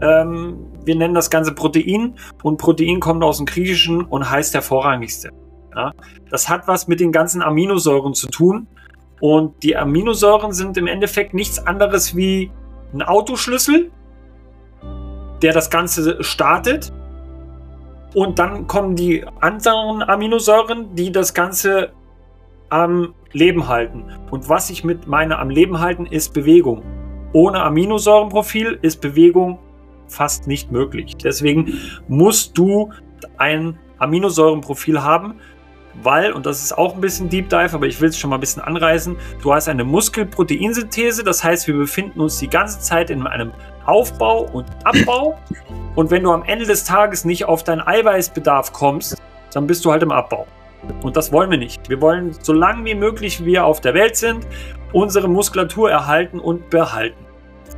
ähm, 0.00 0.56
wir 0.86 0.96
nennen 0.96 1.12
das 1.12 1.28
Ganze 1.28 1.52
Protein 1.52 2.14
und 2.42 2.56
Protein 2.56 2.98
kommt 2.98 3.22
aus 3.22 3.36
dem 3.36 3.44
Griechischen 3.44 4.06
und 4.06 4.30
heißt 4.30 4.54
hervorragigste. 4.54 5.28
Ja? 5.76 5.92
Das 6.30 6.48
hat 6.48 6.66
was 6.66 6.88
mit 6.88 6.98
den 6.98 7.12
ganzen 7.12 7.42
Aminosäuren 7.42 8.14
zu 8.14 8.28
tun 8.28 8.68
und 9.20 9.62
die 9.62 9.76
Aminosäuren 9.76 10.52
sind 10.52 10.78
im 10.78 10.86
Endeffekt 10.86 11.34
nichts 11.34 11.58
anderes 11.58 12.16
wie 12.16 12.50
ein 12.94 13.02
Autoschlüssel, 13.02 13.90
der 15.42 15.52
das 15.52 15.68
Ganze 15.68 16.24
startet 16.24 16.90
und 18.14 18.38
dann 18.38 18.66
kommen 18.66 18.96
die 18.96 19.26
anderen 19.40 20.02
Aminosäuren, 20.02 20.94
die 20.94 21.12
das 21.12 21.34
Ganze 21.34 21.92
am 22.70 23.14
Leben 23.32 23.68
halten. 23.68 24.04
Und 24.30 24.48
was 24.48 24.70
ich 24.70 24.84
mit 24.84 25.06
meiner 25.06 25.38
am 25.38 25.50
Leben 25.50 25.80
halten, 25.80 26.06
ist 26.06 26.32
Bewegung. 26.32 26.82
Ohne 27.32 27.62
Aminosäurenprofil 27.62 28.78
ist 28.82 29.00
Bewegung 29.00 29.58
fast 30.06 30.46
nicht 30.46 30.72
möglich. 30.72 31.16
Deswegen 31.16 31.74
musst 32.08 32.56
du 32.56 32.90
ein 33.36 33.78
Aminosäurenprofil 33.98 35.02
haben, 35.02 35.34
weil, 36.02 36.32
und 36.32 36.46
das 36.46 36.62
ist 36.62 36.76
auch 36.76 36.94
ein 36.94 37.00
bisschen 37.00 37.28
Deep 37.28 37.48
Dive, 37.48 37.74
aber 37.74 37.86
ich 37.86 38.00
will 38.00 38.08
es 38.08 38.18
schon 38.18 38.30
mal 38.30 38.36
ein 38.36 38.40
bisschen 38.40 38.62
anreißen, 38.62 39.16
du 39.42 39.52
hast 39.52 39.68
eine 39.68 39.84
Muskelproteinsynthese, 39.84 41.24
das 41.24 41.42
heißt, 41.42 41.66
wir 41.66 41.74
befinden 41.74 42.20
uns 42.20 42.38
die 42.38 42.48
ganze 42.48 42.80
Zeit 42.80 43.10
in 43.10 43.26
einem 43.26 43.52
Aufbau 43.84 44.42
und 44.52 44.66
Abbau. 44.84 45.36
Und 45.96 46.10
wenn 46.10 46.22
du 46.22 46.30
am 46.30 46.44
Ende 46.44 46.66
des 46.66 46.84
Tages 46.84 47.24
nicht 47.24 47.46
auf 47.46 47.64
deinen 47.64 47.80
Eiweißbedarf 47.80 48.72
kommst, 48.72 49.16
dann 49.52 49.66
bist 49.66 49.84
du 49.84 49.90
halt 49.90 50.02
im 50.02 50.12
Abbau. 50.12 50.46
Und 51.02 51.16
das 51.16 51.32
wollen 51.32 51.50
wir 51.50 51.58
nicht. 51.58 51.88
Wir 51.88 52.00
wollen, 52.00 52.34
so 52.42 52.52
lange 52.52 52.84
wie 52.84 52.94
möglich 52.94 53.44
wir 53.44 53.64
auf 53.64 53.80
der 53.80 53.94
Welt 53.94 54.16
sind, 54.16 54.46
unsere 54.92 55.28
Muskulatur 55.28 55.90
erhalten 55.90 56.38
und 56.38 56.70
behalten. 56.70 57.24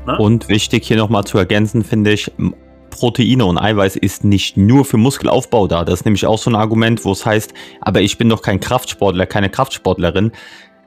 Ne? 0.06 0.18
Und 0.18 0.48
wichtig 0.48 0.86
hier 0.86 0.96
nochmal 0.96 1.24
zu 1.24 1.38
ergänzen, 1.38 1.84
finde 1.84 2.12
ich, 2.12 2.30
Proteine 2.90 3.46
und 3.46 3.58
Eiweiß 3.58 3.96
ist 3.96 4.24
nicht 4.24 4.56
nur 4.56 4.84
für 4.84 4.96
Muskelaufbau 4.96 5.66
da. 5.66 5.84
Das 5.84 6.00
ist 6.00 6.04
nämlich 6.04 6.26
auch 6.26 6.38
so 6.38 6.50
ein 6.50 6.56
Argument, 6.56 7.04
wo 7.04 7.12
es 7.12 7.24
heißt, 7.24 7.54
aber 7.80 8.00
ich 8.00 8.18
bin 8.18 8.28
doch 8.28 8.42
kein 8.42 8.60
Kraftsportler, 8.60 9.26
keine 9.26 9.48
Kraftsportlerin. 9.48 10.32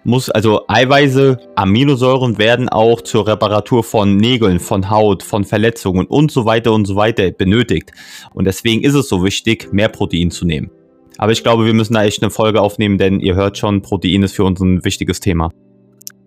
Muss 0.05 0.29
also 0.29 0.65
Eiweiße, 0.67 1.39
Aminosäuren 1.55 2.37
werden 2.37 2.67
auch 2.67 2.99
zur 3.01 3.25
Reparatur 3.25 3.85
von 3.85 4.17
Nägeln, 4.17 4.59
von 4.59 4.89
Haut, 4.89 5.23
von 5.23 5.45
Verletzungen 5.45 6.05
und 6.07 6.29
so 6.29 6.45
weiter 6.45 6.73
und 6.73 6.85
so 6.85 6.97
weiter 6.97 7.31
benötigt. 7.31 7.93
Und 8.33 8.45
deswegen 8.45 8.83
ist 8.83 8.95
es 8.95 9.07
so 9.07 9.23
wichtig, 9.23 9.71
mehr 9.71 9.87
Protein 9.87 10.29
zu 10.29 10.45
nehmen. 10.45 10.69
Aber 11.17 11.31
ich 11.31 11.43
glaube, 11.43 11.65
wir 11.65 11.73
müssen 11.73 11.93
da 11.93 12.03
echt 12.03 12.21
eine 12.21 12.31
Folge 12.31 12.61
aufnehmen, 12.61 12.97
denn 12.97 13.19
ihr 13.19 13.35
hört 13.35 13.57
schon, 13.57 13.81
Protein 13.81 14.23
ist 14.23 14.35
für 14.35 14.43
uns 14.43 14.59
ein 14.59 14.83
wichtiges 14.83 15.19
Thema. 15.19 15.51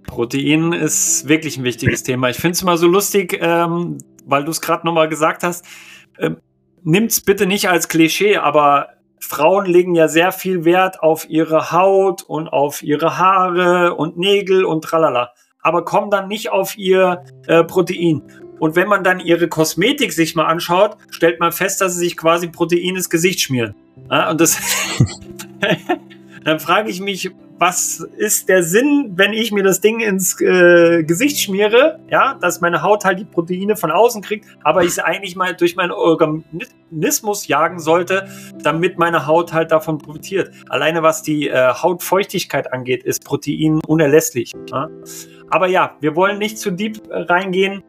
Protein 0.07 0.73
ist 0.73 1.29
wirklich 1.29 1.57
ein 1.57 1.65
wichtiges 1.65 2.03
Thema. 2.03 2.31
Ich 2.31 2.37
finde 2.37 2.53
es 2.53 2.63
immer 2.63 2.77
so 2.77 2.87
lustig, 2.87 3.39
ähm, 3.41 3.99
weil 4.25 4.45
du 4.45 4.51
es 4.51 4.61
gerade 4.61 4.87
nochmal 4.87 5.09
gesagt 5.09 5.43
hast. 5.43 5.65
Ähm, 6.19 6.37
es 6.85 7.21
bitte 7.21 7.47
nicht 7.47 7.69
als 7.69 7.89
Klischee, 7.89 8.37
aber 8.37 8.89
Frauen 9.21 9.67
legen 9.67 9.95
ja 9.95 10.09
sehr 10.09 10.31
viel 10.31 10.65
Wert 10.65 11.03
auf 11.03 11.29
ihre 11.29 11.73
Haut 11.73 12.23
und 12.23 12.49
auf 12.49 12.83
ihre 12.83 13.19
Haare 13.19 13.95
und 13.95 14.17
Nägel 14.17 14.65
und 14.65 14.85
tralala, 14.85 15.33
aber 15.61 15.85
kommen 15.85 16.11
dann 16.11 16.29
nicht 16.29 16.51
auf 16.51 16.79
ihr 16.79 17.25
äh, 17.47 17.65
Protein. 17.65 18.23
Und 18.59 18.77
wenn 18.77 18.89
man 18.89 19.05
dann 19.05 19.21
ihre 19.21 19.49
Kosmetik 19.49 20.13
sich 20.13 20.35
mal 20.35 20.47
anschaut, 20.47 20.97
stellt 21.11 21.41
man 21.41 21.53
fest, 21.53 21.81
dass 21.81 21.95
sie 21.95 22.01
sich 22.01 22.17
quasi 22.17 22.49
Protein 22.49 22.97
ins 22.97 23.11
Gesicht 23.11 23.41
schmieren. 23.41 23.75
Ja, 24.11 24.31
und 24.31 24.41
das, 24.41 24.59
dann 26.45 26.61
frage 26.61 26.91
ich 26.91 27.01
mich, 27.01 27.31
was 27.59 28.01
ist 28.17 28.49
der 28.49 28.63
Sinn, 28.63 29.13
wenn 29.17 29.33
ich 29.33 29.51
mir 29.51 29.63
das 29.63 29.81
Ding 29.81 30.01
ins 30.01 30.41
äh, 30.41 31.05
Gesicht 31.05 31.39
schmiere, 31.41 31.99
ja, 32.11 32.35
dass 32.35 32.61
meine 32.61 32.83
Haut 32.83 33.05
halt 33.05 33.19
die 33.19 33.25
Proteine 33.25 33.77
von 33.77 33.91
außen 33.91 34.23
kriegt, 34.23 34.47
aber 34.63 34.83
ich 34.83 34.89
es 34.89 34.99
eigentlich 34.99 35.37
mal 35.37 35.55
durch 35.55 35.75
meinen 35.75 35.91
Organismus 35.91 37.47
jagen 37.49 37.79
sollte, 37.79 38.29
damit 38.63 38.99
meine 38.99 39.27
Haut 39.27 39.53
halt 39.53 39.73
davon 39.73 39.99
profitiert. 39.99 40.51
Alleine 40.69 41.03
was 41.03 41.23
die 41.23 41.49
äh, 41.49 41.73
Hautfeuchtigkeit 41.73 42.73
angeht, 42.73 43.05
ist 43.05 43.25
Protein 43.25 43.81
unerlässlich. 43.87 44.53
Ja? 44.71 44.89
Aber 45.49 45.67
ja, 45.69 45.97
wir 46.01 46.15
wollen 46.17 46.39
nicht 46.39 46.59
zu 46.59 46.71
deep 46.71 47.01
reingehen. 47.09 47.83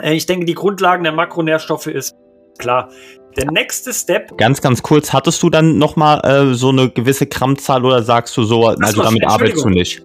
Äh, 0.00 0.14
ich 0.14 0.26
denke, 0.26 0.46
die 0.46 0.54
Grundlagen 0.54 1.04
der 1.04 1.12
Makronährstoffe 1.12 1.86
ist 1.86 2.14
klar. 2.58 2.90
Der 3.36 3.50
nächste 3.50 3.92
Step. 3.92 4.36
Ganz, 4.38 4.62
ganz 4.62 4.82
kurz, 4.82 5.12
hattest 5.12 5.42
du 5.42 5.50
dann 5.50 5.76
nochmal 5.76 6.20
äh, 6.24 6.54
so 6.54 6.70
eine 6.70 6.88
gewisse 6.88 7.26
Grammzahl 7.26 7.84
oder 7.84 8.02
sagst 8.02 8.34
du 8.36 8.44
so, 8.44 8.66
also 8.66 9.02
damit 9.02 9.26
arbeitest 9.26 9.64
du 9.64 9.68
nicht? 9.68 10.02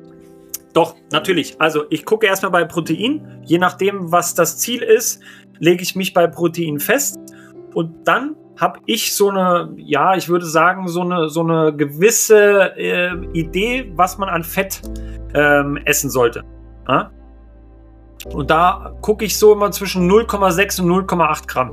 Doch, 0.73 0.95
natürlich. 1.11 1.55
Also 1.59 1.83
ich 1.89 2.05
gucke 2.05 2.27
erstmal 2.27 2.51
bei 2.51 2.65
Protein. 2.65 3.41
Je 3.45 3.57
nachdem, 3.57 4.11
was 4.11 4.35
das 4.35 4.57
Ziel 4.57 4.81
ist, 4.81 5.21
lege 5.59 5.81
ich 5.81 5.95
mich 5.95 6.13
bei 6.13 6.27
Protein 6.27 6.79
fest. 6.79 7.17
Und 7.73 8.05
dann 8.05 8.35
habe 8.57 8.79
ich 8.85 9.15
so 9.15 9.29
eine, 9.29 9.73
ja, 9.77 10.15
ich 10.15 10.29
würde 10.29 10.45
sagen, 10.45 10.87
so 10.87 11.01
eine, 11.01 11.29
so 11.29 11.41
eine 11.41 11.73
gewisse 11.75 12.75
äh, 12.77 13.11
Idee, 13.33 13.91
was 13.95 14.17
man 14.17 14.29
an 14.29 14.43
Fett 14.43 14.81
ähm, 15.33 15.77
essen 15.85 16.09
sollte. 16.09 16.43
Ja? 16.87 17.11
Und 18.26 18.49
da 18.51 18.95
gucke 19.01 19.26
ich 19.26 19.38
so 19.38 19.53
immer 19.53 19.72
zwischen 19.72 20.09
0,6 20.09 20.82
und 20.82 21.07
0,8 21.07 21.47
Gramm. 21.47 21.72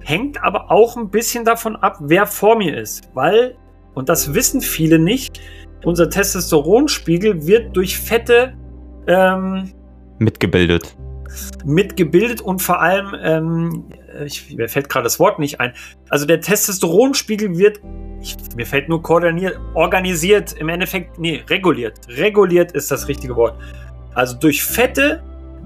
Hängt 0.00 0.42
aber 0.42 0.70
auch 0.70 0.96
ein 0.96 1.10
bisschen 1.10 1.44
davon 1.44 1.76
ab, 1.76 1.98
wer 2.00 2.26
vor 2.26 2.56
mir 2.56 2.76
ist. 2.76 3.10
Weil, 3.14 3.56
und 3.94 4.08
das 4.08 4.34
wissen 4.34 4.60
viele 4.60 4.98
nicht, 4.98 5.40
unser 5.84 6.08
Testosteronspiegel 6.10 7.46
wird 7.46 7.76
durch 7.76 7.98
Fette 7.98 8.54
ähm, 9.06 9.72
mitgebildet. 10.18 10.96
Mitgebildet 11.64 12.40
und 12.40 12.60
vor 12.60 12.80
allem, 12.80 13.14
ähm, 13.22 13.84
ich, 14.24 14.54
mir 14.56 14.68
fällt 14.68 14.88
gerade 14.88 15.04
das 15.04 15.18
Wort 15.20 15.38
nicht 15.38 15.60
ein. 15.60 15.72
Also 16.08 16.26
der 16.26 16.40
Testosteronspiegel 16.40 17.56
wird, 17.56 17.80
ich, 18.20 18.36
mir 18.56 18.66
fällt 18.66 18.88
nur 18.88 19.02
koordiniert, 19.02 19.58
organisiert, 19.74 20.52
im 20.54 20.68
Endeffekt, 20.68 21.18
nee, 21.18 21.42
reguliert. 21.48 21.98
Reguliert 22.08 22.72
ist 22.72 22.90
das 22.90 23.08
richtige 23.08 23.36
Wort. 23.36 23.56
Also 24.14 24.36
durch 24.36 24.62
Fette 24.62 25.22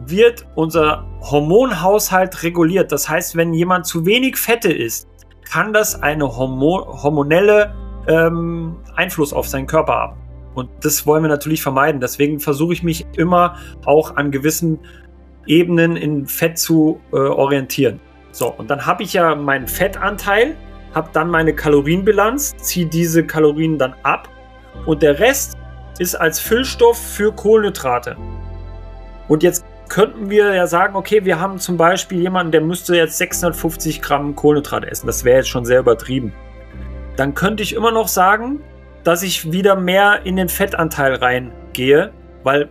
wird 0.09 0.47
unser 0.55 1.07
Hormonhaushalt 1.21 2.43
reguliert. 2.43 2.93
Das 2.93 3.09
heißt, 3.09 3.37
wenn 3.37 3.55
jemand 3.55 3.87
zu 3.87 4.07
wenig 4.07 4.37
Fette 4.37 4.73
isst, 4.73 5.09
kann 5.51 5.73
das 5.73 6.03
eine 6.03 6.37
Hormo 6.37 7.03
hormonelle 7.03 7.75
ähm, 8.09 8.77
Einfluss 8.97 9.33
auf 9.33 9.49
seinen 9.49 9.67
Körper 9.67 9.93
haben. 9.95 10.17
Und 10.55 10.71
das 10.83 11.07
wollen 11.07 11.23
wir 11.23 11.29
natürlich 11.29 11.63
vermeiden. 11.63 12.01
Deswegen 12.01 12.41
versuche 12.41 12.73
ich 12.73 12.83
mich 12.83 13.07
immer 13.17 13.57
auch 13.85 14.17
an 14.17 14.31
gewissen 14.31 14.79
Ebenen 15.47 15.97
in 15.97 16.27
Fett 16.27 16.59
zu 16.59 17.01
äh, 17.13 17.17
orientieren. 17.17 18.01
So, 18.31 18.53
und 18.53 18.71
dann 18.71 18.85
habe 18.85 19.03
ich 19.03 19.13
ja 19.13 19.35
meinen 19.35 19.69
Fettanteil, 19.69 20.57
habe 20.95 21.11
dann 21.13 21.29
meine 21.29 21.55
Kalorienbilanz, 21.55 22.57
ziehe 22.57 22.87
diese 22.87 23.25
Kalorien 23.25 23.79
dann 23.79 23.95
ab 24.03 24.29
und 24.87 25.03
der 25.03 25.19
Rest 25.19 25.57
ist 25.99 26.15
als 26.17 26.41
Füllstoff 26.41 26.99
für 26.99 27.33
Kohlenhydrate. 27.33 28.17
Und 29.29 29.43
jetzt 29.43 29.65
könnten 29.95 30.29
wir 30.29 30.53
ja 30.53 30.67
sagen, 30.67 30.97
okay, 30.97 31.25
wir 31.25 31.39
haben 31.39 31.61
zum 31.61 31.77
Beispiel 31.77 32.19
jemanden, 32.21 32.51
der 32.51 32.63
müsste 32.63 32.97
jetzt 32.97 33.17
650 33.17 34.03
Gramm 34.03 34.35
Kohlenhydrate 34.35 34.91
essen. 34.91 35.07
Das 35.07 35.25
wäre 35.25 35.37
jetzt 35.37 35.49
schon 35.49 35.65
sehr 35.65 35.79
übertrieben. 35.79 36.33
Dann 37.17 37.35
könnte 37.35 37.63
ich 37.63 37.77
immer 37.77 37.93
noch 37.93 38.09
sagen, 38.09 38.61
dass 39.05 39.23
ich 39.23 39.53
wieder 39.53 39.77
mehr 39.77 40.23
in 40.25 40.35
den 40.35 40.49
Fettanteil 40.49 41.15
reingehe, 41.15 42.11
weil 42.43 42.69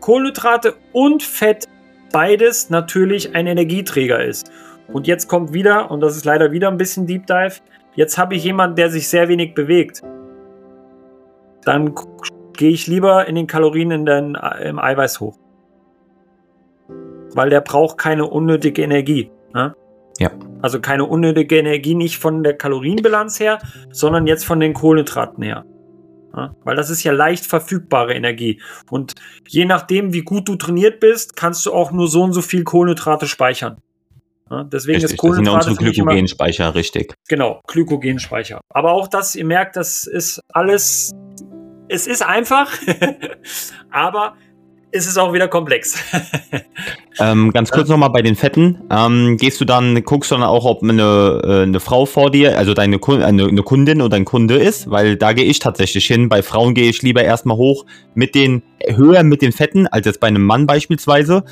Kohlenhydrate 0.00 0.76
und 0.94 1.22
Fett 1.22 1.66
beides 2.10 2.70
natürlich 2.70 3.34
ein 3.34 3.46
Energieträger 3.46 4.24
ist. 4.24 4.50
Und 4.90 5.06
jetzt 5.06 5.28
kommt 5.28 5.52
wieder, 5.52 5.90
und 5.90 6.00
das 6.00 6.16
ist 6.16 6.24
leider 6.24 6.52
wieder 6.52 6.68
ein 6.68 6.78
bisschen 6.78 7.06
Deep 7.06 7.26
Dive, 7.26 7.56
jetzt 7.96 8.16
habe 8.16 8.34
ich 8.34 8.44
jemanden, 8.44 8.76
der 8.76 8.88
sich 8.88 9.10
sehr 9.10 9.28
wenig 9.28 9.52
bewegt. 9.52 10.00
Dann 11.64 11.94
gehe 12.54 12.70
ich 12.70 12.86
lieber 12.86 13.26
in 13.26 13.34
den 13.34 13.46
Kalorien 13.46 13.90
in 13.90 14.06
den, 14.06 14.38
im 14.62 14.78
Eiweiß 14.78 15.20
hoch 15.20 15.36
weil 17.38 17.50
der 17.50 17.60
braucht 17.60 17.98
keine 17.98 18.26
unnötige 18.26 18.82
Energie. 18.82 19.30
Ne? 19.54 19.72
Ja. 20.18 20.32
Also 20.60 20.80
keine 20.80 21.04
unnötige 21.04 21.56
Energie 21.56 21.94
nicht 21.94 22.18
von 22.18 22.42
der 22.42 22.56
Kalorienbilanz 22.56 23.38
her, 23.38 23.60
sondern 23.92 24.26
jetzt 24.26 24.44
von 24.44 24.58
den 24.58 24.74
Kohlenhydraten 24.74 25.44
her. 25.44 25.64
Ja, 26.36 26.56
weil 26.64 26.74
das 26.74 26.90
ist 26.90 27.04
ja 27.04 27.12
leicht 27.12 27.46
verfügbare 27.46 28.12
Energie. 28.14 28.60
Und 28.90 29.14
je 29.46 29.66
nachdem, 29.66 30.12
wie 30.12 30.22
gut 30.22 30.48
du 30.48 30.56
trainiert 30.56 30.98
bist, 30.98 31.36
kannst 31.36 31.64
du 31.64 31.72
auch 31.72 31.92
nur 31.92 32.08
so 32.08 32.24
und 32.24 32.32
so 32.32 32.42
viel 32.42 32.64
Kohlenhydrate 32.64 33.28
speichern. 33.28 33.76
Ja, 34.50 34.64
deswegen 34.64 34.96
richtig, 34.96 35.12
ist 35.12 35.18
Kohlenhydrate. 35.18 35.58
Das 35.58 35.64
sind 35.66 35.78
unsere 35.78 35.92
Glykogenspeicher, 35.92 36.74
richtig. 36.74 37.14
Genau, 37.28 37.60
Glykogenspeicher. 37.68 38.60
Aber 38.68 38.94
auch 38.94 39.06
das, 39.06 39.36
ihr 39.36 39.44
merkt, 39.44 39.76
das 39.76 40.08
ist 40.08 40.40
alles. 40.48 41.12
Es 41.88 42.08
ist 42.08 42.26
einfach, 42.26 42.72
aber 43.90 44.34
ist 44.90 45.06
es 45.06 45.18
auch 45.18 45.32
wieder 45.32 45.48
komplex. 45.48 46.02
ähm, 47.20 47.52
ganz 47.52 47.70
kurz 47.70 47.88
nochmal 47.88 48.10
bei 48.10 48.22
den 48.22 48.36
Fetten. 48.36 48.80
Ähm, 48.90 49.36
gehst 49.36 49.60
du 49.60 49.64
dann, 49.64 50.02
guckst 50.04 50.30
du 50.30 50.36
dann 50.36 50.44
auch, 50.44 50.64
ob 50.64 50.82
eine, 50.82 51.42
äh, 51.44 51.62
eine 51.62 51.80
Frau 51.80 52.06
vor 52.06 52.30
dir, 52.30 52.56
also 52.56 52.74
deine 52.74 52.98
eine, 53.06 53.46
eine 53.46 53.62
Kundin 53.62 54.00
oder 54.00 54.16
ein 54.16 54.24
Kunde 54.24 54.56
ist? 54.56 54.90
Weil 54.90 55.16
da 55.16 55.32
gehe 55.32 55.44
ich 55.44 55.58
tatsächlich 55.58 56.06
hin. 56.06 56.28
Bei 56.28 56.42
Frauen 56.42 56.74
gehe 56.74 56.88
ich 56.88 57.02
lieber 57.02 57.22
erstmal 57.22 57.56
hoch 57.56 57.84
mit 58.14 58.34
den, 58.34 58.62
höher 58.86 59.22
mit 59.22 59.42
den 59.42 59.52
Fetten, 59.52 59.86
als 59.86 60.06
jetzt 60.06 60.20
bei 60.20 60.28
einem 60.28 60.44
Mann 60.44 60.66
beispielsweise. 60.66 61.44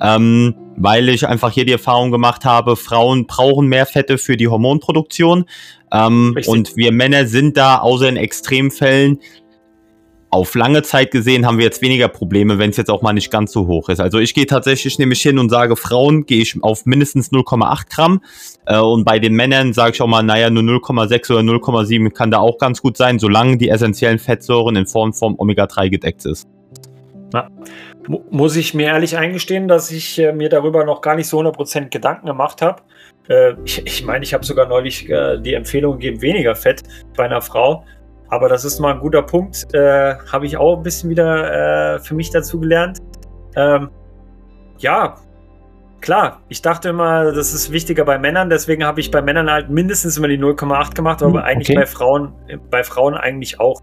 Ähm, 0.00 0.54
weil 0.76 1.08
ich 1.08 1.26
einfach 1.26 1.52
hier 1.52 1.64
die 1.64 1.72
Erfahrung 1.72 2.10
gemacht 2.10 2.44
habe, 2.44 2.76
Frauen 2.76 3.26
brauchen 3.26 3.68
mehr 3.68 3.86
Fette 3.86 4.18
für 4.18 4.36
die 4.36 4.48
Hormonproduktion. 4.48 5.44
Ähm, 5.92 6.36
und 6.46 6.76
wir 6.76 6.92
Männer 6.92 7.26
sind 7.26 7.56
da, 7.56 7.78
außer 7.78 8.08
in 8.08 8.16
Extremfällen, 8.16 9.20
auf 10.34 10.56
lange 10.56 10.82
Zeit 10.82 11.12
gesehen 11.12 11.46
haben 11.46 11.58
wir 11.58 11.64
jetzt 11.64 11.80
weniger 11.80 12.08
Probleme, 12.08 12.58
wenn 12.58 12.70
es 12.70 12.76
jetzt 12.76 12.90
auch 12.90 13.02
mal 13.02 13.12
nicht 13.12 13.30
ganz 13.30 13.52
so 13.52 13.68
hoch 13.68 13.88
ist. 13.88 14.00
Also 14.00 14.18
ich 14.18 14.34
gehe 14.34 14.46
tatsächlich 14.46 14.98
nämlich 14.98 15.22
hin 15.22 15.38
und 15.38 15.48
sage, 15.48 15.76
Frauen 15.76 16.26
gehe 16.26 16.42
ich 16.42 16.60
auf 16.60 16.86
mindestens 16.86 17.30
0,8 17.30 17.84
Gramm 17.88 18.20
äh, 18.66 18.78
und 18.78 19.04
bei 19.04 19.20
den 19.20 19.34
Männern 19.34 19.72
sage 19.72 19.92
ich 19.94 20.02
auch 20.02 20.08
mal, 20.08 20.24
naja, 20.24 20.50
nur 20.50 20.64
0,6 20.64 21.30
oder 21.30 21.40
0,7 21.40 22.10
kann 22.10 22.32
da 22.32 22.38
auch 22.40 22.58
ganz 22.58 22.82
gut 22.82 22.96
sein, 22.96 23.20
solange 23.20 23.58
die 23.58 23.68
essentiellen 23.68 24.18
Fettsäuren 24.18 24.74
in 24.74 24.86
Form 24.86 25.12
von 25.12 25.36
Omega-3 25.38 25.88
gedeckt 25.88 26.26
ist. 26.26 26.48
Ja. 27.32 27.48
Muss 28.30 28.56
ich 28.56 28.74
mir 28.74 28.88
ehrlich 28.88 29.16
eingestehen, 29.16 29.68
dass 29.68 29.92
ich 29.92 30.18
äh, 30.18 30.32
mir 30.32 30.48
darüber 30.48 30.84
noch 30.84 31.00
gar 31.00 31.14
nicht 31.14 31.28
so 31.28 31.40
100% 31.40 31.90
Gedanken 31.90 32.26
gemacht 32.26 32.60
habe. 32.60 32.82
Äh, 33.28 33.54
ich, 33.64 33.86
ich 33.86 34.04
meine, 34.04 34.24
ich 34.24 34.34
habe 34.34 34.44
sogar 34.44 34.66
neulich 34.66 35.08
äh, 35.08 35.38
die 35.38 35.54
Empfehlung 35.54 35.94
gegeben, 35.94 36.22
weniger 36.22 36.56
Fett 36.56 36.82
bei 37.16 37.24
einer 37.24 37.40
Frau. 37.40 37.84
Aber 38.28 38.48
das 38.48 38.64
ist 38.64 38.80
mal 38.80 38.94
ein 38.94 39.00
guter 39.00 39.22
Punkt. 39.22 39.72
Äh, 39.74 40.16
Habe 40.32 40.46
ich 40.46 40.56
auch 40.56 40.78
ein 40.78 40.82
bisschen 40.82 41.10
wieder 41.10 41.94
äh, 41.94 41.98
für 42.00 42.14
mich 42.14 42.30
dazu 42.30 42.58
gelernt. 42.60 42.98
Ähm, 43.56 43.90
ja, 44.78 45.16
klar. 46.00 46.40
Ich 46.48 46.62
dachte 46.62 46.90
immer, 46.90 47.32
das 47.32 47.54
ist 47.54 47.70
wichtiger 47.70 48.04
bei 48.04 48.18
Männern. 48.18 48.50
Deswegen 48.50 48.84
habe 48.84 49.00
ich 49.00 49.10
bei 49.10 49.22
Männern 49.22 49.50
halt 49.50 49.70
mindestens 49.70 50.16
immer 50.16 50.28
die 50.28 50.38
0,8 50.38 50.94
gemacht, 50.94 51.22
aber 51.22 51.40
hm, 51.40 51.46
eigentlich 51.46 51.70
okay. 51.70 51.80
bei 51.80 51.86
Frauen, 51.86 52.32
bei 52.70 52.82
Frauen 52.82 53.14
eigentlich 53.14 53.60
auch. 53.60 53.80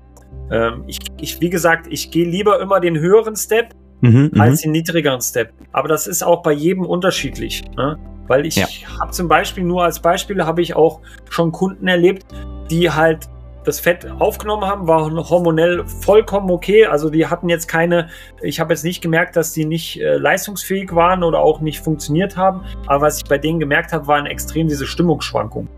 Ähm, 0.51 0.83
ich, 0.87 0.99
ich, 1.19 1.39
wie 1.39 1.49
gesagt, 1.49 1.87
ich 1.89 2.11
gehe 2.11 2.25
lieber 2.25 2.59
immer 2.59 2.79
den 2.79 2.99
höheren 2.99 3.35
Step 3.35 3.73
mhm, 4.01 4.31
mhm, 4.33 4.41
als 4.41 4.61
den 4.61 4.71
niedrigeren 4.71 5.21
Step. 5.21 5.53
Aber 5.71 5.87
das 5.87 6.07
ist 6.07 6.23
auch 6.23 6.43
bei 6.43 6.51
jedem 6.51 6.85
unterschiedlich. 6.85 7.63
Ne? 7.77 7.97
Weil 8.27 8.45
ich 8.45 8.57
ja. 8.57 8.67
habe 8.99 9.11
zum 9.11 9.27
Beispiel 9.27 9.63
nur 9.63 9.83
als 9.83 9.99
Beispiel 9.99 10.43
habe 10.45 10.61
ich 10.61 10.75
auch 10.75 11.01
schon 11.29 11.51
Kunden 11.51 11.87
erlebt, 11.87 12.25
die 12.69 12.89
halt 12.89 13.29
das 13.63 13.79
Fett 13.79 14.09
aufgenommen 14.19 14.65
haben, 14.65 14.87
war 14.87 15.11
hormonell 15.29 15.85
vollkommen 15.85 16.49
okay. 16.49 16.85
Also 16.85 17.09
die 17.09 17.27
hatten 17.27 17.49
jetzt 17.49 17.67
keine, 17.67 18.09
ich 18.41 18.59
habe 18.59 18.73
jetzt 18.73 18.83
nicht 18.83 19.01
gemerkt, 19.01 19.35
dass 19.35 19.53
die 19.53 19.65
nicht 19.65 20.01
äh, 20.01 20.17
leistungsfähig 20.17 20.95
waren 20.95 21.23
oder 21.23 21.39
auch 21.39 21.61
nicht 21.61 21.79
funktioniert 21.79 22.37
haben. 22.37 22.63
Aber 22.87 23.01
was 23.01 23.17
ich 23.17 23.25
bei 23.25 23.37
denen 23.37 23.59
gemerkt 23.59 23.93
habe, 23.93 24.07
waren 24.07 24.25
extrem 24.25 24.67
diese 24.67 24.87
Stimmungsschwankungen. 24.87 25.69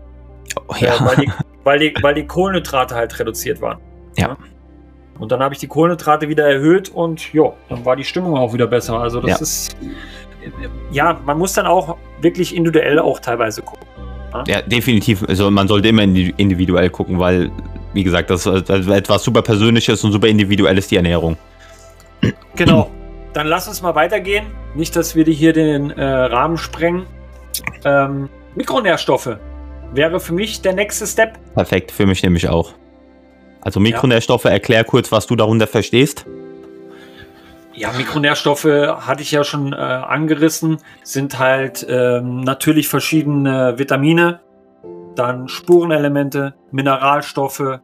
Oh, 0.68 0.74
ja. 0.78 0.94
äh, 0.94 1.00
weil, 1.04 1.16
die, 1.16 1.32
weil, 1.64 1.78
die, 1.78 1.94
weil 2.00 2.14
die 2.14 2.26
Kohlenhydrate 2.26 2.94
halt 2.94 3.18
reduziert 3.18 3.60
waren. 3.60 3.78
Ja. 4.16 4.28
ja? 4.28 4.36
Und 5.18 5.30
dann 5.30 5.40
habe 5.40 5.54
ich 5.54 5.60
die 5.60 5.68
Kohlenhydrate 5.68 6.28
wieder 6.28 6.48
erhöht 6.48 6.88
und 6.88 7.32
ja, 7.32 7.52
dann 7.68 7.84
war 7.84 7.96
die 7.96 8.04
Stimmung 8.04 8.36
auch 8.36 8.52
wieder 8.52 8.66
besser. 8.66 8.98
Also 8.98 9.20
das 9.20 9.30
ja. 9.30 9.36
ist, 9.40 9.76
ja, 10.90 11.20
man 11.24 11.38
muss 11.38 11.52
dann 11.52 11.66
auch 11.66 11.96
wirklich 12.20 12.54
individuell 12.54 12.98
auch 12.98 13.20
teilweise 13.20 13.62
gucken. 13.62 13.86
Ja? 14.32 14.44
ja, 14.46 14.62
definitiv. 14.62 15.24
Also 15.28 15.50
man 15.50 15.68
sollte 15.68 15.88
immer 15.88 16.02
individuell 16.02 16.90
gucken, 16.90 17.18
weil, 17.18 17.50
wie 17.94 18.04
gesagt, 18.04 18.30
das 18.30 18.44
ist 18.46 18.68
etwas 18.68 19.22
super 19.24 19.42
Persönliches 19.42 20.04
und 20.04 20.12
super 20.12 20.26
Individuelles, 20.26 20.88
die 20.88 20.96
Ernährung. 20.96 21.36
Genau. 22.56 22.90
Dann 23.32 23.46
lass 23.46 23.66
uns 23.66 23.82
mal 23.82 23.94
weitergehen. 23.94 24.46
Nicht, 24.74 24.94
dass 24.96 25.16
wir 25.16 25.24
hier 25.24 25.52
den 25.52 25.90
äh, 25.90 26.04
Rahmen 26.04 26.56
sprengen. 26.56 27.06
Ähm, 27.84 28.28
Mikronährstoffe 28.54 29.36
wäre 29.92 30.20
für 30.20 30.32
mich 30.32 30.62
der 30.62 30.72
nächste 30.72 31.06
Step. 31.06 31.38
Perfekt, 31.54 31.90
für 31.90 32.06
mich 32.06 32.22
nämlich 32.22 32.48
auch. 32.48 32.72
Also 33.60 33.80
Mikronährstoffe, 33.80 34.44
ja. 34.44 34.50
erklär 34.50 34.84
kurz, 34.84 35.10
was 35.10 35.26
du 35.26 35.36
darunter 35.36 35.66
verstehst. 35.66 36.26
Ja, 37.76 37.90
Mikronährstoffe 37.92 38.64
hatte 38.64 39.22
ich 39.22 39.32
ja 39.32 39.42
schon 39.42 39.72
äh, 39.72 39.76
angerissen, 39.76 40.78
sind 41.02 41.38
halt 41.40 41.84
ähm, 41.88 42.40
natürlich 42.40 42.88
verschiedene 42.88 43.78
Vitamine, 43.78 44.40
dann 45.16 45.48
Spurenelemente, 45.48 46.54
Mineralstoffe, 46.70 47.80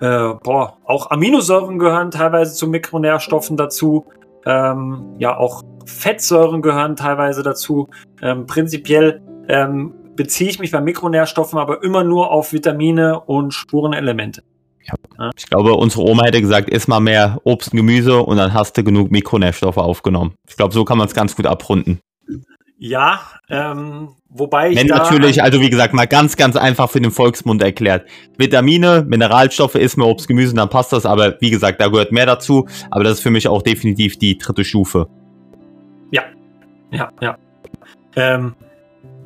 äh, 0.00 0.34
boah, 0.42 0.78
auch 0.84 1.10
Aminosäuren 1.10 1.78
gehören 1.78 2.10
teilweise 2.10 2.54
zu 2.54 2.66
Mikronährstoffen 2.66 3.56
dazu. 3.56 4.06
Ähm, 4.44 5.14
ja, 5.18 5.36
auch 5.36 5.62
Fettsäuren 5.86 6.62
gehören 6.62 6.96
teilweise 6.96 7.42
dazu. 7.42 7.88
Ähm, 8.20 8.46
prinzipiell 8.46 9.22
ähm, 9.48 9.94
beziehe 10.16 10.50
ich 10.50 10.58
mich 10.58 10.72
bei 10.72 10.80
Mikronährstoffen 10.80 11.58
aber 11.58 11.82
immer 11.84 12.02
nur 12.04 12.30
auf 12.30 12.52
Vitamine 12.52 13.20
und 13.20 13.54
Spurenelemente. 13.54 14.42
Ja. 14.84 15.30
Ich 15.36 15.46
glaube, 15.46 15.74
unsere 15.74 16.02
Oma 16.02 16.24
hätte 16.24 16.40
gesagt, 16.40 16.68
iss 16.68 16.88
mal 16.88 16.98
mehr 16.98 17.38
Obst 17.44 17.72
und 17.72 17.76
Gemüse 17.76 18.20
und 18.20 18.36
dann 18.36 18.52
hast 18.52 18.76
du 18.76 18.82
genug 18.82 19.12
Mikronährstoffe 19.12 19.76
aufgenommen. 19.76 20.34
Ich 20.48 20.56
glaube, 20.56 20.74
so 20.74 20.84
kann 20.84 20.98
man 20.98 21.06
es 21.06 21.14
ganz 21.14 21.36
gut 21.36 21.46
abrunden. 21.46 22.00
Ja, 22.84 23.20
ähm, 23.48 24.08
wobei 24.28 24.70
ich. 24.70 24.76
Wenn 24.76 24.88
natürlich, 24.88 25.40
also 25.40 25.60
wie 25.60 25.70
gesagt, 25.70 25.94
mal 25.94 26.08
ganz, 26.08 26.36
ganz 26.36 26.56
einfach 26.56 26.90
für 26.90 27.00
den 27.00 27.12
Volksmund 27.12 27.62
erklärt. 27.62 28.08
Vitamine, 28.38 29.04
Mineralstoffe, 29.06 29.76
isst 29.76 29.96
mehr 29.98 30.08
Obst, 30.08 30.26
Gemüse, 30.26 30.52
dann 30.56 30.68
passt 30.68 30.92
das. 30.92 31.06
Aber 31.06 31.40
wie 31.40 31.50
gesagt, 31.50 31.80
da 31.80 31.86
gehört 31.86 32.10
mehr 32.10 32.26
dazu. 32.26 32.66
Aber 32.90 33.04
das 33.04 33.18
ist 33.18 33.20
für 33.20 33.30
mich 33.30 33.46
auch 33.46 33.62
definitiv 33.62 34.18
die 34.18 34.36
dritte 34.36 34.64
Stufe. 34.64 35.06
Ja, 36.10 36.24
ja, 36.90 37.12
ja. 37.20 37.38
Ähm, 38.16 38.56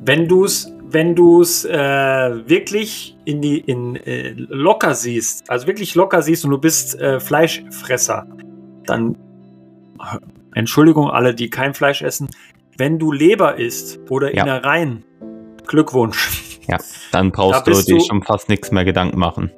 wenn 0.01 0.27
du 0.27 0.45
es 0.45 0.71
wenn 0.89 1.15
du 1.15 1.41
es 1.41 1.65
äh, 1.65 1.73
wirklich 1.73 3.17
in 3.25 3.41
die 3.41 3.57
in 3.57 3.95
äh, 3.95 4.33
locker 4.37 4.93
siehst, 4.93 5.49
also 5.49 5.65
wirklich 5.65 5.95
locker 5.95 6.21
siehst 6.21 6.45
und 6.45 6.51
du 6.51 6.59
bist 6.59 6.93
äh, 7.01 7.19
Fleischfresser, 7.19 8.27
dann 8.85 9.17
Entschuldigung 10.57 11.09
alle, 11.11 11.35
die 11.35 11.49
kein 11.49 11.73
Fleisch 11.73 12.01
essen, 12.01 12.29
wenn 12.77 12.99
du 12.99 13.11
Leber 13.11 13.57
isst 13.57 13.99
oder 14.09 14.33
ja. 14.33 14.43
Innereien, 14.43 15.03
Glückwunsch. 15.65 16.59
Ja, 16.69 16.77
dann 17.13 17.31
brauchst 17.31 17.65
da 17.65 17.71
du 17.71 17.81
dir 17.81 18.01
schon 18.01 18.21
fast 18.23 18.49
nichts 18.49 18.71
mehr 18.71 18.83
Gedanken 18.83 19.17
machen. 19.17 19.51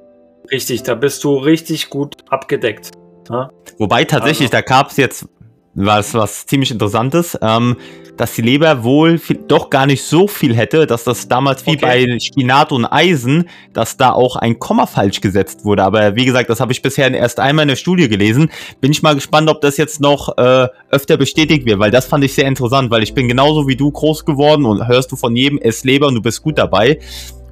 Richtig, 0.52 0.84
da 0.84 0.94
bist 0.94 1.24
du 1.24 1.38
richtig 1.38 1.90
gut 1.90 2.18
abgedeckt. 2.30 2.92
Ja? 3.30 3.50
Wobei 3.80 4.04
tatsächlich, 4.04 4.54
also. 4.54 4.58
da 4.58 4.62
gab 4.62 4.92
es 4.92 4.98
jetzt 4.98 5.28
was, 5.74 6.14
was 6.14 6.46
ziemlich 6.46 6.72
interessantes. 6.72 7.38
Ähm, 7.42 7.78
dass 8.20 8.34
die 8.34 8.42
Leber 8.42 8.84
wohl 8.84 9.18
viel, 9.18 9.40
doch 9.48 9.70
gar 9.70 9.86
nicht 9.86 10.04
so 10.04 10.28
viel 10.28 10.54
hätte, 10.54 10.86
dass 10.86 11.06
das 11.06 11.30
damals 11.30 11.66
wie 11.66 11.72
okay. 11.72 12.06
bei 12.06 12.20
Spinat 12.20 12.74
und 12.74 12.86
Eisen, 12.86 13.48
dass 13.72 13.96
da 13.96 14.12
auch 14.12 14.36
ein 14.36 14.60
Komma 14.60 14.88
falsch 14.88 15.22
gesetzt 15.22 15.64
wurde. 15.64 15.84
Aber 15.84 16.18
wie 16.18 16.26
gesagt, 16.26 16.50
das 16.50 16.60
habe 16.60 16.74
ich 16.74 16.82
bisher 16.82 17.10
erst 17.14 17.40
einmal 17.40 17.64
in 17.64 17.70
der 17.70 17.78
Studie 17.78 18.10
gelesen. 18.10 18.52
Bin 18.82 18.92
ich 18.92 19.02
mal 19.02 19.16
gespannt, 19.16 19.50
ob 19.50 19.62
das 19.62 19.78
jetzt 19.78 20.02
noch 20.02 20.38
äh, 20.38 20.68
öfter 20.92 21.16
bestätigt 21.16 21.66
wird, 21.66 21.80
weil 21.80 21.92
das 21.92 22.08
fand 22.08 22.26
ich 22.26 22.34
sehr 22.34 22.46
interessant, 22.46 22.92
weil 22.92 23.04
ich 23.04 23.14
bin 23.14 23.30
genauso 23.30 23.70
wie 23.70 23.78
du 23.78 23.90
groß 23.90 24.26
geworden 24.26 24.66
und 24.66 24.86
hörst 24.86 25.14
du 25.14 25.16
von 25.16 25.34
jedem, 25.38 25.58
es 25.58 25.86
Leber 25.86 26.08
und 26.08 26.16
du 26.16 26.22
bist 26.22 26.44
gut 26.44 26.58
dabei. 26.58 27.00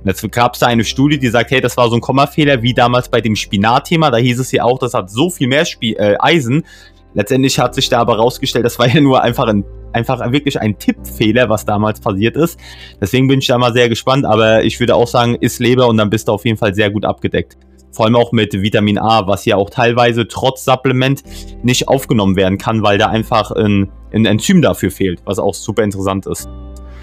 Jetzt 0.04 0.30
gab 0.34 0.56
es 0.56 0.60
da 0.60 0.68
eine 0.68 0.84
Studie, 0.84 1.18
die 1.18 1.30
sagt, 1.30 1.52
hey, 1.52 1.62
das 1.62 1.78
war 1.78 1.90
so 1.90 1.96
ein 1.96 2.02
Kommafehler, 2.02 2.62
wie 2.62 2.74
damals 2.74 3.08
bei 3.08 3.22
dem 3.22 3.38
Spinat-Thema. 3.38 4.12
Da 4.12 4.18
hieß 4.18 4.40
es 4.40 4.52
ja 4.52 4.64
auch, 4.64 4.80
das 4.80 4.94
hat 4.94 5.10
so 5.10 5.30
viel 5.30 5.48
mehr 5.48 5.62
Sp 5.64 5.96
äh, 5.96 6.18
Eisen. 6.20 6.66
Letztendlich 7.14 7.60
hat 7.60 7.74
sich 7.76 7.90
da 7.90 8.00
aber 8.00 8.18
rausgestellt, 8.18 8.66
das 8.66 8.78
war 8.80 8.88
ja 8.88 9.02
nur 9.02 9.22
einfach 9.22 9.48
ein 9.48 9.64
einfach 9.94 10.20
wirklich 10.32 10.60
ein 10.60 10.78
Tippfehler, 10.78 11.50
was 11.50 11.66
damals 11.66 12.00
passiert 12.00 12.38
ist. 12.38 12.60
Deswegen 13.02 13.28
bin 13.28 13.40
ich 13.40 13.48
da 13.48 13.58
mal 13.58 13.74
sehr 13.74 13.90
gespannt, 13.90 14.26
aber 14.26 14.64
ich 14.64 14.80
würde 14.80 14.96
auch 14.96 15.08
sagen, 15.08 15.36
isst 15.36 15.60
Leber 15.60 15.88
und 15.88 15.98
dann 15.98 16.10
bist 16.10 16.28
du 16.28 16.34
auf 16.34 16.46
jeden 16.46 16.58
Fall 16.58 16.74
sehr 16.76 16.92
gut 16.92 17.06
abgedeckt. 17.06 17.58
Vor 17.92 18.06
allem 18.06 18.16
auch 18.16 18.32
mit 18.32 18.54
Vitamin 18.54 19.00
A, 19.00 19.26
was 19.28 19.46
ja 19.46 19.56
auch 19.56 19.70
teilweise 19.70 20.28
trotz 20.28 20.66
Supplement 20.66 21.24
nicht 21.64 21.88
aufgenommen 21.88 22.36
werden 22.36 22.58
kann, 22.58 22.84
weil 22.84 22.98
da 22.98 23.08
einfach 23.08 23.52
ein, 23.52 23.90
ein 24.14 24.26
Enzym 24.26 24.62
dafür 24.62 24.92
fehlt, 24.92 25.22
was 25.26 25.40
auch 25.40 25.54
super 25.54 25.84
interessant 25.84 26.28
ist. 26.28 26.48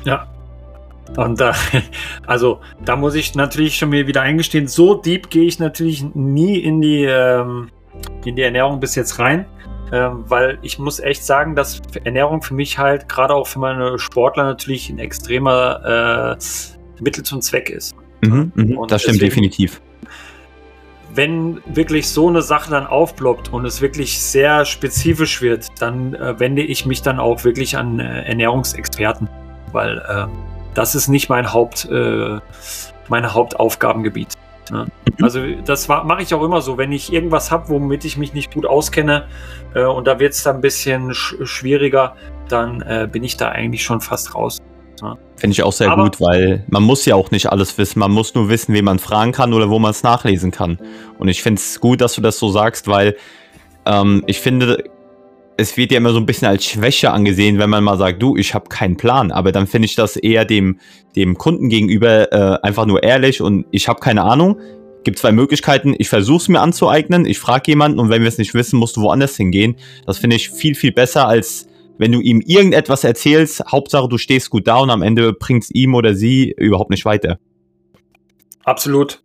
Ja, 0.05 0.29
und 1.17 1.41
da, 1.41 1.53
also 2.27 2.61
da 2.85 2.97
muss 2.97 3.15
ich 3.15 3.35
natürlich 3.35 3.77
schon 3.77 3.91
mir 3.91 4.07
wieder 4.07 4.23
eingestehen, 4.23 4.69
so 4.69 4.95
deep 4.95 5.31
gehe 5.31 5.45
ich 5.45 5.59
natürlich 5.59 6.05
nie 6.15 6.59
in 6.59 6.81
die, 6.81 7.05
ähm, 7.05 7.71
in 8.25 8.37
die 8.37 8.43
Ernährung 8.43 8.79
bis 8.79 8.95
jetzt 8.95 9.19
rein. 9.19 9.47
Ähm, 9.95 10.25
weil 10.27 10.59
ich 10.63 10.81
muss 10.81 10.99
echt 10.99 11.25
sagen, 11.25 11.55
dass 11.55 11.81
Ernährung 12.03 12.43
für 12.43 12.55
mich 12.55 12.79
halt, 12.79 13.09
gerade 13.09 13.33
auch 13.33 13.47
für 13.47 13.61
meine 13.61 13.97
Sportler, 13.97 14.43
natürlich 14.43 14.91
ein 14.91 14.99
extremer 14.99 16.37
äh, 16.37 17.01
Mittel 17.01 17.23
zum 17.23 17.41
Zweck 17.41 17.71
ist. 17.71 17.95
Mhm, 18.23 18.51
mh, 18.57 18.87
das 18.89 19.03
stimmt 19.03 19.17
deswegen, 19.17 19.31
definitiv. 19.31 19.81
Wenn 21.15 21.61
wirklich 21.67 22.09
so 22.09 22.29
eine 22.29 22.43
Sache 22.43 22.73
dann 22.73 22.89
aufploppt 22.89 23.53
und 23.53 23.65
es 23.67 23.81
wirklich 23.81 24.21
sehr 24.21 24.65
spezifisch 24.65 25.41
wird, 25.41 25.69
dann 25.79 26.15
äh, 26.15 26.41
wende 26.41 26.63
ich 26.63 26.87
mich 26.87 27.03
dann 27.03 27.21
auch 27.21 27.45
wirklich 27.45 27.77
an 27.77 28.01
äh, 28.01 28.23
Ernährungsexperten, 28.25 29.29
weil 29.71 29.99
äh, 30.09 30.27
das 30.75 30.97
ist 30.97 31.07
nicht 31.07 31.29
mein 31.29 31.53
Haupt, 31.53 31.89
äh, 31.89 32.41
mein 33.09 33.33
Hauptaufgabengebiet. 33.33 34.35
Ne? 34.71 34.87
Also 35.21 35.41
das 35.65 35.89
mache 35.89 36.23
ich 36.23 36.35
auch 36.35 36.43
immer 36.43 36.61
so, 36.61 36.79
wenn 36.79 36.93
ich 36.93 37.13
irgendwas 37.13 37.51
habe, 37.51 37.69
womit 37.69 38.05
ich 38.05 38.17
mich 38.17 38.35
nicht 38.35 38.53
gut 38.53 38.67
auskenne 38.67 39.27
äh, 39.75 39.85
und 39.85 40.07
da 40.07 40.19
wird 40.19 40.33
es 40.33 40.43
dann 40.43 40.57
ein 40.57 40.61
bisschen 40.61 41.15
sch 41.15 41.37
schwieriger, 41.45 42.17
dann 42.49 42.81
äh, 42.83 43.09
bin 43.11 43.23
ich 43.25 43.37
da 43.37 43.49
eigentlich 43.49 43.83
schon 43.83 44.01
fast 44.01 44.35
raus. 44.35 44.59
Ne? 45.03 45.17
Finde 45.37 45.53
ich 45.53 45.63
auch 45.63 45.73
sehr 45.73 45.91
Aber, 45.91 46.05
gut, 46.05 46.21
weil 46.21 46.65
man 46.69 46.83
muss 46.83 47.05
ja 47.05 47.15
auch 47.15 47.31
nicht 47.31 47.51
alles 47.51 47.77
wissen. 47.79 47.99
Man 47.99 48.13
muss 48.13 48.35
nur 48.35 48.49
wissen, 48.49 48.75
wen 48.75 48.85
man 48.85 48.99
fragen 48.99 49.33
kann 49.33 49.53
oder 49.53 49.71
wo 49.71 49.79
man 49.79 49.91
es 49.91 50.03
nachlesen 50.03 50.51
kann. 50.51 50.79
Und 51.19 51.29
ich 51.29 51.43
finde 51.43 51.61
es 51.61 51.81
gut, 51.81 52.01
dass 52.01 52.15
du 52.15 52.21
das 52.21 52.39
so 52.39 52.49
sagst, 52.49 52.89
weil 52.89 53.17
ähm, 53.87 54.25
ich 54.27 54.41
finde, 54.41 54.85
es 55.57 55.77
wird 55.77 55.93
ja 55.93 55.99
immer 55.99 56.13
so 56.13 56.19
ein 56.19 56.27
bisschen 56.27 56.49
als 56.49 56.65
Schwäche 56.65 57.13
angesehen, 57.13 57.59
wenn 57.59 57.71
man 57.71 57.85
mal 57.85 57.97
sagt, 57.97 58.21
du, 58.23 58.37
ich 58.37 58.55
habe 58.55 58.69
keinen 58.69 58.97
Plan. 58.97 59.31
Aber 59.31 59.53
dann 59.53 59.67
finde 59.67 59.87
ich 59.87 59.95
das 59.95 60.17
eher 60.17 60.45
dem, 60.45 60.81
dem 61.17 61.39
Kunden 61.39 61.69
gegenüber 61.69 62.33
äh, 62.33 62.59
einfach 62.63 62.87
nur 62.87 63.03
ehrlich 63.03 63.41
und 63.41 63.67
ich 63.71 63.89
habe 63.89 64.01
keine 64.01 64.23
Ahnung. 64.23 64.61
Gibt 65.05 65.19
zwei 65.19 65.33
Möglichkeiten. 65.33 65.95
Ich 65.99 66.09
versuche 66.09 66.39
es 66.39 66.49
mir 66.49 66.61
anzueignen, 66.61 67.27
ich 67.27 67.39
frage 67.39 67.71
jemanden 67.71 68.01
und 68.01 68.11
wenn 68.11 68.23
wir 68.23 68.29
es 68.29 68.39
nicht 68.39 68.55
wissen, 68.55 68.79
musst 68.79 68.97
du 68.97 69.03
woanders 69.03 69.37
hingehen. 69.37 69.77
Das 70.07 70.19
finde 70.19 70.37
ich 70.37 70.51
viel, 70.51 70.75
viel 70.75 70.93
besser, 70.93 71.29
als 71.29 71.69
wenn 71.99 72.11
du 72.11 72.21
ihm 72.21 72.41
irgendetwas 72.41 73.05
erzählst. 73.05 73.63
Hauptsache, 73.71 74.09
du 74.09 74.19
stehst 74.19 74.51
gut 74.51 74.67
da 74.67 74.79
und 74.79 74.91
am 74.91 75.03
Ende 75.03 75.33
bringt 75.33 75.65
es 75.65 75.71
ihm 75.71 75.95
oder 75.95 76.15
sie 76.15 76.53
überhaupt 76.57 76.91
nicht 76.91 77.05
weiter. 77.05 77.39
Absolut. 78.65 79.23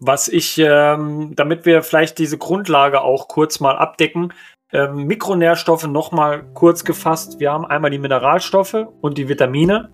Was 0.00 0.28
ich, 0.28 0.58
ähm, 0.58 1.32
damit 1.34 1.66
wir 1.66 1.82
vielleicht 1.82 2.18
diese 2.18 2.38
Grundlage 2.38 3.02
auch 3.02 3.28
kurz 3.28 3.60
mal 3.60 3.76
abdecken, 3.76 4.32
ähm, 4.72 5.06
Mikronährstoffe 5.06 5.86
nochmal 5.86 6.44
kurz 6.54 6.84
gefasst. 6.84 7.40
Wir 7.40 7.52
haben 7.52 7.64
einmal 7.64 7.90
die 7.90 7.98
Mineralstoffe 7.98 8.86
und 9.00 9.18
die 9.18 9.28
Vitamine. 9.28 9.90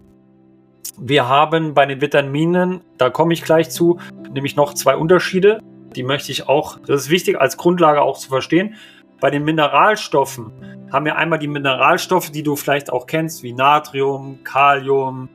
Wir 0.99 1.29
haben 1.29 1.75
bei 1.75 1.87
den 1.87 2.01
Vitaminen, 2.01 2.81
da 2.99 3.11
komme 3.11 3.35
ich 3.35 3.43
gleich 3.43 3.71
zu, 3.71 3.99
nämlich 4.33 4.57
noch 4.57 4.75
zwei 4.75 4.97
Unterschiede. 4.97 5.61
Die 5.97 6.03
möchte 6.03 6.33
ich 6.33 6.49
auch, 6.49 6.79
das 6.81 7.03
ist 7.03 7.11
wichtig 7.11 7.41
als 7.41 7.57
Grundlage 7.57 8.03
auch 8.03 8.19
zu 8.19 8.29
verstehen. 8.29 8.75
Bei 9.21 9.31
den 9.31 9.45
Mineralstoffen 9.45 10.53
haben 10.93 11.05
wir 11.05 11.17
einmal 11.17 11.39
die 11.39 11.49
Mineralstoffe, 11.49 12.31
die 12.31 12.43
du 12.43 12.57
vielleicht 12.57 12.93
auch 12.93 13.07
kennst, 13.07 13.43
wie 13.43 13.53
Natrium, 13.53 14.41
Kalium, 14.45 15.29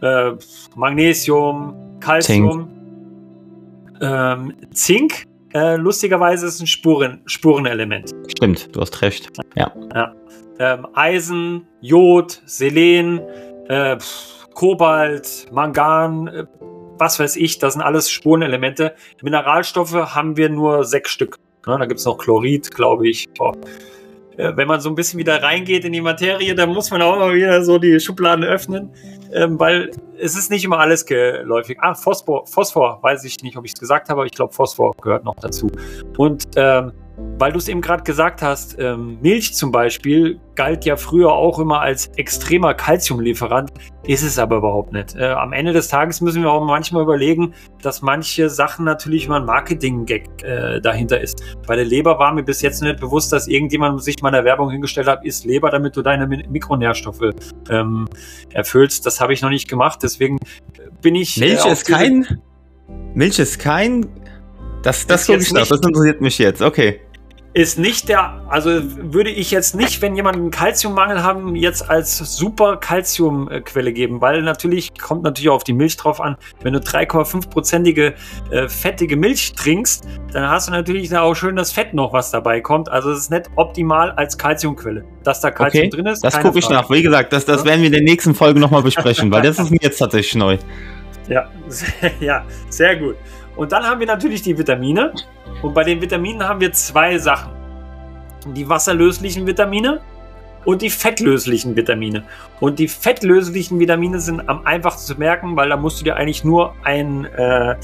äh, 0.00 0.32
Magnesium, 0.74 1.74
Calcium, 2.00 2.68
Zink. 2.68 4.02
Ähm, 4.02 4.54
Zink 4.72 5.27
äh, 5.54 5.76
lustigerweise 5.76 6.46
ist 6.46 6.54
es 6.56 6.60
ein 6.60 6.66
Spuren, 6.66 7.22
Spurenelement. 7.26 8.14
Stimmt, 8.28 8.74
du 8.74 8.80
hast 8.80 9.00
recht. 9.02 9.28
Ja. 9.56 9.72
ja. 9.94 10.14
Ähm, 10.58 10.86
Eisen, 10.94 11.66
Jod, 11.80 12.42
Selen, 12.46 13.20
äh, 13.68 13.96
Kobalt, 14.54 15.46
Mangan, 15.52 16.28
äh, 16.28 16.44
was 16.98 17.20
weiß 17.20 17.36
ich, 17.36 17.58
das 17.58 17.74
sind 17.74 17.82
alles 17.82 18.10
Spurenelemente. 18.10 18.94
Mineralstoffe 19.22 19.94
haben 19.94 20.36
wir 20.36 20.48
nur 20.48 20.84
sechs 20.84 21.10
Stück. 21.10 21.36
Ja, 21.66 21.78
da 21.78 21.86
gibt 21.86 22.00
es 22.00 22.06
noch 22.06 22.18
Chlorid, 22.18 22.70
glaube 22.74 23.08
ich. 23.08 23.26
Oh. 23.38 23.52
Äh, 24.38 24.56
wenn 24.56 24.68
man 24.68 24.80
so 24.80 24.88
ein 24.88 24.94
bisschen 24.94 25.18
wieder 25.18 25.42
reingeht 25.42 25.84
in 25.84 25.92
die 25.92 26.00
Materie, 26.00 26.54
dann 26.54 26.70
muss 26.70 26.90
man 26.90 27.02
auch 27.02 27.16
immer 27.16 27.34
wieder 27.34 27.62
so 27.64 27.78
die 27.78 27.98
Schubladen 27.98 28.44
öffnen, 28.44 28.90
ähm, 29.32 29.58
weil 29.58 29.90
es 30.16 30.36
ist 30.36 30.50
nicht 30.50 30.64
immer 30.64 30.78
alles 30.78 31.04
geläufig. 31.04 31.76
Ah, 31.80 31.94
Phosphor, 31.94 32.46
Phosphor, 32.46 33.00
weiß 33.02 33.24
ich 33.24 33.42
nicht, 33.42 33.56
ob 33.56 33.64
ich 33.64 33.72
es 33.74 33.80
gesagt 33.80 34.08
habe, 34.08 34.20
aber 34.20 34.26
ich 34.26 34.32
glaube, 34.32 34.54
Phosphor 34.54 34.94
gehört 35.02 35.24
noch 35.24 35.34
dazu. 35.36 35.70
Und 36.16 36.44
ähm, 36.54 36.92
weil 37.38 37.52
du 37.52 37.58
es 37.58 37.68
eben 37.68 37.80
gerade 37.80 38.02
gesagt 38.02 38.42
hast, 38.42 38.76
ähm, 38.78 39.18
Milch 39.20 39.54
zum 39.54 39.70
Beispiel 39.70 40.40
galt 40.54 40.84
ja 40.84 40.96
früher 40.96 41.32
auch 41.32 41.58
immer 41.58 41.80
als 41.80 42.08
extremer 42.16 42.74
Kalziumlieferant, 42.74 43.70
ist 44.04 44.22
es 44.22 44.38
aber 44.38 44.56
überhaupt 44.56 44.92
nicht. 44.92 45.14
Äh, 45.14 45.26
am 45.26 45.52
Ende 45.52 45.72
des 45.72 45.88
Tages 45.88 46.20
müssen 46.20 46.42
wir 46.42 46.50
auch 46.50 46.64
manchmal 46.64 47.02
überlegen, 47.02 47.54
dass 47.80 48.02
manche 48.02 48.50
Sachen 48.50 48.84
natürlich 48.84 49.26
immer 49.26 49.36
ein 49.36 49.44
Marketing-Gag 49.44 50.42
äh, 50.42 50.80
dahinter 50.80 51.20
ist. 51.20 51.42
Bei 51.66 51.76
der 51.76 51.84
Leber 51.84 52.18
war 52.18 52.32
mir 52.34 52.42
bis 52.42 52.60
jetzt 52.60 52.82
nicht 52.82 52.98
bewusst, 53.00 53.32
dass 53.32 53.46
irgendjemand 53.46 54.02
sich 54.02 54.20
mal 54.20 54.30
in 54.30 54.34
der 54.34 54.44
Werbung 54.44 54.70
hingestellt 54.70 55.06
hat, 55.06 55.24
isst 55.24 55.44
Leber, 55.44 55.70
damit 55.70 55.96
du 55.96 56.02
deine 56.02 56.26
Mikronährstoffe 56.26 57.30
ähm, 57.70 58.08
erfüllst. 58.52 59.06
Das 59.06 59.20
habe 59.20 59.32
ich 59.32 59.42
noch 59.42 59.50
nicht 59.50 59.68
gemacht, 59.68 60.00
deswegen 60.02 60.38
bin 61.02 61.14
ich. 61.14 61.36
Milch 61.36 61.64
äh, 61.64 61.72
ist 61.72 61.86
kein. 61.86 62.40
Milch 63.14 63.38
ist 63.38 63.58
kein. 63.58 64.06
Das, 64.82 65.06
das, 65.06 65.26
das, 65.26 65.52
das 65.52 65.70
interessiert 65.70 66.20
mich 66.20 66.38
jetzt, 66.38 66.62
okay 66.62 67.00
ist 67.54 67.78
nicht 67.78 68.08
der, 68.08 68.42
also 68.48 68.70
würde 69.12 69.30
ich 69.30 69.50
jetzt 69.50 69.74
nicht, 69.74 70.02
wenn 70.02 70.14
jemand 70.14 70.36
einen 70.36 70.50
Kalziummangel 70.50 71.22
haben, 71.22 71.56
jetzt 71.56 71.88
als 71.88 72.18
super 72.18 72.76
Kalziumquelle 72.76 73.92
geben, 73.92 74.20
weil 74.20 74.42
natürlich 74.42 74.90
kommt 74.98 75.22
natürlich 75.22 75.48
auch 75.48 75.56
auf 75.56 75.64
die 75.64 75.72
Milch 75.72 75.96
drauf 75.96 76.20
an. 76.20 76.36
Wenn 76.62 76.74
du 76.74 76.78
3,5-prozentige 76.78 78.14
äh, 78.50 78.68
fettige 78.68 79.16
Milch 79.16 79.54
trinkst, 79.54 80.06
dann 80.32 80.48
hast 80.48 80.68
du 80.68 80.72
natürlich 80.72 81.14
auch 81.16 81.34
schön 81.34 81.56
das 81.56 81.72
Fett 81.72 81.94
noch, 81.94 82.12
was 82.12 82.30
dabei 82.30 82.60
kommt. 82.60 82.90
Also 82.90 83.10
es 83.10 83.20
ist 83.20 83.30
nicht 83.30 83.48
optimal 83.56 84.12
als 84.12 84.36
Kalziumquelle. 84.36 85.04
Dass 85.24 85.40
da 85.40 85.50
Kalzium 85.50 85.86
okay, 85.86 85.96
drin 85.96 86.06
ist. 86.06 86.22
Das 86.22 86.38
gucke 86.40 86.58
ich 86.58 86.68
nach. 86.68 86.90
Wie 86.90 87.02
gesagt, 87.02 87.32
das, 87.32 87.44
das 87.44 87.64
werden 87.64 87.80
wir 87.80 87.86
in 87.86 87.92
der 87.92 88.02
nächsten 88.02 88.34
Folge 88.34 88.60
nochmal 88.60 88.82
besprechen, 88.82 89.32
weil 89.32 89.42
das 89.42 89.58
ist 89.58 89.70
mir 89.72 89.80
jetzt 89.80 89.98
tatsächlich 89.98 90.34
neu. 90.34 90.58
Ja, 91.28 91.48
ja, 92.20 92.44
sehr 92.68 92.96
gut. 92.96 93.16
Und 93.56 93.72
dann 93.72 93.82
haben 93.84 93.98
wir 93.98 94.06
natürlich 94.06 94.42
die 94.42 94.56
Vitamine. 94.56 95.12
Und 95.62 95.74
bei 95.74 95.84
den 95.84 96.00
Vitaminen 96.00 96.46
haben 96.46 96.60
wir 96.60 96.72
zwei 96.72 97.18
Sachen. 97.18 97.52
Die 98.54 98.68
wasserlöslichen 98.68 99.46
Vitamine 99.46 100.00
und 100.64 100.82
die 100.82 100.90
fettlöslichen 100.90 101.76
Vitamine. 101.76 102.24
Und 102.60 102.78
die 102.78 102.88
fettlöslichen 102.88 103.78
Vitamine 103.78 104.20
sind 104.20 104.48
am 104.48 104.66
einfachsten 104.66 105.14
zu 105.14 105.18
merken, 105.18 105.56
weil 105.56 105.68
da 105.68 105.76
musst 105.76 106.00
du 106.00 106.04
dir 106.04 106.16
eigentlich 106.16 106.44
nur 106.44 106.74
ein, 106.84 107.24
äh, 107.24 107.74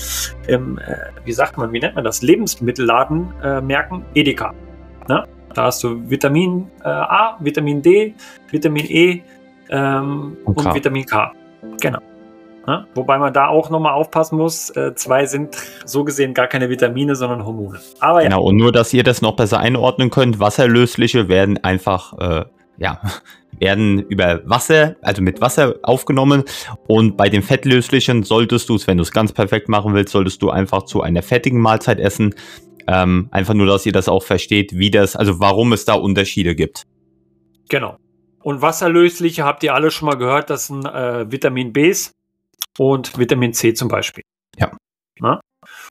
im, 0.49 0.79
äh, 0.79 0.97
wie 1.25 1.33
sagt 1.33 1.57
man, 1.57 1.73
wie 1.73 1.81
nennt 1.81 1.95
man 1.95 2.05
das, 2.05 2.23
Lebensmittelladen 2.23 3.33
äh, 3.43 3.61
merken, 3.61 4.05
Edeka. 4.15 4.53
Ne? 5.09 5.25
Da 5.55 5.65
hast 5.65 5.83
du 5.83 6.09
Vitamin 6.11 6.67
äh, 6.85 6.89
A, 6.89 7.39
Vitamin 7.41 7.81
D, 7.81 8.15
Vitamin 8.51 8.87
E 8.89 9.23
ähm, 9.71 10.37
und, 10.45 10.57
und 10.59 10.75
Vitamin 10.75 11.07
K. 11.07 11.33
Genau. 11.81 12.01
Ne? 12.67 12.87
Wobei 12.95 13.19
man 13.19 13.33
da 13.33 13.49
auch 13.49 13.69
nochmal 13.69 13.93
aufpassen 13.93 14.39
muss, 14.39 14.71
äh, 14.71 14.95
zwei 14.95 15.27
sind 15.27 15.57
so 15.85 16.05
gesehen 16.05 16.33
gar 16.33 16.47
keine 16.47 16.71
Vitamine, 16.71 17.15
sondern 17.15 17.45
Hormone. 17.45 17.79
Aber 18.01 18.23
ja. 18.23 18.29
Genau, 18.29 18.43
und 18.43 18.57
nur, 18.57 18.73
dass 18.73 18.93
ihr 18.95 19.03
das 19.03 19.21
noch 19.21 19.37
besser 19.37 19.59
einordnen 19.59 20.11
könnt, 20.11 20.41
wasserlösliche 20.41 21.29
werden 21.29 21.63
einfach, 21.63 22.19
äh, 22.19 22.45
ja, 22.79 23.01
werden 23.59 24.01
über 24.01 24.41
Wasser, 24.49 24.97
also 25.03 25.23
mit 25.23 25.41
Wasser 25.41 25.77
aufgenommen 25.83 26.45
und 26.89 27.17
bei 27.17 27.29
den 27.29 27.43
fettlöslichen 27.43 28.25
solltest 28.25 28.69
du 28.69 28.75
es, 28.75 28.87
wenn 28.87 28.97
du 28.97 29.03
es 29.03 29.13
ganz 29.13 29.33
perfekt 29.33 29.69
machen 29.69 29.95
willst, 29.95 30.13
solltest 30.13 30.43
du 30.43 30.51
einfach 30.51 30.85
zu 30.85 31.03
einer 31.03 31.23
fettigen 31.23 31.61
Mahlzeit 31.61 32.01
essen. 32.01 32.35
Ähm, 32.87 33.29
einfach 33.31 33.55
nur, 33.55 33.67
dass 33.67 33.87
ihr 33.87 33.93
das 33.93 34.09
auch 34.09 34.23
versteht, 34.23 34.77
wie 34.77 34.91
das, 34.91 35.17
also 35.17 35.39
warum 35.39 35.73
es 35.73 35.85
da 35.85 35.95
Unterschiede 35.95 36.55
gibt. 36.55 36.83
Genau. 37.69 37.97
Und 38.43 38.61
wasserlösliche 38.61 39.45
habt 39.45 39.63
ihr 39.63 39.73
alle 39.73 39.91
schon 39.91 40.07
mal 40.07 40.17
gehört, 40.17 40.51
das 40.51 40.67
sind 40.67 40.85
äh, 40.85 41.31
Vitamin 41.31 41.73
Bs 41.73 42.13
und 42.79 43.19
Vitamin 43.19 43.53
C 43.53 43.75
zum 43.75 43.89
Beispiel. 43.89 44.25
Ja. 44.59 44.73
Na? 45.21 45.41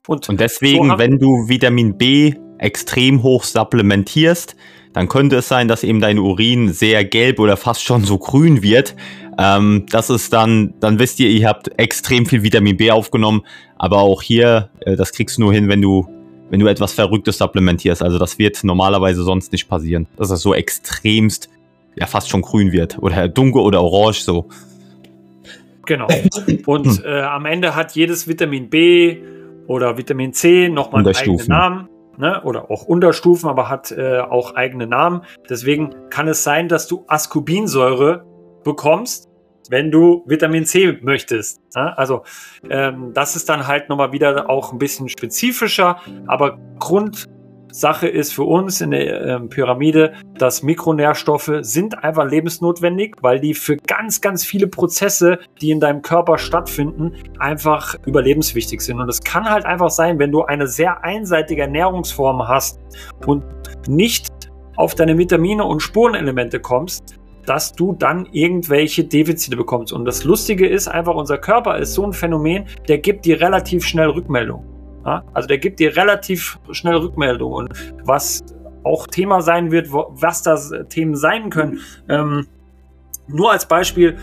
Und, 0.06 0.28
und 0.28 0.40
deswegen, 0.40 0.90
so 0.90 0.98
wenn 0.98 1.18
du 1.18 1.48
Vitamin 1.48 1.96
B 1.96 2.34
extrem 2.58 3.22
hoch 3.22 3.44
supplementierst, 3.44 4.56
dann 4.92 5.08
könnte 5.08 5.36
es 5.36 5.48
sein, 5.48 5.66
dass 5.66 5.82
eben 5.82 6.00
dein 6.00 6.18
Urin 6.18 6.72
sehr 6.72 7.04
gelb 7.04 7.40
oder 7.40 7.56
fast 7.56 7.82
schon 7.82 8.04
so 8.04 8.16
grün 8.16 8.62
wird. 8.62 8.94
Ähm, 9.38 9.86
das 9.90 10.08
ist 10.08 10.32
dann, 10.32 10.74
dann 10.78 11.00
wisst 11.00 11.18
ihr, 11.18 11.28
ihr 11.28 11.48
habt 11.48 11.78
extrem 11.78 12.26
viel 12.26 12.44
Vitamin 12.44 12.76
B 12.76 12.92
aufgenommen. 12.92 13.42
Aber 13.76 13.98
auch 13.98 14.22
hier, 14.22 14.70
äh, 14.80 14.94
das 14.94 15.12
kriegst 15.12 15.36
du 15.36 15.42
nur 15.42 15.52
hin, 15.52 15.68
wenn 15.68 15.82
du, 15.82 16.06
wenn 16.48 16.60
du 16.60 16.68
etwas 16.68 16.92
Verrücktes 16.92 17.38
supplementierst. 17.38 18.02
Also 18.02 18.18
das 18.18 18.38
wird 18.38 18.62
normalerweise 18.62 19.24
sonst 19.24 19.50
nicht 19.50 19.68
passieren, 19.68 20.06
dass 20.16 20.30
es 20.30 20.40
so 20.40 20.54
extremst, 20.54 21.50
ja 21.96 22.06
fast 22.06 22.28
schon 22.28 22.42
grün 22.42 22.70
wird 22.70 22.98
oder 22.98 23.28
dunkel 23.28 23.62
oder 23.62 23.82
orange 23.82 24.22
so. 24.22 24.48
Genau. 25.86 26.08
Und 26.66 27.04
äh, 27.04 27.20
am 27.20 27.46
Ende 27.46 27.74
hat 27.74 27.92
jedes 27.92 28.28
Vitamin 28.28 28.70
B 28.70 29.18
oder 29.66 29.96
Vitamin 29.96 30.32
C 30.32 30.68
nochmal 30.68 31.06
einen 31.06 31.16
eigenen 31.16 31.46
Namen. 31.46 31.88
Ne? 32.16 32.42
Oder 32.44 32.70
auch 32.70 32.84
Unterstufen, 32.84 33.48
aber 33.48 33.68
hat 33.68 33.90
äh, 33.90 34.20
auch 34.20 34.54
eigene 34.54 34.86
Namen. 34.86 35.22
Deswegen 35.48 35.94
kann 36.10 36.28
es 36.28 36.44
sein, 36.44 36.68
dass 36.68 36.86
du 36.86 37.04
Ascorbinsäure 37.08 38.24
bekommst, 38.62 39.28
wenn 39.68 39.90
du 39.90 40.22
Vitamin 40.26 40.64
C 40.64 40.98
möchtest. 41.00 41.60
Ne? 41.74 41.96
Also 41.98 42.22
ähm, 42.70 43.12
das 43.14 43.36
ist 43.36 43.48
dann 43.48 43.66
halt 43.66 43.88
nochmal 43.88 44.12
wieder 44.12 44.48
auch 44.48 44.72
ein 44.72 44.78
bisschen 44.78 45.08
spezifischer, 45.08 45.98
aber 46.26 46.58
Grund 46.78 47.26
Sache 47.74 48.06
ist 48.06 48.32
für 48.32 48.44
uns 48.44 48.80
in 48.80 48.92
der 48.92 49.20
äh, 49.20 49.40
Pyramide, 49.40 50.12
dass 50.38 50.62
Mikronährstoffe 50.62 51.50
sind 51.62 52.04
einfach 52.04 52.30
lebensnotwendig, 52.30 53.16
weil 53.20 53.40
die 53.40 53.52
für 53.52 53.76
ganz, 53.76 54.20
ganz 54.20 54.44
viele 54.44 54.68
Prozesse, 54.68 55.40
die 55.60 55.72
in 55.72 55.80
deinem 55.80 56.00
Körper 56.00 56.38
stattfinden, 56.38 57.14
einfach 57.40 57.96
überlebenswichtig 58.06 58.80
sind. 58.80 59.00
Und 59.00 59.08
es 59.08 59.20
kann 59.20 59.50
halt 59.50 59.66
einfach 59.66 59.90
sein, 59.90 60.20
wenn 60.20 60.30
du 60.30 60.44
eine 60.44 60.68
sehr 60.68 61.02
einseitige 61.02 61.62
Ernährungsform 61.62 62.46
hast 62.46 62.78
und 63.26 63.42
nicht 63.88 64.28
auf 64.76 64.94
deine 64.94 65.18
Vitamine 65.18 65.64
und 65.64 65.80
Spurenelemente 65.80 66.60
kommst, 66.60 67.18
dass 67.44 67.72
du 67.72 67.92
dann 67.92 68.28
irgendwelche 68.30 69.02
Defizite 69.02 69.56
bekommst. 69.56 69.92
Und 69.92 70.04
das 70.04 70.22
Lustige 70.22 70.68
ist 70.68 70.86
einfach, 70.86 71.16
unser 71.16 71.38
Körper 71.38 71.76
ist 71.78 71.94
so 71.94 72.06
ein 72.06 72.12
Phänomen, 72.12 72.66
der 72.86 72.98
gibt 72.98 73.24
dir 73.24 73.40
relativ 73.40 73.84
schnell 73.84 74.10
Rückmeldung. 74.10 74.73
Ja? 75.04 75.24
Also 75.32 75.48
der 75.48 75.58
gibt 75.58 75.80
dir 75.80 75.96
relativ 75.96 76.58
schnell 76.70 76.96
Rückmeldung 76.96 77.52
und 77.52 77.68
was 78.04 78.44
auch 78.82 79.06
Thema 79.06 79.40
sein 79.40 79.70
wird, 79.70 79.88
was 79.90 80.42
das 80.42 80.72
Themen 80.88 81.16
sein 81.16 81.50
können. 81.50 81.80
Ähm, 82.08 82.46
nur 83.26 83.52
als 83.52 83.66
Beispiel 83.66 84.18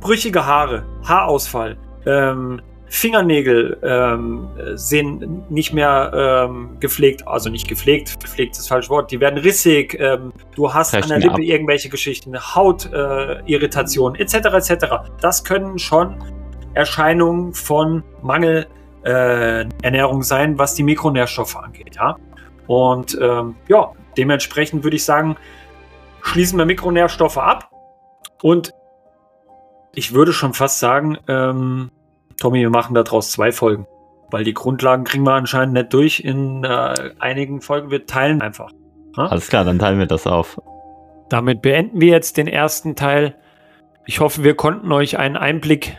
brüchige 0.00 0.46
Haare, 0.46 0.84
Haarausfall, 1.02 1.76
ähm, 2.06 2.60
Fingernägel 2.90 3.78
ähm, 3.84 4.48
sind 4.74 5.48
nicht 5.48 5.72
mehr 5.72 6.48
ähm, 6.48 6.76
gepflegt, 6.80 7.26
also 7.26 7.48
nicht 7.48 7.68
gepflegt, 7.68 8.18
gepflegt 8.20 8.52
ist 8.52 8.58
das 8.58 8.68
falsche 8.68 8.90
Wort, 8.90 9.12
die 9.12 9.20
werden 9.20 9.38
rissig, 9.38 9.96
ähm, 10.00 10.32
du 10.56 10.74
hast 10.74 10.92
Recht 10.92 11.04
an 11.04 11.10
der 11.10 11.18
Lippe 11.20 11.34
ab. 11.34 11.40
irgendwelche 11.40 11.88
Geschichten, 11.88 12.36
Hautirritationen 12.36 14.18
äh, 14.18 14.22
etc. 14.22 14.34
etc. 14.70 14.86
Das 15.20 15.44
können 15.44 15.78
schon 15.78 16.16
Erscheinungen 16.74 17.54
von 17.54 18.02
Mangel 18.22 18.66
äh, 19.04 19.66
Ernährung 19.82 20.22
sein, 20.22 20.58
was 20.58 20.74
die 20.74 20.82
Mikronährstoffe 20.82 21.56
angeht. 21.56 21.96
Ja? 21.96 22.16
Und 22.66 23.18
ähm, 23.20 23.56
ja, 23.68 23.92
dementsprechend 24.16 24.84
würde 24.84 24.96
ich 24.96 25.04
sagen, 25.04 25.36
schließen 26.22 26.58
wir 26.58 26.66
Mikronährstoffe 26.66 27.38
ab. 27.38 27.70
Und 28.42 28.72
ich 29.94 30.14
würde 30.14 30.32
schon 30.32 30.54
fast 30.54 30.78
sagen, 30.78 31.18
ähm, 31.28 31.90
Tommy, 32.40 32.60
wir 32.60 32.70
machen 32.70 32.94
daraus 32.94 33.30
zwei 33.32 33.52
Folgen. 33.52 33.86
Weil 34.30 34.44
die 34.44 34.54
Grundlagen 34.54 35.04
kriegen 35.04 35.24
wir 35.24 35.32
anscheinend 35.32 35.74
nicht 35.74 35.92
durch 35.92 36.20
in 36.20 36.62
äh, 36.64 37.10
einigen 37.18 37.60
Folgen. 37.60 37.90
Wir 37.90 38.06
teilen 38.06 38.42
einfach. 38.42 38.70
Ja? 39.16 39.26
Alles 39.26 39.48
klar, 39.48 39.64
dann 39.64 39.78
teilen 39.78 39.98
wir 39.98 40.06
das 40.06 40.26
auf. 40.26 40.60
Damit 41.28 41.62
beenden 41.62 42.00
wir 42.00 42.10
jetzt 42.10 42.36
den 42.36 42.46
ersten 42.46 42.96
Teil. 42.96 43.36
Ich 44.06 44.20
hoffe, 44.20 44.44
wir 44.44 44.54
konnten 44.54 44.90
euch 44.92 45.18
einen 45.18 45.36
Einblick 45.36 45.96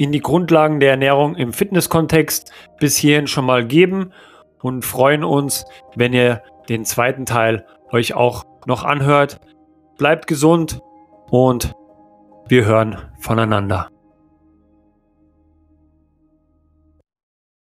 in 0.00 0.12
die 0.12 0.20
Grundlagen 0.20 0.80
der 0.80 0.92
Ernährung 0.92 1.34
im 1.34 1.52
Fitnesskontext 1.52 2.50
bis 2.78 2.96
hierhin 2.96 3.26
schon 3.26 3.44
mal 3.44 3.66
geben 3.66 4.14
und 4.62 4.82
freuen 4.82 5.24
uns, 5.24 5.66
wenn 5.94 6.14
ihr 6.14 6.42
den 6.70 6.86
zweiten 6.86 7.26
Teil 7.26 7.66
euch 7.90 8.14
auch 8.14 8.44
noch 8.64 8.82
anhört. 8.82 9.42
Bleibt 9.98 10.26
gesund 10.26 10.80
und 11.28 11.74
wir 12.48 12.64
hören 12.64 12.96
voneinander. 13.18 13.90